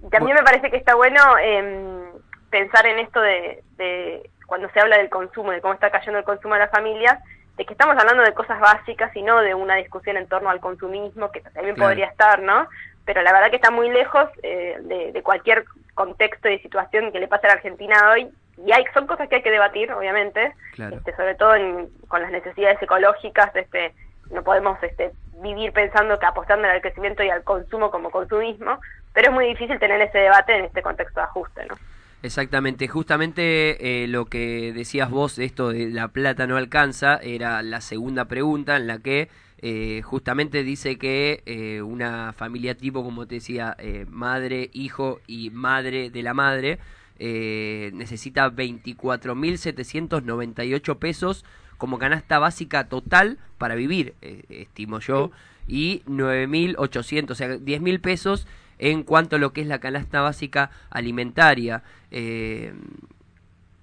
Y 0.04 0.08
también 0.10 0.36
me 0.36 0.42
parece 0.42 0.70
que 0.70 0.78
está 0.78 0.94
bueno 0.96 1.20
em, 1.38 2.02
pensar 2.50 2.86
en 2.86 2.98
esto 2.98 3.20
de, 3.20 3.62
de 3.76 4.28
cuando 4.46 4.68
se 4.70 4.80
habla 4.80 4.96
del 4.98 5.10
consumo, 5.10 5.52
de 5.52 5.60
cómo 5.60 5.74
está 5.74 5.90
cayendo 5.90 6.18
el 6.18 6.24
consumo 6.24 6.54
de 6.54 6.60
las 6.60 6.70
familias, 6.72 7.18
de 7.56 7.64
que 7.66 7.72
estamos 7.74 7.96
hablando 7.96 8.22
de 8.22 8.32
cosas 8.34 8.58
básicas 8.60 9.14
y 9.14 9.22
no 9.22 9.40
de 9.40 9.54
una 9.54 9.76
discusión 9.76 10.16
en 10.16 10.26
torno 10.26 10.50
al 10.50 10.60
consumismo, 10.60 11.30
que 11.30 11.40
también 11.40 11.74
Claro. 11.74 11.90
podría 11.90 12.06
estar, 12.06 12.40
¿no? 12.40 12.66
Pero 13.04 13.20
la 13.22 13.32
verdad 13.32 13.50
que 13.50 13.56
está 13.56 13.70
muy 13.70 13.90
lejos 13.90 14.28
eh, 14.42 14.76
de, 14.82 15.12
de 15.12 15.22
cualquier 15.22 15.64
contexto 15.94 16.48
y 16.48 16.58
situación 16.60 17.12
que 17.12 17.20
le 17.20 17.28
pase 17.28 17.46
a 17.46 17.50
la 17.50 17.54
Argentina 17.56 17.96
hoy. 18.10 18.28
Y 18.64 18.72
hay, 18.72 18.84
son 18.94 19.06
cosas 19.06 19.28
que 19.28 19.36
hay 19.36 19.42
que 19.42 19.50
debatir, 19.50 19.92
obviamente, 19.92 20.54
Claro. 20.74 20.96
este, 20.96 21.14
sobre 21.16 21.34
todo 21.34 21.54
en- 21.56 21.88
con 22.08 22.22
las 22.22 22.30
necesidades 22.30 22.80
ecológicas, 22.82 23.54
este, 23.56 23.92
no 24.30 24.42
podemos 24.42 24.80
este, 24.82 25.10
vivir 25.42 25.72
pensando 25.72 26.18
que 26.18 26.26
apostando 26.26 26.68
al 26.68 26.80
crecimiento 26.80 27.22
y 27.22 27.30
al 27.30 27.42
consumo 27.44 27.90
como 27.90 28.10
consumismo, 28.10 28.80
pero 29.12 29.28
es 29.28 29.34
muy 29.34 29.46
difícil 29.46 29.78
tener 29.78 30.00
ese 30.00 30.18
debate 30.18 30.54
en 30.56 30.64
este 30.66 30.80
contexto 30.82 31.20
de 31.20 31.24
ajuste, 31.24 31.66
¿no? 31.66 31.74
Exactamente, 32.22 32.86
justamente 32.86 34.04
eh, 34.04 34.06
lo 34.06 34.26
que 34.26 34.72
decías 34.72 35.10
vos, 35.10 35.40
esto 35.40 35.70
de 35.70 35.90
la 35.90 36.06
plata 36.08 36.46
no 36.46 36.56
alcanza, 36.56 37.16
era 37.16 37.62
la 37.62 37.80
segunda 37.80 38.26
pregunta 38.26 38.76
en 38.76 38.86
la 38.86 39.00
que 39.00 39.28
eh, 39.58 40.02
justamente 40.04 40.62
dice 40.62 40.98
que 40.98 41.42
eh, 41.46 41.82
una 41.82 42.32
familia 42.32 42.76
tipo, 42.76 43.02
como 43.02 43.26
te 43.26 43.34
decía, 43.36 43.76
madre, 44.08 44.70
hijo 44.72 45.20
y 45.26 45.50
madre 45.50 46.10
de 46.10 46.22
la 46.22 46.32
madre, 46.32 46.78
eh, 47.18 47.90
necesita 47.94 48.48
24.798 48.50 50.98
pesos 50.98 51.44
como 51.76 51.98
canasta 51.98 52.38
básica 52.38 52.88
total 52.88 53.38
para 53.58 53.74
vivir, 53.74 54.14
estimo 54.48 55.00
yo, 55.00 55.32
y 55.66 56.02
9.800, 56.06 57.30
o 57.30 57.34
sea, 57.34 57.56
10.000 57.56 58.00
pesos 58.00 58.46
en 58.82 59.04
cuanto 59.04 59.36
a 59.36 59.38
lo 59.38 59.52
que 59.52 59.60
es 59.60 59.68
la 59.68 59.78
canasta 59.78 60.20
básica 60.20 60.70
alimentaria. 60.90 61.84
Eh, 62.10 62.74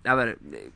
a 0.04 0.14
ver, 0.14 0.38
eh, 0.52 0.72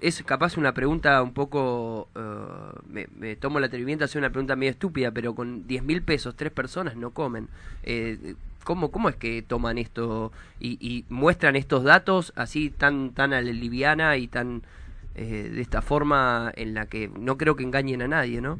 es 0.00 0.22
capaz 0.24 0.56
una 0.56 0.74
pregunta 0.74 1.22
un 1.22 1.32
poco... 1.32 2.08
eh, 2.16 3.06
me, 3.16 3.36
tomo 3.36 3.58
el 3.58 3.64
atrevimiento 3.64 4.02
de 4.02 4.06
hacer 4.06 4.20
una 4.20 4.30
pregunta 4.30 4.56
medio 4.56 4.72
estúpida, 4.72 5.12
pero 5.12 5.34
con 5.34 5.66
10 5.68 5.84
mil 5.84 6.02
pesos 6.02 6.34
tres 6.34 6.50
personas 6.52 6.96
no 6.96 7.10
comen. 7.10 7.48
Eh, 7.84 8.34
¿cómo, 8.64 8.90
¿Cómo 8.90 9.08
es 9.08 9.16
que 9.16 9.42
toman 9.42 9.78
esto 9.78 10.32
y, 10.58 10.76
y 10.80 11.04
muestran 11.08 11.54
estos 11.54 11.84
datos 11.84 12.32
así 12.34 12.70
tan, 12.70 13.10
tan 13.10 13.32
a 13.32 13.40
la 13.40 13.52
liviana 13.52 14.16
y 14.16 14.26
tan 14.26 14.62
eh, 15.14 15.50
de 15.54 15.60
esta 15.60 15.82
forma 15.82 16.52
en 16.56 16.74
la 16.74 16.86
que 16.86 17.08
no 17.18 17.38
creo 17.38 17.54
que 17.54 17.62
engañen 17.62 18.02
a 18.02 18.08
nadie, 18.08 18.40
¿no? 18.40 18.58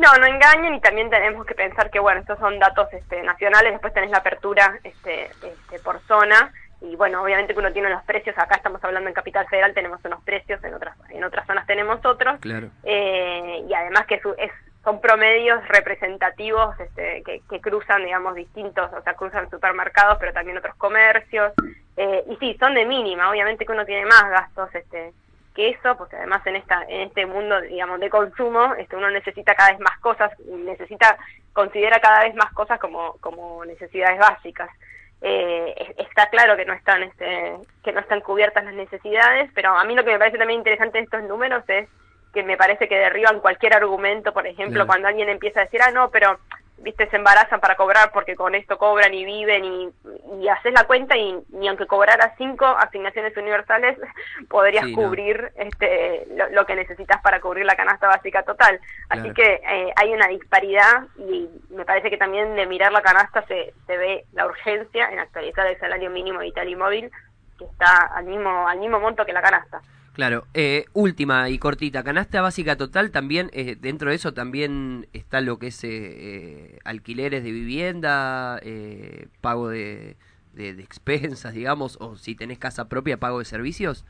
No, 0.00 0.08
no 0.18 0.26
engañen 0.26 0.74
y 0.74 0.80
también 0.80 1.10
tenemos 1.10 1.44
que 1.44 1.54
pensar 1.54 1.90
que, 1.90 2.00
bueno, 2.00 2.20
estos 2.20 2.38
son 2.38 2.58
datos 2.58 2.88
este, 2.92 3.22
nacionales, 3.22 3.72
después 3.72 3.92
tenés 3.92 4.10
la 4.10 4.18
apertura 4.18 4.78
este, 4.82 5.30
este, 5.42 5.78
por 5.80 6.00
zona 6.06 6.52
y, 6.80 6.96
bueno, 6.96 7.22
obviamente 7.22 7.52
que 7.52 7.60
uno 7.60 7.70
tiene 7.72 7.90
los 7.90 8.02
precios, 8.04 8.36
acá 8.38 8.54
estamos 8.56 8.82
hablando 8.82 9.08
en 9.10 9.14
Capital 9.14 9.46
Federal, 9.48 9.74
tenemos 9.74 10.00
unos 10.02 10.22
precios, 10.24 10.64
en 10.64 10.72
otras, 10.72 10.96
en 11.10 11.22
otras 11.22 11.46
zonas 11.46 11.66
tenemos 11.66 12.02
otros, 12.06 12.40
Claro. 12.40 12.70
eh, 12.84 13.62
y 13.68 13.74
además 13.74 14.06
que 14.06 14.18
su- 14.20 14.34
es, 14.38 14.50
son 14.82 15.02
promedios 15.02 15.60
representativos 15.68 16.80
este, 16.80 17.22
que, 17.22 17.42
que 17.50 17.60
cruzan, 17.60 18.02
digamos, 18.02 18.34
distintos, 18.34 18.90
o 18.94 19.02
sea, 19.02 19.12
cruzan 19.12 19.50
supermercados, 19.50 20.16
pero 20.18 20.32
también 20.32 20.56
otros 20.56 20.74
comercios, 20.76 21.52
eh, 21.98 22.24
y 22.30 22.36
sí, 22.36 22.56
son 22.58 22.72
de 22.72 22.86
mínima, 22.86 23.28
obviamente 23.30 23.66
que 23.66 23.72
uno 23.72 23.84
tiene 23.84 24.06
más 24.06 24.30
gastos 24.30 24.74
este, 24.74 25.12
eso, 25.66 25.96
porque 25.96 26.16
además 26.16 26.46
en 26.46 26.56
esta 26.56 26.82
en 26.88 27.02
este 27.08 27.26
mundo, 27.26 27.60
digamos, 27.60 28.00
de 28.00 28.10
consumo, 28.10 28.74
este, 28.78 28.96
uno 28.96 29.10
necesita 29.10 29.54
cada 29.54 29.70
vez 29.72 29.80
más 29.80 29.98
cosas, 30.00 30.32
necesita, 30.46 31.16
considera 31.52 32.00
cada 32.00 32.24
vez 32.24 32.34
más 32.34 32.52
cosas 32.52 32.78
como, 32.80 33.14
como 33.20 33.64
necesidades 33.64 34.18
básicas. 34.18 34.70
Eh, 35.22 35.74
es- 35.76 36.06
está 36.08 36.28
claro 36.30 36.56
que 36.56 36.64
no 36.64 36.72
están 36.72 37.02
este, 37.02 37.56
que 37.84 37.92
no 37.92 38.00
están 38.00 38.20
cubiertas 38.20 38.64
las 38.64 38.74
necesidades, 38.74 39.50
pero 39.54 39.76
a 39.76 39.84
mí 39.84 39.94
lo 39.94 40.02
que 40.04 40.12
me 40.12 40.18
parece 40.18 40.38
también 40.38 40.60
interesante 40.60 40.98
de 40.98 41.04
estos 41.04 41.22
números 41.24 41.62
es 41.68 41.88
que 42.32 42.42
me 42.42 42.56
parece 42.56 42.88
que 42.88 42.96
derriban 42.96 43.40
cualquier 43.40 43.74
argumento, 43.74 44.32
por 44.32 44.46
ejemplo, 44.46 44.82
cuando 44.86 45.08
alguien 45.08 45.28
empieza 45.28 45.60
a 45.60 45.64
decir, 45.64 45.80
ah, 45.82 45.90
no, 45.90 46.10
pero, 46.10 46.38
viste, 46.80 47.08
se 47.10 47.16
embarazan 47.16 47.60
para 47.60 47.76
cobrar 47.76 48.10
porque 48.12 48.34
con 48.36 48.54
esto 48.54 48.78
cobran 48.78 49.12
y 49.14 49.24
viven 49.24 49.64
y, 49.64 49.90
y 50.40 50.48
haces 50.48 50.72
la 50.72 50.84
cuenta 50.84 51.16
y, 51.16 51.38
y 51.60 51.68
aunque 51.68 51.86
cobraras 51.86 52.32
cinco 52.38 52.66
asignaciones 52.66 53.36
universales, 53.36 53.98
podrías 54.48 54.84
Sí, 54.84 54.96
no. 54.96 55.02
cubrir 55.02 55.52
este, 55.56 56.26
lo, 56.34 56.48
lo 56.50 56.66
que 56.66 56.74
necesitas 56.76 57.20
para 57.22 57.40
cubrir 57.40 57.64
la 57.66 57.76
canasta 57.76 58.08
básica 58.08 58.42
total. 58.42 58.80
Así 59.08 59.32
que 59.32 59.60
eh, 59.68 59.92
hay 59.96 60.12
una 60.12 60.26
disparidad 60.28 61.04
y 61.18 61.48
me 61.70 61.84
parece 61.84 62.10
que 62.10 62.16
también 62.16 62.54
de 62.56 62.66
mirar 62.66 62.92
la 62.92 63.02
canasta 63.02 63.44
se, 63.46 63.74
se 63.86 63.96
ve 63.96 64.24
la 64.32 64.46
urgencia 64.46 65.08
en 65.10 65.18
actualizar 65.18 65.66
el 65.66 65.78
salario 65.78 66.10
mínimo 66.10 66.40
vital 66.40 66.68
y 66.68 66.76
móvil 66.76 67.10
que 67.58 67.64
está 67.66 68.06
al 68.14 68.24
mismo, 68.24 68.66
al 68.66 68.78
mismo 68.78 68.98
monto 69.00 69.24
que 69.26 69.32
la 69.32 69.42
canasta. 69.42 69.80
Claro, 70.20 70.46
eh, 70.52 70.84
última 70.92 71.48
y 71.48 71.58
cortita, 71.58 72.04
canasta 72.04 72.42
básica 72.42 72.76
total 72.76 73.10
también, 73.10 73.48
eh, 73.54 73.74
dentro 73.80 74.10
de 74.10 74.16
eso 74.16 74.34
también 74.34 75.08
está 75.14 75.40
lo 75.40 75.58
que 75.58 75.68
es 75.68 75.82
eh, 75.82 75.88
eh, 75.92 76.78
alquileres 76.84 77.42
de 77.42 77.50
vivienda, 77.50 78.60
eh, 78.62 79.28
pago 79.40 79.70
de, 79.70 80.18
de, 80.52 80.74
de 80.74 80.82
expensas, 80.82 81.54
digamos, 81.54 81.96
o 82.02 82.16
si 82.16 82.34
tenés 82.34 82.58
casa 82.58 82.86
propia, 82.86 83.16
pago 83.18 83.38
de 83.38 83.46
servicios. 83.46 84.04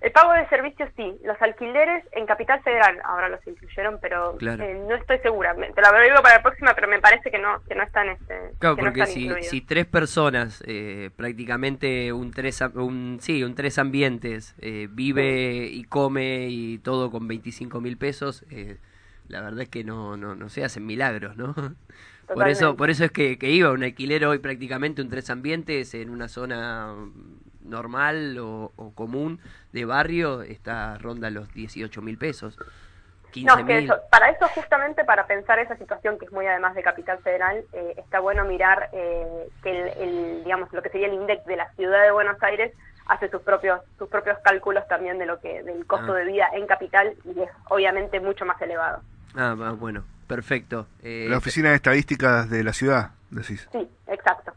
El 0.00 0.12
pago 0.12 0.32
de 0.32 0.48
servicios 0.48 0.88
sí, 0.96 1.14
los 1.24 1.40
alquileres 1.42 2.04
en 2.12 2.24
Capital 2.24 2.62
Federal 2.62 2.98
ahora 3.04 3.28
los 3.28 3.46
incluyeron, 3.46 3.98
pero 4.00 4.36
Claro. 4.38 4.64
eh, 4.64 4.74
no 4.88 4.94
estoy 4.94 5.18
segura. 5.18 5.54
Te 5.54 5.82
la 5.82 6.00
digo 6.00 6.16
para 6.22 6.36
la 6.36 6.42
próxima, 6.42 6.72
pero 6.74 6.88
me 6.88 7.00
parece 7.00 7.30
que 7.30 7.38
no 7.38 7.62
que 7.68 7.74
no 7.74 7.82
están 7.82 8.08
este, 8.08 8.34
Claro, 8.58 8.76
que 8.76 8.82
no 8.82 8.86
porque 8.88 9.00
están 9.00 9.14
si, 9.14 9.24
incluidos. 9.24 9.46
si 9.48 9.60
tres 9.60 9.84
personas, 9.86 10.62
eh, 10.66 11.10
prácticamente 11.14 12.12
un 12.14 12.30
tres, 12.30 12.62
un, 12.74 13.18
sí, 13.20 13.44
un 13.44 13.54
tres 13.54 13.78
ambientes, 13.78 14.54
eh, 14.58 14.88
vive 14.90 15.66
y 15.70 15.84
come 15.84 16.46
y 16.48 16.78
todo 16.78 17.10
con 17.10 17.28
25 17.28 17.80
mil 17.82 17.98
pesos, 17.98 18.46
eh, 18.50 18.78
la 19.28 19.42
verdad 19.42 19.60
es 19.60 19.68
que 19.68 19.84
no, 19.84 20.16
no, 20.16 20.34
no 20.34 20.48
se 20.48 20.64
hacen 20.64 20.86
milagros, 20.86 21.36
¿no? 21.36 21.54
Por 22.32 22.48
eso, 22.48 22.76
por 22.76 22.90
eso 22.90 23.04
es 23.04 23.10
que, 23.10 23.38
que 23.40 23.50
iba 23.50 23.72
un 23.72 23.82
alquiler 23.82 24.24
hoy 24.24 24.38
prácticamente 24.38 25.02
un 25.02 25.08
tres 25.10 25.30
ambientes 25.30 25.94
en 25.94 26.10
una 26.10 26.28
zona 26.28 26.94
normal 27.62 28.38
o, 28.38 28.72
o 28.76 28.92
común 28.94 29.40
de 29.72 29.84
barrio, 29.84 30.42
está 30.42 30.96
ronda 30.98 31.30
los 31.30 31.52
18 31.54 32.02
mil 32.02 32.18
pesos. 32.18 32.56
15 33.32 33.46
No, 33.46 33.60
es 33.60 33.66
que 33.66 33.74
mil. 33.76 33.84
eso- 33.84 34.00
para 34.10 34.30
eso 34.30 34.48
justamente 34.48 35.04
para 35.04 35.26
pensar 35.26 35.58
esa 35.60 35.76
situación 35.76 36.18
que 36.18 36.24
es 36.24 36.32
muy 36.32 36.46
además 36.46 36.74
de 36.74 36.82
Capital 36.82 37.18
Federal, 37.18 37.62
eh, 37.72 37.94
está 37.96 38.18
bueno 38.18 38.44
mirar 38.44 38.88
eh, 38.92 39.48
que 39.62 39.70
el, 39.70 39.88
el, 39.98 40.44
digamos 40.44 40.72
lo 40.72 40.82
que 40.82 40.88
sería 40.90 41.06
el 41.06 41.14
INDEC 41.14 41.44
de 41.44 41.56
la 41.56 41.70
ciudad 41.74 42.02
de 42.02 42.10
Buenos 42.10 42.42
Aires 42.42 42.72
hace 43.06 43.28
sus 43.30 43.42
propios 43.42 43.80
sus 43.98 44.08
propios 44.08 44.36
cálculos 44.44 44.86
también 44.88 45.18
de 45.18 45.26
lo 45.26 45.38
que 45.40 45.62
del 45.62 45.86
costo 45.86 46.12
Ah. 46.12 46.16
de 46.16 46.24
vida 46.24 46.48
en 46.54 46.66
capital 46.66 47.14
y 47.24 47.40
es 47.40 47.50
obviamente 47.68 48.18
mucho 48.20 48.44
más 48.44 48.60
elevado. 48.62 49.00
Ah, 49.36 49.54
bueno, 49.78 50.02
perfecto. 50.26 50.88
Eh, 51.02 51.26
La 51.30 51.38
oficina 51.38 51.70
de 51.70 51.76
estadísticas 51.76 52.50
de 52.50 52.64
la 52.64 52.72
ciudad, 52.72 53.10
decís. 53.30 53.68
Sí, 53.70 53.88
exacto. 54.08 54.52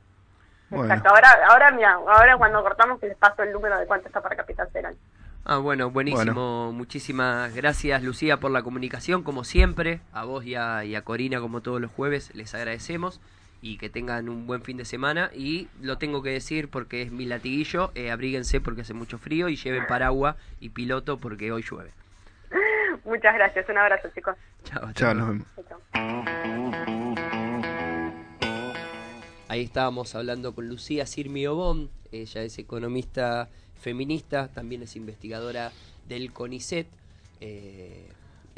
Bueno. 0.74 0.94
Exacto. 0.94 1.10
Ahora 1.10 1.30
ahora 1.50 1.72
mira, 1.72 1.94
ahora 1.94 2.38
cuando 2.38 2.62
cortamos 2.64 3.00
que 3.00 3.08
les 3.08 3.18
paso 3.18 3.44
el 3.44 3.52
número 3.52 3.78
de 3.78 3.86
cuánto 3.86 4.08
está 4.08 4.22
para 4.22 4.36
Capital 4.36 4.68
Federal. 4.70 4.96
Ah, 5.46 5.58
bueno, 5.58 5.90
buenísimo. 5.90 6.72
Muchísimas 6.72 7.54
gracias, 7.54 8.02
Lucía, 8.02 8.38
por 8.38 8.50
la 8.52 8.64
comunicación, 8.64 9.24
como 9.24 9.44
siempre. 9.44 10.00
A 10.14 10.24
vos 10.24 10.46
y 10.46 10.56
a, 10.56 10.86
y 10.86 10.96
a 10.96 11.02
Corina, 11.04 11.42
como 11.42 11.60
todos 11.62 11.82
los 11.82 11.92
jueves, 11.92 12.34
les 12.34 12.56
agradecemos. 12.56 13.20
Y 13.62 13.78
que 13.78 13.90
tengan 13.90 14.30
un 14.30 14.48
buen 14.48 14.62
fin 14.62 14.78
de 14.78 14.86
semana. 14.86 15.32
Y 15.34 15.68
lo 15.82 15.98
tengo 15.98 16.22
que 16.24 16.30
decir 16.30 16.70
porque 16.70 17.02
es 17.02 17.12
mi 17.12 17.26
latiguillo. 17.26 17.92
eh, 17.96 18.10
abríguense 18.12 18.62
porque 18.62 18.82
hace 18.82 18.94
mucho 18.94 19.18
frío. 19.18 19.50
Y 19.50 19.58
lleven 19.58 19.86
paraguas 19.86 20.38
y 20.62 20.70
piloto 20.70 21.18
porque 21.18 21.52
hoy 21.52 21.62
llueve. 21.70 21.92
Muchas 23.04 23.36
gracias, 23.36 23.68
un 23.68 23.78
abrazo 23.78 24.08
chicos. 24.16 24.36
Chao, 24.64 24.94
Chao, 24.94 25.14
nos 25.14 25.28
vemos. 25.28 25.48
Ahí 29.48 29.62
estábamos 29.62 30.16
hablando 30.16 30.56
con 30.56 30.68
Lucía 30.68 31.06
Sirmi 31.06 31.46
Obón, 31.48 31.90
ella 32.12 32.44
es 32.44 32.58
economista 32.58 33.50
feminista, 33.80 34.48
también 34.48 34.82
es 34.82 34.96
investigadora 34.96 35.72
del 36.08 36.32
CONICET. 36.32 36.88
eh, 37.42 38.08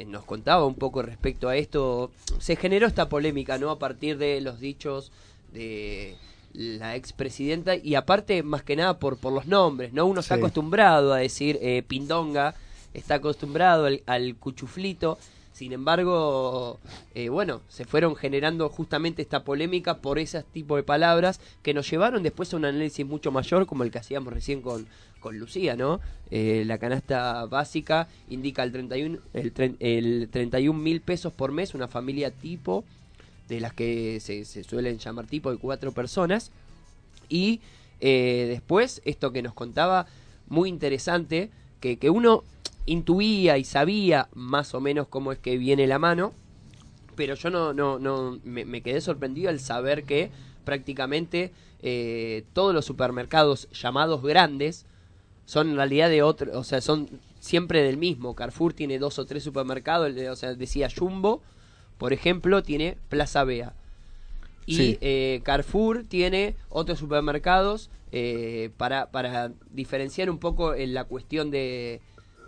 nos 0.08 0.24
contaba 0.26 0.66
un 0.66 0.76
poco 0.76 1.02
respecto 1.02 1.48
a 1.50 1.56
esto. 1.56 2.12
Se 2.40 2.56
generó 2.56 2.86
esta 2.86 3.08
polémica, 3.10 3.58
¿no? 3.58 3.72
A 3.72 3.80
partir 3.80 4.18
de 4.18 4.42
los 4.42 4.60
dichos 4.60 5.12
de 5.54 6.16
la 6.54 6.96
expresidenta 6.96 7.76
y 7.76 7.96
aparte, 7.96 8.44
más 8.44 8.64
que 8.64 8.76
nada, 8.76 9.00
por, 9.00 9.18
por 9.18 9.34
los 9.34 9.48
nombres, 9.48 9.94
¿no? 9.94 10.06
Uno 10.06 10.20
está 10.20 10.36
acostumbrado 10.36 11.14
a 11.14 11.18
decir 11.18 11.58
eh, 11.62 11.84
pindonga, 11.88 12.56
está 12.94 13.16
acostumbrado 13.16 13.86
al, 13.86 14.04
al 14.06 14.36
cuchuflito. 14.36 15.18
Sin 15.56 15.72
embargo, 15.72 16.82
eh, 17.14 17.30
bueno, 17.30 17.62
se 17.70 17.86
fueron 17.86 18.18
generando 18.18 18.68
justamente 18.68 19.22
esta 19.22 19.46
polémica 19.46 20.00
por 20.00 20.20
ese 20.20 20.44
tipo 20.44 20.76
de 20.76 20.84
palabras 20.84 21.40
que 21.64 21.74
nos 21.74 21.90
llevaron 21.90 22.24
después 22.24 22.54
a 22.54 22.58
un 22.58 22.66
análisis 22.66 23.06
mucho 23.06 23.32
mayor 23.32 23.66
como 23.66 23.84
el 23.84 23.90
que 23.90 24.00
hacíamos 24.00 24.34
recién 24.34 24.62
con, 24.62 24.86
con 25.22 25.40
Lucía, 25.40 25.78
¿no? 25.78 26.02
Eh, 26.30 26.64
la 26.66 26.78
canasta 26.78 27.46
básica 27.46 28.10
indica 28.30 28.64
el 28.64 28.74
31 28.74 29.20
el, 29.34 29.78
el 29.80 30.28
31 30.30 30.78
mil 30.78 31.00
pesos 31.00 31.32
por 31.32 31.54
mes, 31.54 31.74
una 31.74 31.88
familia 31.88 32.32
tipo, 32.32 32.84
de 33.48 33.62
las 33.62 33.72
que 33.72 34.20
se, 34.20 34.44
se 34.44 34.66
suelen 34.66 34.98
llamar 34.98 35.26
tipo 35.26 35.52
de 35.52 35.58
cuatro 35.58 35.94
personas. 35.94 36.52
Y 37.30 37.62
eh, 38.02 38.46
después, 38.50 39.02
esto 39.06 39.32
que 39.32 39.42
nos 39.42 39.54
contaba, 39.54 40.06
muy 40.50 40.68
interesante, 40.68 41.50
que, 41.80 41.96
que 41.96 42.10
uno 42.10 42.44
intuía 42.86 43.58
y 43.58 43.64
sabía 43.64 44.28
más 44.34 44.74
o 44.74 44.82
menos 44.82 45.08
cómo 45.08 45.32
es 45.32 45.40
que 45.40 45.58
viene 45.58 45.88
la 45.88 46.00
mano, 46.00 46.34
pero 47.16 47.36
yo 47.36 47.50
no, 47.50 47.74
no, 47.74 48.00
no 48.00 48.40
me, 48.44 48.66
me 48.66 48.82
quedé 48.82 49.02
sorprendido 49.02 49.50
al 49.50 49.60
saber 49.60 50.04
que 50.04 50.30
prácticamente 50.66 51.52
eh, 51.82 52.44
todos 52.54 52.74
los 52.74 52.86
supermercados 52.86 53.70
llamados 53.72 54.22
grandes 54.22 54.86
son 55.46 55.70
en 55.70 55.76
realidad 55.76 56.10
de 56.10 56.24
otro, 56.24 56.58
o 56.58 56.64
sea, 56.64 56.82
son 56.82 57.08
siempre 57.40 57.84
del 57.84 57.98
mismo. 57.98 58.36
Carrefour 58.36 58.74
tiene 58.74 58.98
dos 59.00 59.20
o 59.20 59.26
tres 59.26 59.44
supermercados, 59.44 60.12
o 60.30 60.36
sea, 60.36 60.54
decía 60.56 60.90
Jumbo, 60.96 61.42
por 61.98 62.14
ejemplo, 62.14 62.64
tiene 62.64 62.98
Plaza 63.10 63.44
Bea. 63.44 63.74
Y 64.66 64.76
Sí. 64.76 64.98
eh, 65.02 65.42
Carrefour 65.44 66.04
tiene 66.04 66.56
otros 66.70 66.98
supermercados 66.98 67.92
eh, 68.12 68.72
para, 68.78 69.12
para 69.12 69.52
diferenciar 69.70 70.30
un 70.32 70.40
poco 70.40 70.74
en 70.74 70.96
la 70.96 71.04
cuestión 71.04 71.52
de, 71.52 72.02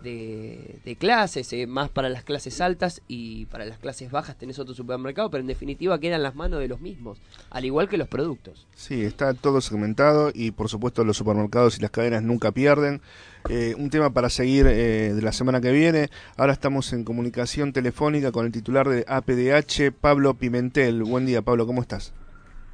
de, 0.04 0.80
de 0.84 0.96
clases, 0.96 1.52
eh, 1.54 1.68
más 1.68 1.90
para 1.90 2.10
las 2.10 2.24
clases 2.24 2.62
altas 2.62 3.02
y 3.08 3.46
para 3.48 3.66
las 3.66 3.78
clases 3.80 4.12
bajas 4.12 4.38
tenés 4.38 4.60
otro 4.60 4.74
supermercado, 4.74 5.30
pero 5.30 5.42
en 5.42 5.48
definitiva 5.48 6.00
quedan 6.00 6.24
las 6.24 6.36
manos 6.36 6.60
de 6.60 6.68
los 6.68 6.82
mismos, 6.82 7.20
al 7.50 7.66
igual 7.66 7.90
que 7.90 7.98
los 7.98 8.08
productos. 8.08 8.68
Sí, 8.76 9.04
está 9.04 9.34
todo 9.34 9.62
segmentado 9.62 10.32
y 10.34 10.52
por 10.52 10.70
supuesto 10.70 11.04
los 11.04 11.18
supermercados 11.18 11.78
y 11.78 11.82
las 11.82 11.92
cadenas 11.92 12.24
nunca 12.24 12.52
pierden. 12.52 13.02
Eh, 13.50 13.76
un 13.78 13.90
tema 13.90 14.10
para 14.10 14.30
seguir 14.30 14.66
eh, 14.68 15.14
de 15.14 15.22
la 15.22 15.32
semana 15.32 15.62
que 15.62 15.72
viene. 15.72 16.10
Ahora 16.36 16.52
estamos 16.52 16.92
en 16.92 17.04
comunicación 17.04 17.72
telefónica 17.72 18.32
con 18.32 18.46
el 18.46 18.52
titular 18.52 18.90
de 18.90 19.06
APDH, 19.08 19.94
Pablo 20.00 20.34
Pimentel. 20.34 21.04
Buen 21.04 21.26
día, 21.26 21.42
Pablo, 21.42 21.66
¿cómo 21.66 21.82
estás? 21.82 22.14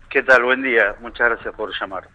¿Qué 0.09 0.23
tal? 0.23 0.43
Buen 0.43 0.63
día. 0.63 0.95
Muchas 1.01 1.29
gracias 1.29 1.53
por 1.55 1.71
llamar. 1.79 2.09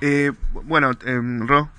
Eh, 0.00 0.30
bueno, 0.64 0.92
em, 1.04 1.46
Ro. 1.46 1.70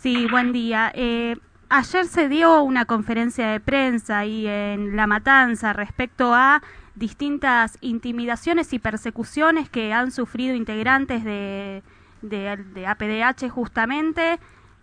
Sí, 0.00 0.26
buen 0.30 0.52
día. 0.52 0.90
Eh, 0.94 1.36
ayer 1.68 2.06
se 2.06 2.30
dio 2.30 2.62
una 2.62 2.86
conferencia 2.86 3.48
de 3.48 3.60
prensa 3.60 4.20
ahí 4.20 4.46
en 4.46 4.96
La 4.96 5.06
Matanza 5.06 5.74
respecto 5.74 6.34
a 6.34 6.62
distintas 6.94 7.76
intimidaciones 7.82 8.72
y 8.72 8.78
persecuciones 8.78 9.68
que 9.68 9.92
han 9.92 10.10
sufrido 10.10 10.54
integrantes 10.54 11.22
de, 11.22 11.82
de, 12.22 12.86
APDH 12.86 13.50
justamente 13.50 14.38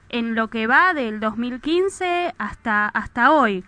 en 0.09 0.35
lo 0.35 0.49
que 0.49 0.67
va 0.67 0.93
del 0.93 1.19
2015 1.19 2.35
hasta, 2.37 2.87
hasta 2.87 3.31
hoy. 3.31 3.65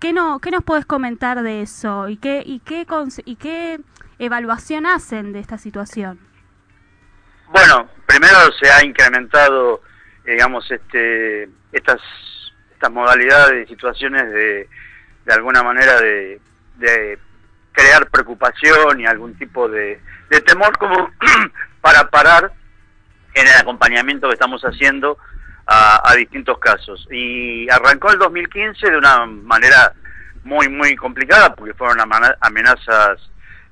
¿Qué, 0.00 0.12
no, 0.12 0.38
¿Qué 0.38 0.50
nos 0.50 0.62
puedes 0.64 0.84
comentar 0.84 1.42
de 1.42 1.62
eso 1.62 2.10
y 2.10 2.18
qué, 2.18 2.42
y, 2.44 2.58
qué, 2.58 2.86
y 3.24 3.36
qué 3.36 3.80
evaluación 4.18 4.84
hacen 4.84 5.32
de 5.32 5.38
esta 5.38 5.56
situación? 5.56 6.20
Bueno, 7.48 7.88
primero 8.04 8.36
se 8.62 8.70
ha 8.70 8.84
incrementado, 8.84 9.80
digamos, 10.30 10.70
este, 10.70 11.48
estas, 11.72 12.00
estas 12.72 12.90
modalidades 12.90 13.66
y 13.66 13.70
situaciones 13.70 14.30
de, 14.30 14.68
de 15.24 15.32
alguna 15.32 15.62
manera 15.62 16.00
de, 16.00 16.40
de 16.76 17.18
crear 17.72 18.08
preocupación 18.10 19.00
y 19.00 19.06
algún 19.06 19.34
tipo 19.36 19.68
de, 19.68 20.00
temor 20.46 20.76
como 20.78 21.10
para 21.80 22.08
parar 22.10 22.52
en 23.34 23.46
el 23.46 23.54
acompañamiento 23.54 24.28
que 24.28 24.34
estamos 24.34 24.62
haciendo 24.62 25.18
a, 25.66 26.14
distintos 26.16 26.58
casos. 26.58 27.06
Y 27.10 27.70
arrancó 27.70 28.10
el 28.10 28.18
2015 28.18 28.90
de 28.90 28.96
una 28.96 29.24
manera 29.26 29.92
muy, 30.42 30.68
muy 30.68 30.96
complicada 30.96 31.54
porque 31.54 31.74
fueron 31.74 31.98
amenazas 32.40 33.20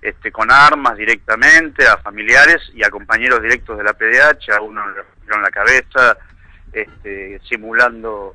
este, 0.01 0.31
con 0.31 0.51
armas 0.53 0.97
directamente 0.97 1.87
a 1.89 1.97
familiares 1.99 2.71
y 2.73 2.85
a 2.85 2.91
compañeros 2.91 3.43
directos 3.43 3.77
de 3.79 3.85
la 3.85 3.95
PDH, 3.95 4.51
a 4.53 4.61
uno 4.61 4.89
le 4.91 5.03
rompieron 5.03 5.43
la 5.43 5.51
cabeza, 5.51 6.17
este, 6.73 7.41
simulando 7.49 8.35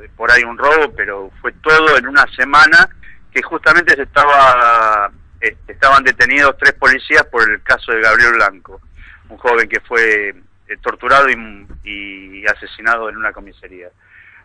eh, 0.00 0.08
por 0.16 0.30
ahí 0.30 0.42
un 0.44 0.58
robo, 0.58 0.92
pero 0.96 1.30
fue 1.40 1.52
todo 1.52 1.96
en 1.96 2.06
una 2.06 2.24
semana 2.34 2.88
que 3.32 3.42
justamente 3.42 3.94
se 3.94 4.02
estaba, 4.02 5.10
este, 5.40 5.72
estaban 5.72 6.02
detenidos 6.04 6.56
tres 6.58 6.72
policías 6.74 7.24
por 7.26 7.50
el 7.50 7.62
caso 7.62 7.92
de 7.92 8.00
Gabriel 8.00 8.34
Blanco, 8.34 8.80
un 9.28 9.36
joven 9.38 9.68
que 9.68 9.80
fue 9.80 10.30
eh, 10.30 10.76
torturado 10.82 11.28
y, 11.28 11.68
y 11.84 12.46
asesinado 12.46 13.08
en 13.08 13.16
una 13.16 13.32
comisaría. 13.32 13.88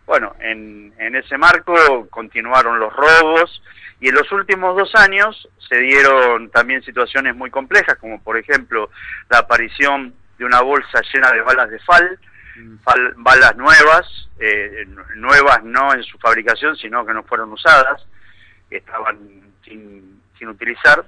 Bueno, 0.04 0.34
en, 0.40 0.92
en 0.98 1.14
ese 1.16 1.38
marco 1.38 2.08
continuaron 2.10 2.78
los 2.78 2.92
robos 2.92 3.62
y 4.00 4.08
en 4.08 4.16
los 4.16 4.30
últimos 4.32 4.76
dos 4.76 4.92
años 4.96 5.48
se 5.68 5.76
dieron 5.76 6.50
también 6.50 6.82
situaciones 6.82 7.36
muy 7.36 7.50
complejas, 7.50 7.96
como 7.98 8.20
por 8.20 8.36
ejemplo 8.36 8.90
la 9.30 9.38
aparición 9.38 10.12
de 10.38 10.44
una 10.44 10.60
bolsa 10.60 11.00
llena 11.14 11.30
de 11.30 11.40
balas 11.42 11.70
de 11.70 11.78
FAL, 11.78 12.18
balas 13.16 13.56
nuevas, 13.56 14.28
eh, 14.38 14.84
nu- 14.88 15.04
nuevas 15.16 15.62
no 15.64 15.92
en 15.94 16.02
su 16.02 16.18
fabricación, 16.18 16.76
sino 16.76 17.04
que 17.06 17.14
no 17.14 17.22
fueron 17.22 17.52
usadas, 17.52 18.04
estaban 18.70 19.18
sin, 19.64 20.20
sin 20.38 20.48
utilizar, 20.48 21.04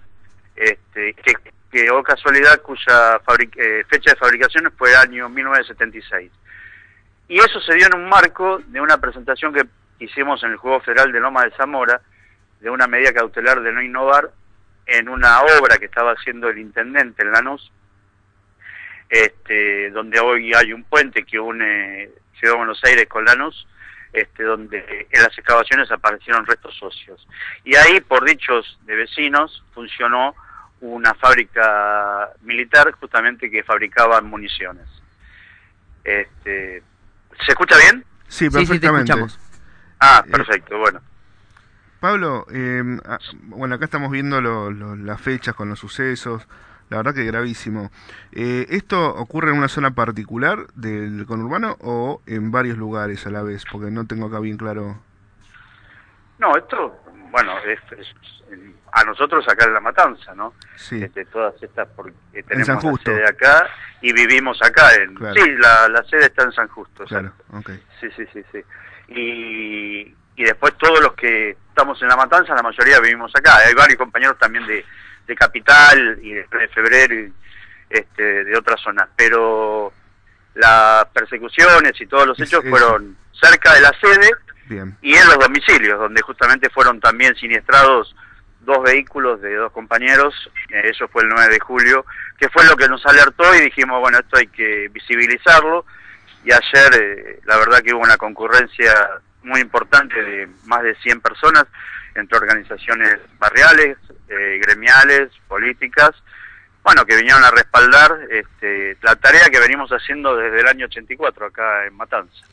este, 0.57 1.15
que, 1.15 1.35
que 1.71 1.91
oh 1.91 2.03
casualidad 2.03 2.61
cuya 2.63 3.21
eh, 3.57 3.85
fecha 3.89 4.11
de 4.13 4.17
fabricación 4.17 4.73
fue 4.77 4.91
el 4.91 4.97
año 4.97 5.29
1976. 5.29 6.31
Y 7.29 7.39
eso 7.39 7.61
se 7.61 7.75
dio 7.75 7.87
en 7.87 7.97
un 7.97 8.09
marco 8.09 8.61
de 8.67 8.81
una 8.81 8.99
presentación 8.99 9.53
que 9.55 9.63
hicimos 9.99 10.43
en 10.45 10.51
el 10.51 10.57
Juego 10.57 10.81
Federal 10.81 11.11
de 11.13 11.21
Loma 11.21 11.45
de 11.45 11.51
Zamora, 11.57 12.01
de 12.61 12.71
una 12.71 12.87
medida 12.87 13.13
cautelar 13.13 13.61
de 13.63 13.73
no 13.73 13.83
innovar, 13.83 14.31
en 14.87 15.09
una 15.09 15.41
obra 15.41 15.79
que 15.79 15.87
estaba 15.87 16.13
haciendo 16.13 16.49
el 16.49 16.59
intendente 16.59 17.23
en 17.23 17.33
Lanús, 17.33 17.73
este, 19.15 19.91
donde 19.91 20.19
hoy 20.19 20.53
hay 20.55 20.73
un 20.73 20.83
puente 20.85 21.25
que 21.25 21.39
une 21.39 22.11
Ciudad 22.39 22.55
de 22.55 22.59
Buenos 22.59 22.83
Aires 22.85 23.07
con 23.09 23.25
Lanús, 23.25 23.67
este, 24.13 24.43
donde 24.43 25.07
en 25.11 25.23
las 25.23 25.37
excavaciones 25.39 25.91
aparecieron 25.93 26.45
restos 26.47 26.81
óseos. 26.83 27.27
Y 27.65 27.77
ahí, 27.77 28.01
por 28.01 28.25
dichos 28.25 28.79
de 28.87 28.97
vecinos, 28.97 29.63
funcionó 29.73 30.35
una 30.81 31.15
fábrica 31.15 32.31
militar 32.43 32.91
justamente 32.93 33.51
que 33.51 33.63
fabricaba 33.63 34.21
municiones. 34.21 34.87
Este, 36.03 36.83
¿Se 37.47 37.53
escucha 37.53 37.77
bien? 37.79 38.05
Sí, 38.29 38.47
Sí, 38.47 38.47
sí, 38.47 38.51
te 38.51 38.57
perfectamente. 38.67 39.13
escuchamos. 39.13 39.39
Ah, 40.01 40.25
perfecto, 40.31 40.79
bueno. 40.79 41.01
Pablo, 42.01 42.47
eh, 42.53 42.83
ah, 43.07 43.19
bueno, 43.45 43.77
acá 43.77 43.87
estamos 43.87 44.11
viendo 44.11 44.41
lo- 44.41 44.71
lo- 44.71 44.97
las 44.97 45.21
fechas 45.21 45.55
con 45.55 45.69
los 45.71 45.79
sucesos. 45.79 46.47
La 46.91 46.99
verdad 46.99 47.15
que 47.15 47.25
gravísimo. 47.25 47.91
Eh, 48.33 48.67
¿Esto 48.71 49.15
ocurre 49.17 49.51
en 49.51 49.59
una 49.59 49.69
zona 49.69 49.93
particular 49.95 50.67
del 50.75 51.25
conurbano 51.27 51.77
o 51.81 52.21
en 52.27 52.51
varios 52.51 52.77
lugares 52.79 53.27
a 53.27 53.31
la 53.31 53.43
vez? 53.43 53.65
Porque 53.71 53.91
no 53.91 54.07
tengo 54.07 54.27
acá 54.27 54.39
bien 54.41 54.57
claro. 54.57 54.99
No, 56.39 56.57
esto, 56.57 57.01
bueno, 57.31 57.53
es, 57.61 57.79
es- 57.99 58.15
a 58.97 59.03
nosotros 59.03 59.45
acá 59.49 59.65
en 59.65 59.75
La 59.75 59.81
Matanza, 59.81 60.35
¿no? 60.37 60.53
Sí. 60.77 61.03
Este, 61.03 61.25
todas 61.25 61.61
estas, 61.61 61.89
porque 61.97 62.13
San 62.33 62.45
tenemos 62.45 62.69
la 62.85 62.91
Justo. 62.91 63.11
sede 63.11 63.27
acá 63.29 63.67
y 64.01 64.13
vivimos 64.13 64.57
acá. 64.63 64.95
En, 64.95 65.15
Claro. 65.17 65.35
Sí, 65.35 65.51
la, 65.59 65.89
la 65.89 66.05
sede 66.05 66.27
está 66.27 66.45
en 66.45 66.53
San 66.53 66.69
Justo. 66.69 67.05
Claro, 67.07 67.33
exacto. 67.51 67.57
ok. 67.59 67.71
Sí, 68.01 68.07
sí, 68.17 68.25
sí, 68.33 68.45
sí. 68.53 68.61
Y, 69.09 70.15
y 70.37 70.45
después 70.45 70.75
todos 70.79 71.01
los 71.01 71.15
que 71.15 71.51
estamos 71.69 72.01
en 72.03 72.09
La 72.09 72.17
Matanza, 72.17 72.55
la 72.55 72.63
mayoría 72.63 73.01
vivimos 73.01 73.33
acá. 73.35 73.57
Hay 73.67 73.75
varios 73.75 73.99
compañeros 73.99 74.39
también 74.39 74.65
de, 74.67 74.85
de 75.27 75.35
Capital 75.37 76.19
y 76.23 76.33
de, 76.35 76.47
de 76.59 76.69
Febrero 76.69 77.15
y 77.15 77.33
este, 77.91 78.45
de 78.45 78.57
otras 78.59 78.81
zonas. 78.81 79.09
Pero 79.17 79.93
las 80.55 81.05
persecuciones 81.07 81.93
y 82.01 82.07
todos 82.07 82.27
los 82.27 82.39
Es- 82.39 82.49
hechos 82.49 82.65
fueron 82.69 83.17
cerca 83.33 83.75
de 83.75 83.81
la 83.81 83.93
sede 84.01 84.31
Bien. 84.67 84.97
y 85.03 85.15
en 85.15 85.27
los 85.27 85.39
domicilios, 85.39 85.99
donde 85.99 86.23
justamente 86.23 86.71
fueron 86.71 87.01
también 87.01 87.35
siniestrados 87.37 88.15
dos 88.61 88.83
vehículos 88.83 89.43
de 89.43 89.55
dos 89.57 89.73
compañeros, 89.73 90.33
eh, 90.71 90.83
eso 90.85 91.07
fue 91.09 91.23
el 91.23 91.29
9 91.29 91.53
de 91.53 91.61
julio, 91.61 92.07
que 92.39 92.49
fue 92.49 92.65
lo 92.65 92.77
que 92.77 92.89
nos 92.89 93.05
alertó 93.05 93.55
y 93.57 93.61
dijimos, 93.61 94.01
bueno, 94.01 94.19
esto 94.19 94.39
hay 94.39 94.47
que 94.47 94.89
visibilizarlo, 94.91 95.85
y 96.45 96.53
ayer 96.53 96.95
eh, 96.99 97.41
la 97.45 97.59
verdad 97.59 97.81
que 97.83 97.93
hubo 97.93 98.03
una 98.03 98.17
concurrencia 98.17 98.95
muy 99.43 99.61
importante 99.61 100.15
de 100.23 100.49
más 100.65 100.83
de 100.83 100.95
100 100.97 101.21
personas, 101.21 101.67
entre 102.15 102.39
organizaciones 102.39 103.19
barriales, 103.39 103.99
eh, 104.29 104.59
gremiales, 104.63 105.31
políticas, 105.49 106.11
bueno, 106.83 107.05
que 107.07 107.17
vinieron 107.17 107.43
a 107.45 107.51
respaldar 107.51 108.13
este, 108.31 108.97
la 109.03 109.17
tarea 109.17 109.49
que 109.51 109.59
venimos 109.61 109.91
haciendo 109.91 110.37
desde 110.37 110.61
el 110.61 110.67
año 110.67 110.87
84 110.87 111.47
acá 111.47 111.87
en 111.87 111.95
Matanza. 111.95 112.45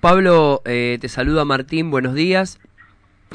Pablo, 0.00 0.62
eh, 0.64 0.98
te 1.00 1.08
saluda 1.08 1.44
Martín, 1.44 1.90
buenos 1.90 2.14
días. 2.14 2.58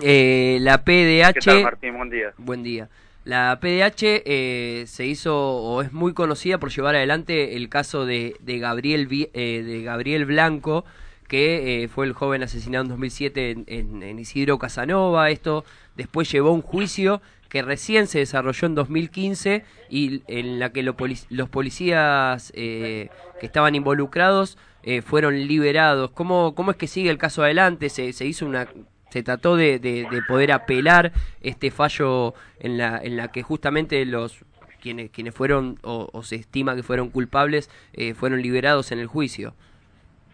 Eh, 0.01 0.57
la 0.61 0.84
PDH... 0.84 1.34
¿Qué 1.34 1.39
tal, 1.41 1.64
Martín? 1.64 1.97
Buen 1.97 2.09
día. 2.09 2.34
Buen 2.38 2.64
día. 2.64 2.89
La 3.26 3.57
PDH 3.61 4.24
eh, 4.26 4.84
se 4.88 5.05
hizo 5.05 5.36
o 5.38 5.82
es 5.82 5.93
muy 5.93 6.14
conocida 6.14 6.57
por 6.57 6.72
llevar 6.72 6.95
adelante 6.95 7.55
el 7.55 7.70
caso 7.70 8.05
de, 8.05 8.36
de 8.41 8.59
Gabriel 8.59 9.07
eh, 9.11 9.64
de 9.64 9.82
Gabriel 9.84 10.26
Blanco, 10.26 10.84
que 11.28 11.84
eh, 11.84 11.88
fue 11.88 12.05
el 12.05 12.14
joven 12.14 12.43
asesinado 12.43 12.84
en 12.84 12.89
2007 12.89 13.51
en, 13.51 13.64
en- 13.68 14.03
en 14.03 14.20
Isidro 14.20 14.57
Casanova. 14.59 15.30
Esto 15.30 15.64
después 15.95 16.30
llevó 16.32 16.51
un 16.51 16.61
juicio 16.61 17.22
que 17.54 17.62
recién 17.62 18.08
se 18.08 18.18
desarrolló 18.18 18.66
en 18.66 18.74
2015 18.74 19.64
y 19.88 20.24
en 20.26 20.58
la 20.58 20.72
que 20.74 20.82
lo 20.82 20.97
polic- 20.97 21.28
los 21.30 21.49
policías 21.49 22.51
eh, 22.56 23.10
que 23.39 23.45
estaban 23.45 23.76
involucrados 23.76 24.58
eh, 24.82 25.04
fueron 25.04 25.36
liberados. 25.47 26.10
¿Cómo, 26.10 26.56
¿Cómo 26.56 26.72
es 26.72 26.78
que 26.78 26.88
sigue 26.88 27.12
el 27.12 27.20
caso 27.20 27.43
adelante? 27.43 27.89
Se, 27.89 28.12
se 28.12 28.26
hizo 28.26 28.47
una 28.47 28.68
se 29.12 29.22
trató 29.22 29.56
de, 29.56 29.78
de- 29.78 30.08
de 30.10 30.22
poder 30.28 30.51
apelar 30.51 31.12
este 31.41 31.70
fallo 31.70 32.34
en 32.60 32.80
la, 32.80 32.97
en 32.97 33.18
la 33.18 33.32
que 33.32 33.43
justamente 33.43 34.04
los 34.06 34.43
quienes, 34.82 35.12
quienes 35.12 35.36
fueron 35.36 35.78
o, 35.84 36.10
o 36.12 36.24
se 36.24 36.38
estima 36.38 36.76
que 36.76 36.82
fueron 36.82 37.12
culpables 37.12 37.70
eh, 37.93 38.16
fueron 38.16 38.41
liberados 38.41 38.91
en 38.91 38.97
el 38.97 39.06
juicio. 39.06 39.54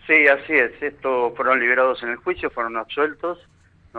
Sí, 0.08 0.26
así 0.28 0.54
es. 0.54 0.72
Estos 0.82 1.36
fueron 1.36 1.60
liberados 1.60 2.02
en 2.02 2.12
el 2.12 2.16
juicio, 2.16 2.50
fueron 2.50 2.78
absueltos. 2.78 3.40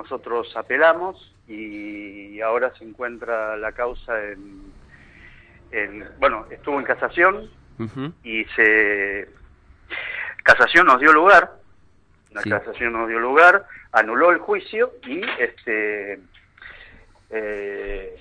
Nosotros 0.04 0.56
apelamos 0.56 1.34
y 1.46 2.40
ahora 2.40 2.72
se 2.78 2.84
encuentra 2.84 3.56
la 3.58 3.72
causa 3.72 4.12
en, 4.24 4.72
en- 5.72 6.08
bueno, 6.18 6.46
estuvo 6.50 6.78
en 6.78 6.86
casación 6.86 7.50
y 8.24 8.44
se 8.56 9.28
casación 10.42 10.86
nos 10.86 11.00
dio 11.00 11.12
lugar, 11.12 11.52
la 12.32 12.40
Sí. 12.42 12.48
casación 12.50 12.92
nos 12.94 13.08
dio 13.08 13.18
lugar, 13.18 13.66
anuló 13.92 14.30
el 14.30 14.38
juicio 14.38 14.92
y 15.06 15.20
este 15.38 16.18
eh, 17.30 18.16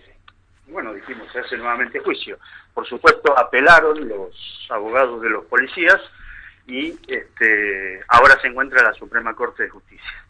bueno 0.68 0.94
dijimos 0.94 1.32
se 1.32 1.40
hace 1.40 1.58
nuevamente 1.58 2.00
juicio. 2.00 2.38
Por 2.74 2.86
supuesto 2.88 3.38
apelaron 3.38 4.08
los 4.08 4.68
abogados 4.70 5.22
de 5.22 5.30
los 5.30 5.46
policías 5.46 6.00
y 6.68 6.98
este 7.08 8.02
ahora 8.10 8.38
se 8.42 8.48
encuentra 8.48 8.84
la 8.84 8.94
Suprema 8.94 9.34
Corte 9.34 9.64
de 9.64 9.70
Justicia. 9.70 10.26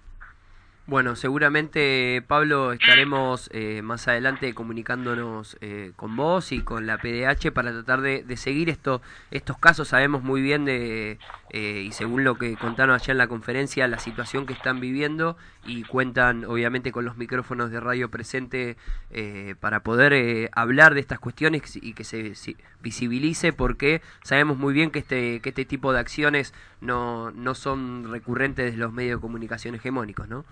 Bueno, 0.89 1.15
seguramente 1.15 2.23
Pablo 2.25 2.73
estaremos 2.73 3.47
eh, 3.53 3.83
más 3.83 4.07
adelante 4.07 4.55
comunicándonos 4.55 5.55
eh, 5.61 5.91
con 5.95 6.15
vos 6.15 6.51
y 6.51 6.61
con 6.63 6.87
la 6.87 6.97
PDH 6.97 7.51
para 7.53 7.71
tratar 7.71 8.01
de, 8.01 8.25
seguir 8.37 8.69
esto, 8.69 8.99
estos 9.29 9.59
casos. 9.59 9.89
Sabemos 9.89 10.23
muy 10.23 10.41
bien 10.41 10.65
de, 10.65 11.19
eh, 11.51 11.83
y 11.85 11.91
según 11.91 12.23
lo 12.23 12.39
que 12.39 12.55
contaron 12.55 12.95
allá 12.95 13.11
en 13.11 13.19
la 13.19 13.27
conferencia, 13.27 13.87
la 13.87 13.99
situación 13.99 14.47
que 14.47 14.53
están 14.53 14.79
viviendo 14.79 15.37
y 15.63 15.83
cuentan 15.83 16.43
obviamente 16.45 16.91
con 16.91 17.05
los 17.05 17.17
micrófonos 17.17 17.69
de 17.69 17.79
radio 17.79 18.09
presente 18.09 18.75
eh, 19.11 19.53
para 19.59 19.83
poder 19.83 20.11
eh, 20.13 20.49
hablar 20.53 20.95
de 20.95 21.01
estas 21.01 21.19
cuestiones 21.19 21.75
y 21.75 21.93
que 21.93 22.03
se 22.03 22.33
si- 22.33 22.57
visibilice 22.81 23.53
porque 23.53 24.01
sabemos 24.23 24.57
muy 24.57 24.73
bien 24.73 24.89
que 24.89 24.97
este, 24.99 25.39
que 25.41 25.49
este 25.49 25.65
tipo 25.65 25.93
de 25.93 25.99
acciones 25.99 26.51
no, 26.81 27.29
no 27.29 27.53
son 27.53 28.11
recurrentes 28.11 28.71
de 28.71 28.77
los 28.79 28.91
medios 28.91 29.19
de 29.19 29.21
comunicación 29.21 29.75
hegemónicos, 29.75 30.27
¿no? 30.27 30.45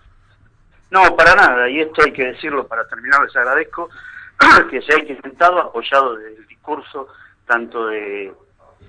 No, 0.89 1.15
para 1.15 1.35
nada, 1.35 1.69
y 1.69 1.81
esto 1.81 2.01
hay 2.05 2.13
que 2.13 2.27
decirlo 2.27 2.67
para 2.67 2.87
terminar, 2.87 3.21
les 3.23 3.35
agradezco 3.35 3.89
que 4.69 4.81
se 4.81 4.93
haya 4.93 5.13
intentado, 5.13 5.59
apoyado 5.59 6.15
del 6.15 6.47
discurso 6.47 7.09
tanto 7.45 7.87
de, 7.87 8.33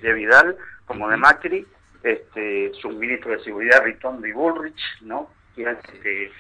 de 0.01 0.13
Vidal 0.13 0.57
como 0.87 1.09
de 1.09 1.17
Macri, 1.17 1.67
este, 2.03 2.73
su 2.81 2.91
ministro 2.91 3.33
de 3.33 3.41
Seguridad 3.43 3.83
Ritondo 3.85 4.27
y 4.27 4.33
Bullrich, 4.33 4.81
¿no? 5.03 5.31
que 5.57 5.67
han, 5.67 5.77
este, 5.77 6.31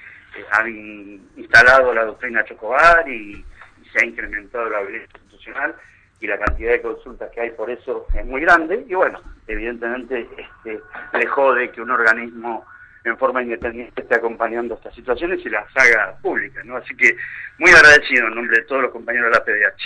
han 0.52 0.68
in- 0.68 1.28
instalado 1.36 1.92
la 1.92 2.04
doctrina 2.04 2.44
Chocobar 2.44 3.08
y, 3.08 3.44
y 3.82 3.88
se 3.92 4.00
ha 4.00 4.06
incrementado 4.06 4.68
la 4.70 4.80
violencia 4.82 5.18
institucional 5.20 5.74
y 6.20 6.26
la 6.28 6.38
cantidad 6.38 6.70
de 6.72 6.82
consultas 6.82 7.30
que 7.32 7.40
hay 7.40 7.50
por 7.50 7.70
eso 7.70 8.06
es 8.14 8.24
muy 8.26 8.40
grande 8.40 8.84
y 8.88 8.94
bueno, 8.94 9.20
evidentemente 9.46 10.28
este, 10.36 10.80
le 11.12 11.26
jode 11.26 11.70
que 11.70 11.80
un 11.80 11.90
organismo 11.90 12.64
en 13.04 13.16
forma 13.18 13.42
independiente 13.42 14.02
esté 14.02 14.16
acompañando 14.16 14.74
estas 14.74 14.94
situaciones 14.94 15.40
y 15.44 15.48
las 15.48 15.64
haga 15.76 16.16
públicas, 16.20 16.64
¿no? 16.64 16.76
Así 16.76 16.94
que 16.96 17.16
muy 17.58 17.70
agradecido 17.70 18.26
en 18.26 18.34
nombre 18.34 18.58
de 18.58 18.64
todos 18.64 18.82
los 18.82 18.92
compañeros 18.92 19.30
de 19.30 19.38
la 19.38 19.44
PDH. 19.44 19.82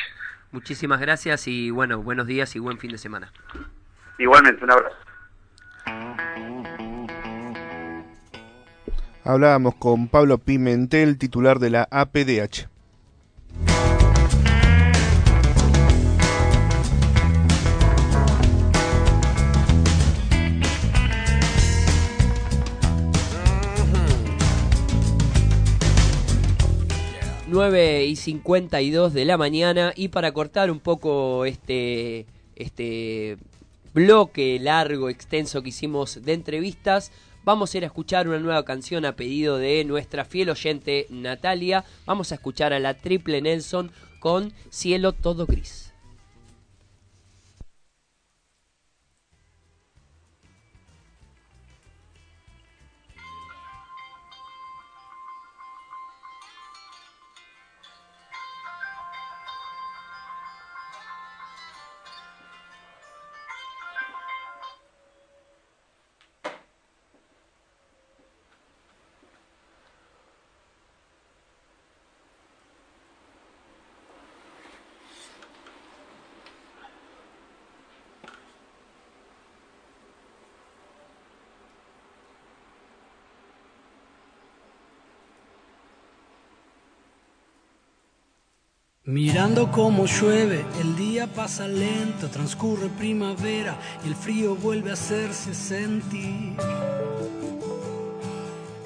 Muchísimas 0.52 1.00
gracias 1.00 1.48
y 1.48 1.70
bueno, 1.70 2.02
buenos 2.02 2.26
días 2.26 2.54
y 2.56 2.58
buen 2.58 2.78
fin 2.78 2.92
de 2.92 2.98
semana. 2.98 3.32
Igualmente, 4.18 4.62
un 4.64 4.70
abrazo. 4.70 4.96
Hablábamos 9.24 9.76
con 9.76 10.08
Pablo 10.08 10.38
Pimentel, 10.38 11.16
titular 11.16 11.58
de 11.58 11.70
la 11.70 11.88
APDH. 11.90 12.71
Nueve 27.52 28.06
y 28.06 28.16
52 28.16 29.12
de 29.12 29.26
la 29.26 29.36
mañana 29.36 29.92
y 29.94 30.08
para 30.08 30.32
cortar 30.32 30.70
un 30.70 30.80
poco 30.80 31.44
este, 31.44 32.24
este 32.56 33.36
bloque 33.92 34.58
largo, 34.58 35.10
extenso 35.10 35.62
que 35.62 35.68
hicimos 35.68 36.24
de 36.24 36.32
entrevistas, 36.32 37.12
vamos 37.44 37.74
a 37.74 37.76
ir 37.76 37.84
a 37.84 37.88
escuchar 37.88 38.26
una 38.26 38.38
nueva 38.38 38.64
canción 38.64 39.04
a 39.04 39.16
pedido 39.16 39.58
de 39.58 39.84
nuestra 39.84 40.24
fiel 40.24 40.48
oyente 40.48 41.06
Natalia. 41.10 41.84
Vamos 42.06 42.32
a 42.32 42.36
escuchar 42.36 42.72
a 42.72 42.80
la 42.80 42.94
Triple 42.94 43.42
Nelson 43.42 43.92
con 44.18 44.54
Cielo 44.70 45.12
Todo 45.12 45.44
Gris. 45.44 45.91
Mirando 89.12 89.70
cómo 89.70 90.06
llueve, 90.06 90.64
el 90.80 90.96
día 90.96 91.26
pasa 91.26 91.68
lento, 91.68 92.30
transcurre 92.30 92.88
primavera 92.88 93.76
y 94.02 94.08
el 94.08 94.14
frío 94.14 94.56
vuelve 94.56 94.88
a 94.88 94.94
hacerse 94.94 95.54
sentir. 95.54 96.56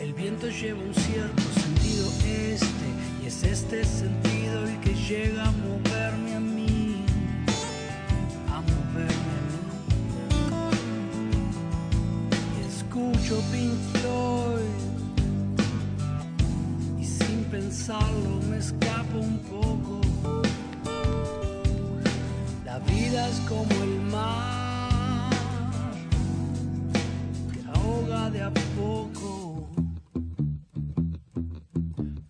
El 0.00 0.12
viento 0.14 0.48
lleva 0.48 0.80
un 0.82 0.92
cierto 0.92 1.42
sentido 1.60 2.08
este 2.24 2.88
y 3.22 3.26
es 3.28 3.44
este 3.44 3.84
sentido 3.84 4.64
el 4.66 4.80
que 4.80 4.94
llega 4.94 5.44
a 5.44 5.52
moverme 5.52 6.34
a 6.34 6.40
mí, 6.40 7.04
a 8.50 8.60
moverme 8.62 9.36
a 9.36 9.42
mí. 9.46 10.66
Escucho 12.68 13.40
Pink 13.52 13.78
Floyd 13.92 14.74
y 17.00 17.04
sin 17.04 17.44
pensarlo 17.44 18.40
me 18.50 18.58
escapo 18.58 19.20
un 19.20 19.38
poco. 19.38 20.05
La 22.64 22.78
vida 22.80 23.28
es 23.28 23.40
como 23.48 23.72
el 23.82 24.00
mar 24.02 25.30
que 27.52 27.60
ahoga 27.78 28.30
de 28.30 28.42
a 28.42 28.50
poco. 28.76 29.68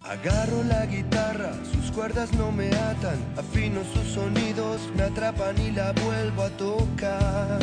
Agarro 0.00 0.62
la 0.64 0.86
guitarra, 0.86 1.52
sus 1.72 1.90
cuerdas 1.90 2.32
no 2.34 2.52
me 2.52 2.68
atan, 2.68 3.18
afino 3.36 3.82
sus 3.92 4.06
sonidos, 4.14 4.80
me 4.96 5.02
atrapan 5.02 5.58
y 5.58 5.72
la 5.72 5.92
vuelvo 5.92 6.42
a 6.42 6.50
tocar. 6.50 7.58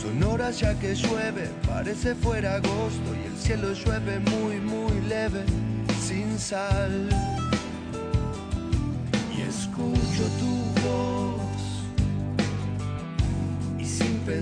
Son 0.00 0.22
horas 0.22 0.60
ya 0.60 0.78
que 0.78 0.94
llueve, 0.94 1.50
parece 1.66 2.14
fuera 2.14 2.54
agosto 2.56 3.14
y 3.22 3.26
el 3.26 3.36
cielo 3.36 3.72
llueve 3.72 4.18
muy 4.20 4.56
muy 4.60 5.00
leve, 5.08 5.44
sin 6.00 6.38
sal. 6.38 7.08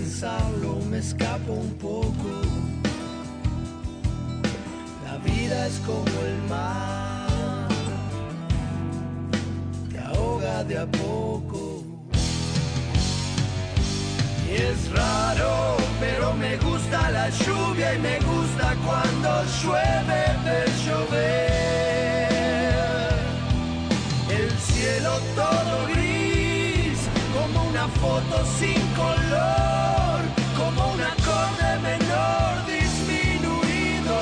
Pensarlo 0.02 0.80
me 0.90 0.98
escapo 0.98 1.52
un 1.52 1.72
poco. 1.78 2.30
La 5.04 5.16
vida 5.18 5.66
es 5.68 5.78
como 5.86 6.16
el 6.30 6.38
mar, 6.48 7.68
te 9.90 9.98
ahoga 10.00 10.64
de 10.64 10.78
a 10.78 10.86
poco. 10.86 11.84
Y 14.48 14.54
es 14.54 14.90
raro, 14.90 15.76
pero 16.00 16.34
me 16.34 16.56
gusta 16.56 17.10
la 17.10 17.30
lluvia 17.30 17.94
y 17.94 17.98
me 18.00 18.18
gusta 18.30 18.74
cuando 18.86 19.28
llueve 19.62 20.20
ver 20.44 20.70
llover. 20.84 22.32
El 24.38 24.50
cielo 24.58 25.12
todo 25.36 25.71
una 27.82 27.88
foto 27.94 28.44
sin 28.60 28.80
color, 28.94 30.20
como 30.56 30.92
un 30.92 31.00
acorde 31.00 31.78
menor 31.82 32.66
disminuido. 32.66 34.14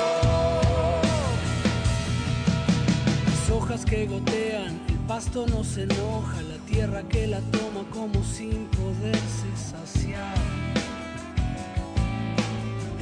Las 3.26 3.50
hojas 3.50 3.84
que 3.84 4.06
gotean, 4.06 4.80
el 4.88 4.98
pasto 5.06 5.46
no 5.46 5.62
se 5.62 5.82
enoja, 5.82 6.40
la 6.42 6.56
tierra 6.66 7.02
que 7.02 7.26
la 7.26 7.40
toma 7.40 7.84
como 7.90 8.24
sin 8.24 8.66
poderse 8.68 9.48
saciar. 9.56 10.34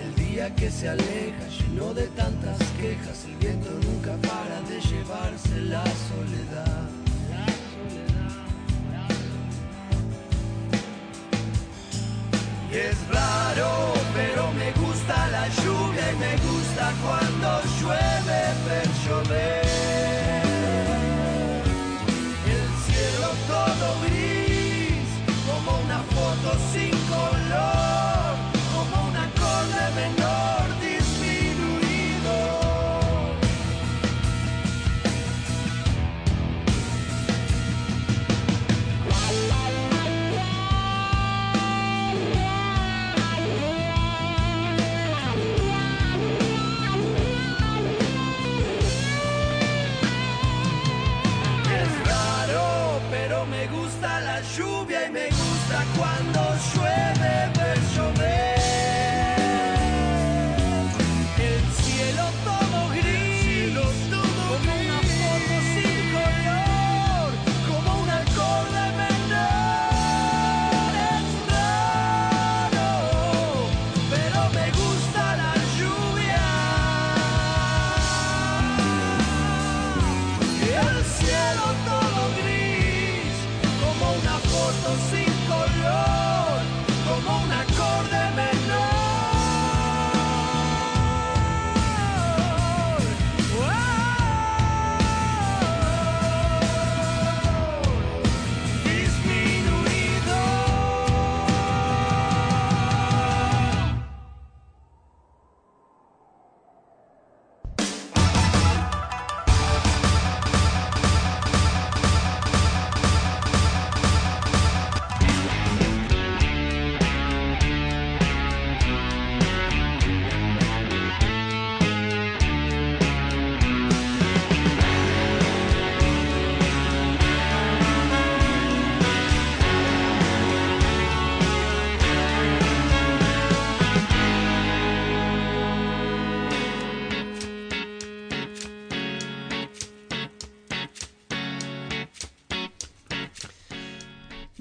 El 0.03 0.27
día 0.27 0.53
que 0.57 0.71
se 0.73 0.89
aleja, 0.89 1.47
lleno 1.61 1.95
de 1.95 2.09
tantas 2.09 2.59
quejas, 2.81 3.27
el 3.27 3.37
viento 3.37 3.71
nunca 3.71 4.17
para 4.29 4.61
de 4.63 4.81
llevarse 4.81 5.61
la 5.61 5.85
soledad. 5.85 6.88
Es 12.73 12.97
raro, 13.09 13.95
pero 14.15 14.53
me 14.53 14.73
gusta 14.73 15.29
la 15.29 15.49
lluvia 15.49 16.13
y 16.13 16.17
me 16.17 16.33
gusta 16.37 16.93
cuando 17.03 17.38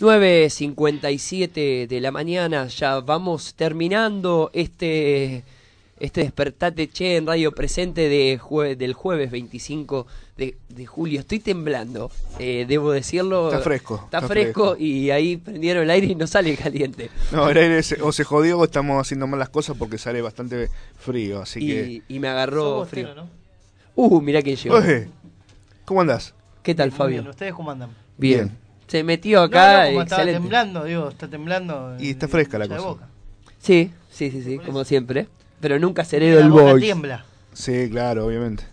9.57 0.08 1.86
de 1.86 2.00
la 2.00 2.12
mañana, 2.12 2.68
ya 2.68 3.02
vamos 3.02 3.56
terminando 3.56 4.50
este, 4.54 5.44
este 6.00 6.22
despertate 6.22 6.88
che 6.88 7.18
en 7.18 7.28
Radio 7.28 7.52
Presente 7.52 8.08
de 8.08 8.38
jue, 8.38 8.78
del 8.78 8.94
jueves 8.94 9.30
25 9.32 10.08
de, 10.38 10.56
de 10.70 10.86
julio. 10.86 11.20
Estoy 11.20 11.40
temblando, 11.40 12.10
eh, 12.40 12.66
debo 12.66 12.94
decirlo. 12.94 13.48
Está 13.48 13.60
fresco. 13.60 14.02
Está, 14.06 14.22
fresco, 14.22 14.78
y 14.80 15.10
ahí 15.10 15.36
prendieron 15.36 15.84
el 15.84 15.90
aire 15.90 16.08
y 16.08 16.16
no 16.16 16.26
sale 16.26 16.56
caliente. 16.56 17.10
No, 17.34 17.50
el 17.50 17.58
aire 17.58 17.84
se, 17.84 18.02
o 18.02 18.14
se 18.14 18.24
jodió 18.24 18.60
o 18.60 18.64
estamos 18.64 19.02
haciendo 19.02 19.28
mal 19.28 19.40
las 19.40 19.50
cosas 19.50 19.76
porque 19.78 19.98
sale 19.98 20.22
bastante 20.22 20.70
frío, 20.98 21.42
así 21.42 21.60
y, 21.60 21.68
que... 21.68 22.02
Y 22.08 22.20
me 22.20 22.30
agarró 22.30 22.86
frío. 22.86 23.14
Tío. 23.14 23.28
Uh, 23.94 24.22
mirá 24.22 24.42
quién 24.42 24.56
llegó. 24.56 24.80
¿cómo 25.84 26.00
andás? 26.00 26.34
¿Qué 26.64 26.74
tal, 26.74 26.94
Fabio? 26.94 27.24
Bien, 27.24 27.30
¿ustedes 27.30 27.54
cómo 27.54 27.72
andan? 27.72 27.90
Bien. 28.18 28.67
Se 28.88 29.04
metió 29.04 29.40
No, 29.40 29.44
acá, 29.46 29.84
no, 29.84 29.88
como 29.90 30.02
estaba 30.04 30.22
excelente. 30.22 30.42
temblando, 30.42 30.84
digo, 30.86 31.10
está 31.10 31.28
temblando. 31.28 31.96
Y 32.00 32.10
está 32.12 32.28
fresca 32.28 32.58
la 32.58 32.68
cosa. 32.68 32.80
Boca. 32.82 33.08
Sí, 33.60 33.92
sí, 34.10 34.32
sí, 34.32 34.42
sí, 34.44 34.60
como 34.60 34.84
siempre. 34.86 35.28
Pero 35.60 35.80
nunca 35.80 36.04
del 36.04 36.50
boca 36.50 36.64
boys. 36.64 36.84
tiembla. 36.84 37.26
Sí, 37.54 37.90
claro, 37.90 38.26
obviamente. 38.28 38.64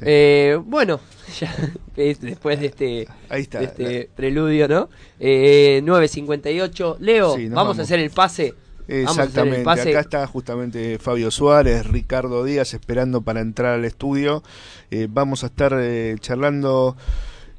Eh, 0.00 0.56
bueno, 0.64 1.00
ya 1.40 1.54
es- 1.96 2.20
después 2.20 2.60
de 2.60 2.66
este, 2.66 3.08
Ahí 3.28 3.42
está. 3.42 3.58
de 3.58 3.64
este 3.66 4.10
preludio, 4.14 4.68
¿no? 4.68 4.88
Eh, 5.18 5.82
9.58. 5.84 6.96
Leo, 7.00 7.34
Sí, 7.34 7.44
vamos, 7.48 7.54
vamos. 7.56 7.78
a 7.78 7.82
hacer 7.82 7.98
el 7.98 8.10
pase. 8.10 8.54
Vamos 8.54 8.88
a 8.88 8.92
hacer 8.92 8.96
el 8.96 9.02
Exactamente, 9.02 9.64
pase. 9.64 9.90
acá 9.90 10.00
está 10.00 10.26
justamente 10.26 10.98
Fabio 10.98 11.30
Suárez, 11.30 11.86
Ricardo 11.86 12.42
Díaz 12.44 12.72
esperando 12.72 13.20
para 13.20 13.40
entrar 13.40 13.74
al 13.74 13.84
estudio. 13.84 14.42
Eh, 14.90 15.08
vamos 15.10 15.42
a 15.44 15.48
estar 15.48 15.74
eh, 15.78 16.16
charlando 16.20 16.96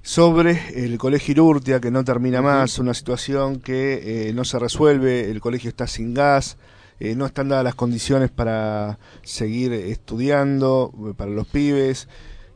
sobre 0.10 0.60
el 0.74 0.98
colegio 0.98 1.34
Irurtia 1.34 1.80
que 1.80 1.92
no 1.92 2.04
termina 2.04 2.42
más, 2.42 2.80
una 2.80 2.96
situación 2.96 3.60
que 3.60 4.30
eh, 4.30 4.34
no 4.34 4.44
se 4.44 4.58
resuelve, 4.58 5.30
el 5.30 5.40
colegio 5.40 5.70
está 5.70 5.86
sin 5.86 6.16
gas, 6.16 6.58
eh, 7.00 7.14
no 7.14 7.28
están 7.28 7.50
dadas 7.50 7.64
las 7.64 7.76
condiciones 7.76 8.32
para 8.32 8.98
seguir 9.22 9.72
estudiando 9.72 10.92
eh, 11.10 11.14
para 11.16 11.30
los 11.30 11.46
pibes. 11.46 12.08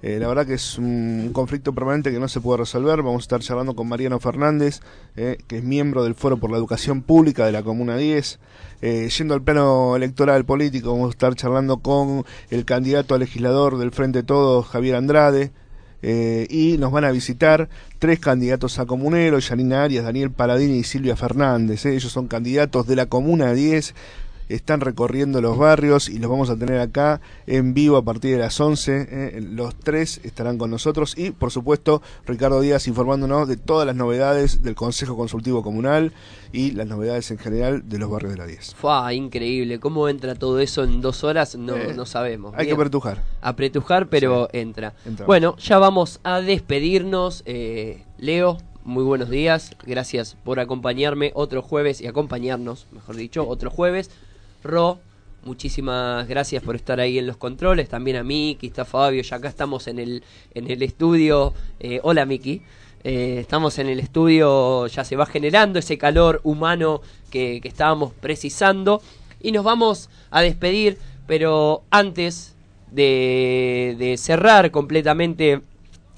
Eh, 0.03 0.19
la 0.19 0.27
verdad 0.27 0.45
que 0.45 0.55
es 0.55 0.77
un 0.77 1.29
conflicto 1.31 1.71
permanente 1.71 2.11
que 2.11 2.19
no 2.19 2.27
se 2.27 2.41
puede 2.41 2.57
resolver. 2.57 3.01
Vamos 3.03 3.21
a 3.21 3.25
estar 3.25 3.39
charlando 3.39 3.73
con 3.73 3.87
Mariano 3.87 4.19
Fernández, 4.19 4.81
eh, 5.15 5.37
que 5.47 5.59
es 5.59 5.63
miembro 5.63 6.03
del 6.03 6.13
Foro 6.13 6.35
por 6.35 6.51
la 6.51 6.57
Educación 6.57 7.03
Pública 7.03 7.45
de 7.45 7.53
la 7.53 7.63
Comuna 7.63 7.95
10. 7.95 8.39
Eh, 8.81 9.09
yendo 9.17 9.33
al 9.33 9.41
plano 9.41 9.95
electoral 9.95 10.43
político, 10.43 10.91
vamos 10.91 11.07
a 11.07 11.11
estar 11.11 11.35
charlando 11.35 11.77
con 11.77 12.25
el 12.49 12.65
candidato 12.65 13.15
a 13.15 13.17
legislador 13.17 13.77
del 13.77 13.91
Frente 13.91 14.23
Todos, 14.23 14.67
Javier 14.67 14.95
Andrade. 14.95 15.53
Eh, 16.05 16.47
y 16.49 16.77
nos 16.77 16.91
van 16.91 17.05
a 17.05 17.11
visitar 17.11 17.69
tres 17.97 18.19
candidatos 18.19 18.77
a 18.77 18.85
comunero, 18.85 19.39
Yanina 19.39 19.83
Arias, 19.83 20.03
Daniel 20.03 20.31
Paladini 20.31 20.77
y 20.79 20.83
Silvia 20.83 21.15
Fernández. 21.15 21.85
eh. 21.85 21.95
Ellos 21.95 22.11
son 22.11 22.27
candidatos 22.27 22.85
de 22.85 22.97
la 22.97 23.05
Comuna 23.05 23.53
10, 23.53 23.95
están 24.55 24.81
recorriendo 24.81 25.41
los 25.41 25.57
barrios 25.57 26.09
y 26.09 26.19
los 26.19 26.29
vamos 26.29 26.49
a 26.49 26.55
tener 26.57 26.79
acá 26.79 27.21
en 27.47 27.73
vivo 27.73 27.97
a 27.97 28.01
partir 28.03 28.31
de 28.33 28.39
las 28.39 28.59
11. 28.59 29.07
eh. 29.09 29.41
Los 29.41 29.75
tres 29.75 30.19
estarán 30.23 30.57
con 30.57 30.69
nosotros 30.71 31.17
y, 31.17 31.31
por 31.31 31.51
supuesto, 31.51 32.01
Ricardo 32.25 32.61
Díaz 32.61 32.87
informándonos 32.87 33.47
de 33.47 33.57
todas 33.57 33.85
las 33.87 33.95
novedades 33.95 34.63
del 34.63 34.75
Consejo 34.75 35.15
Consultivo 35.17 35.63
Comunal 35.63 36.11
y 36.51 36.71
las 36.71 36.87
novedades 36.87 37.31
en 37.31 37.37
general 37.39 37.87
de 37.89 37.97
los 37.99 38.09
barrios 38.09 38.33
de 38.33 38.37
la 38.37 38.45
10. 38.47 38.75
Fua, 38.75 39.13
increíble. 39.13 39.79
¿Cómo 39.79 40.07
entra 40.09 40.35
todo 40.35 40.59
eso 40.59 40.83
en 40.83 41.01
dos 41.01 41.23
horas? 41.23 41.55
No, 41.55 41.75
Eh, 41.75 41.93
no 41.95 42.05
sabemos. 42.05 42.53
hay 42.57 42.67
que 42.67 42.73
apretujar. 42.73 43.23
Apretujar, 43.41 44.07
pero 44.07 44.49
entra. 44.53 44.93
entra. 45.05 45.25
Bueno, 45.25 45.55
ya 45.57 45.77
vamos 45.79 46.19
a 46.23 46.41
despedirnos. 46.41 47.43
Eh, 47.45 48.03
Leo, 48.17 48.57
muy 48.83 49.03
buenos 49.03 49.29
días. 49.29 49.71
Gracias 49.85 50.35
por 50.43 50.59
acompañarme 50.59 51.31
otro 51.35 51.61
jueves 51.61 52.01
y 52.01 52.07
acompañarnos, 52.07 52.85
mejor 52.91 53.15
dicho, 53.15 53.47
otro 53.47 53.69
jueves. 53.69 54.09
Ro, 54.63 54.99
muchísimas 55.43 56.27
gracias 56.27 56.63
por 56.63 56.75
estar 56.75 56.99
ahí 56.99 57.19
en 57.19 57.27
los 57.27 57.37
controles. 57.37 57.89
También 57.89 58.17
a 58.17 58.23
Miki, 58.23 58.67
está 58.67 58.85
Fabio. 58.85 59.21
Ya 59.21 59.35
acá 59.35 59.49
estamos 59.49 59.87
en 59.87 59.99
el, 59.99 60.23
en 60.53 60.71
el 60.71 60.81
estudio. 60.81 61.53
Eh, 61.79 61.99
hola, 62.03 62.25
Miki. 62.25 62.61
Eh, 63.03 63.39
estamos 63.41 63.79
en 63.79 63.89
el 63.89 63.99
estudio, 63.99 64.87
ya 64.87 65.03
se 65.03 65.17
va 65.17 65.25
generando 65.25 65.77
ese 65.77 65.97
calor 65.97 66.39
humano 66.45 67.01
que, 67.29 67.59
que 67.61 67.67
estábamos 67.67 68.13
precisando. 68.13 69.01
Y 69.41 69.51
nos 69.51 69.65
vamos 69.65 70.09
a 70.31 70.41
despedir, 70.41 70.97
pero 71.27 71.83
antes 71.89 72.55
de, 72.91 73.97
de 73.99 74.15
cerrar 74.17 74.71
completamente 74.71 75.61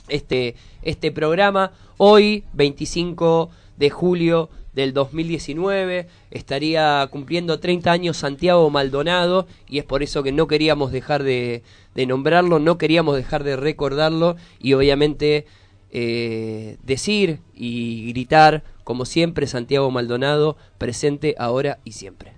este, 0.08 0.56
este 0.84 1.12
programa, 1.12 1.72
hoy, 1.98 2.44
25 2.54 3.50
de 3.78 3.90
julio 3.90 4.50
del 4.76 4.94
2019, 4.94 6.08
estaría 6.32 7.08
cumpliendo 7.10 7.60
30 7.60 7.92
años 7.92 8.18
Santiago 8.18 8.70
Maldonado 8.70 9.48
y 9.68 9.80
es 9.80 9.86
por 9.86 10.04
eso 10.04 10.22
que 10.22 10.32
no 10.32 10.48
queríamos 10.48 10.92
dejar 10.92 11.24
de, 11.24 11.64
de 11.96 12.06
nombrarlo, 12.06 12.60
no 12.60 12.78
queríamos 12.78 13.16
dejar 13.16 13.44
de 13.44 13.56
recordarlo 13.56 14.36
y 14.60 14.74
obviamente 14.74 15.46
eh, 15.92 16.78
decir 16.84 17.40
y 17.54 18.10
gritar, 18.10 18.64
como 18.84 19.06
siempre, 19.06 19.48
Santiago 19.48 19.90
Maldonado, 19.92 20.58
presente 20.78 21.36
ahora 21.40 21.80
y 21.86 21.94
siempre. 21.94 22.34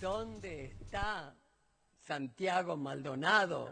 ¿Dónde 0.00 0.72
está 0.80 1.34
Santiago 2.06 2.78
Maldonado? 2.78 3.70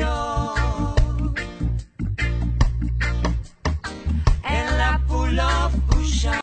Señor. 0.00 0.39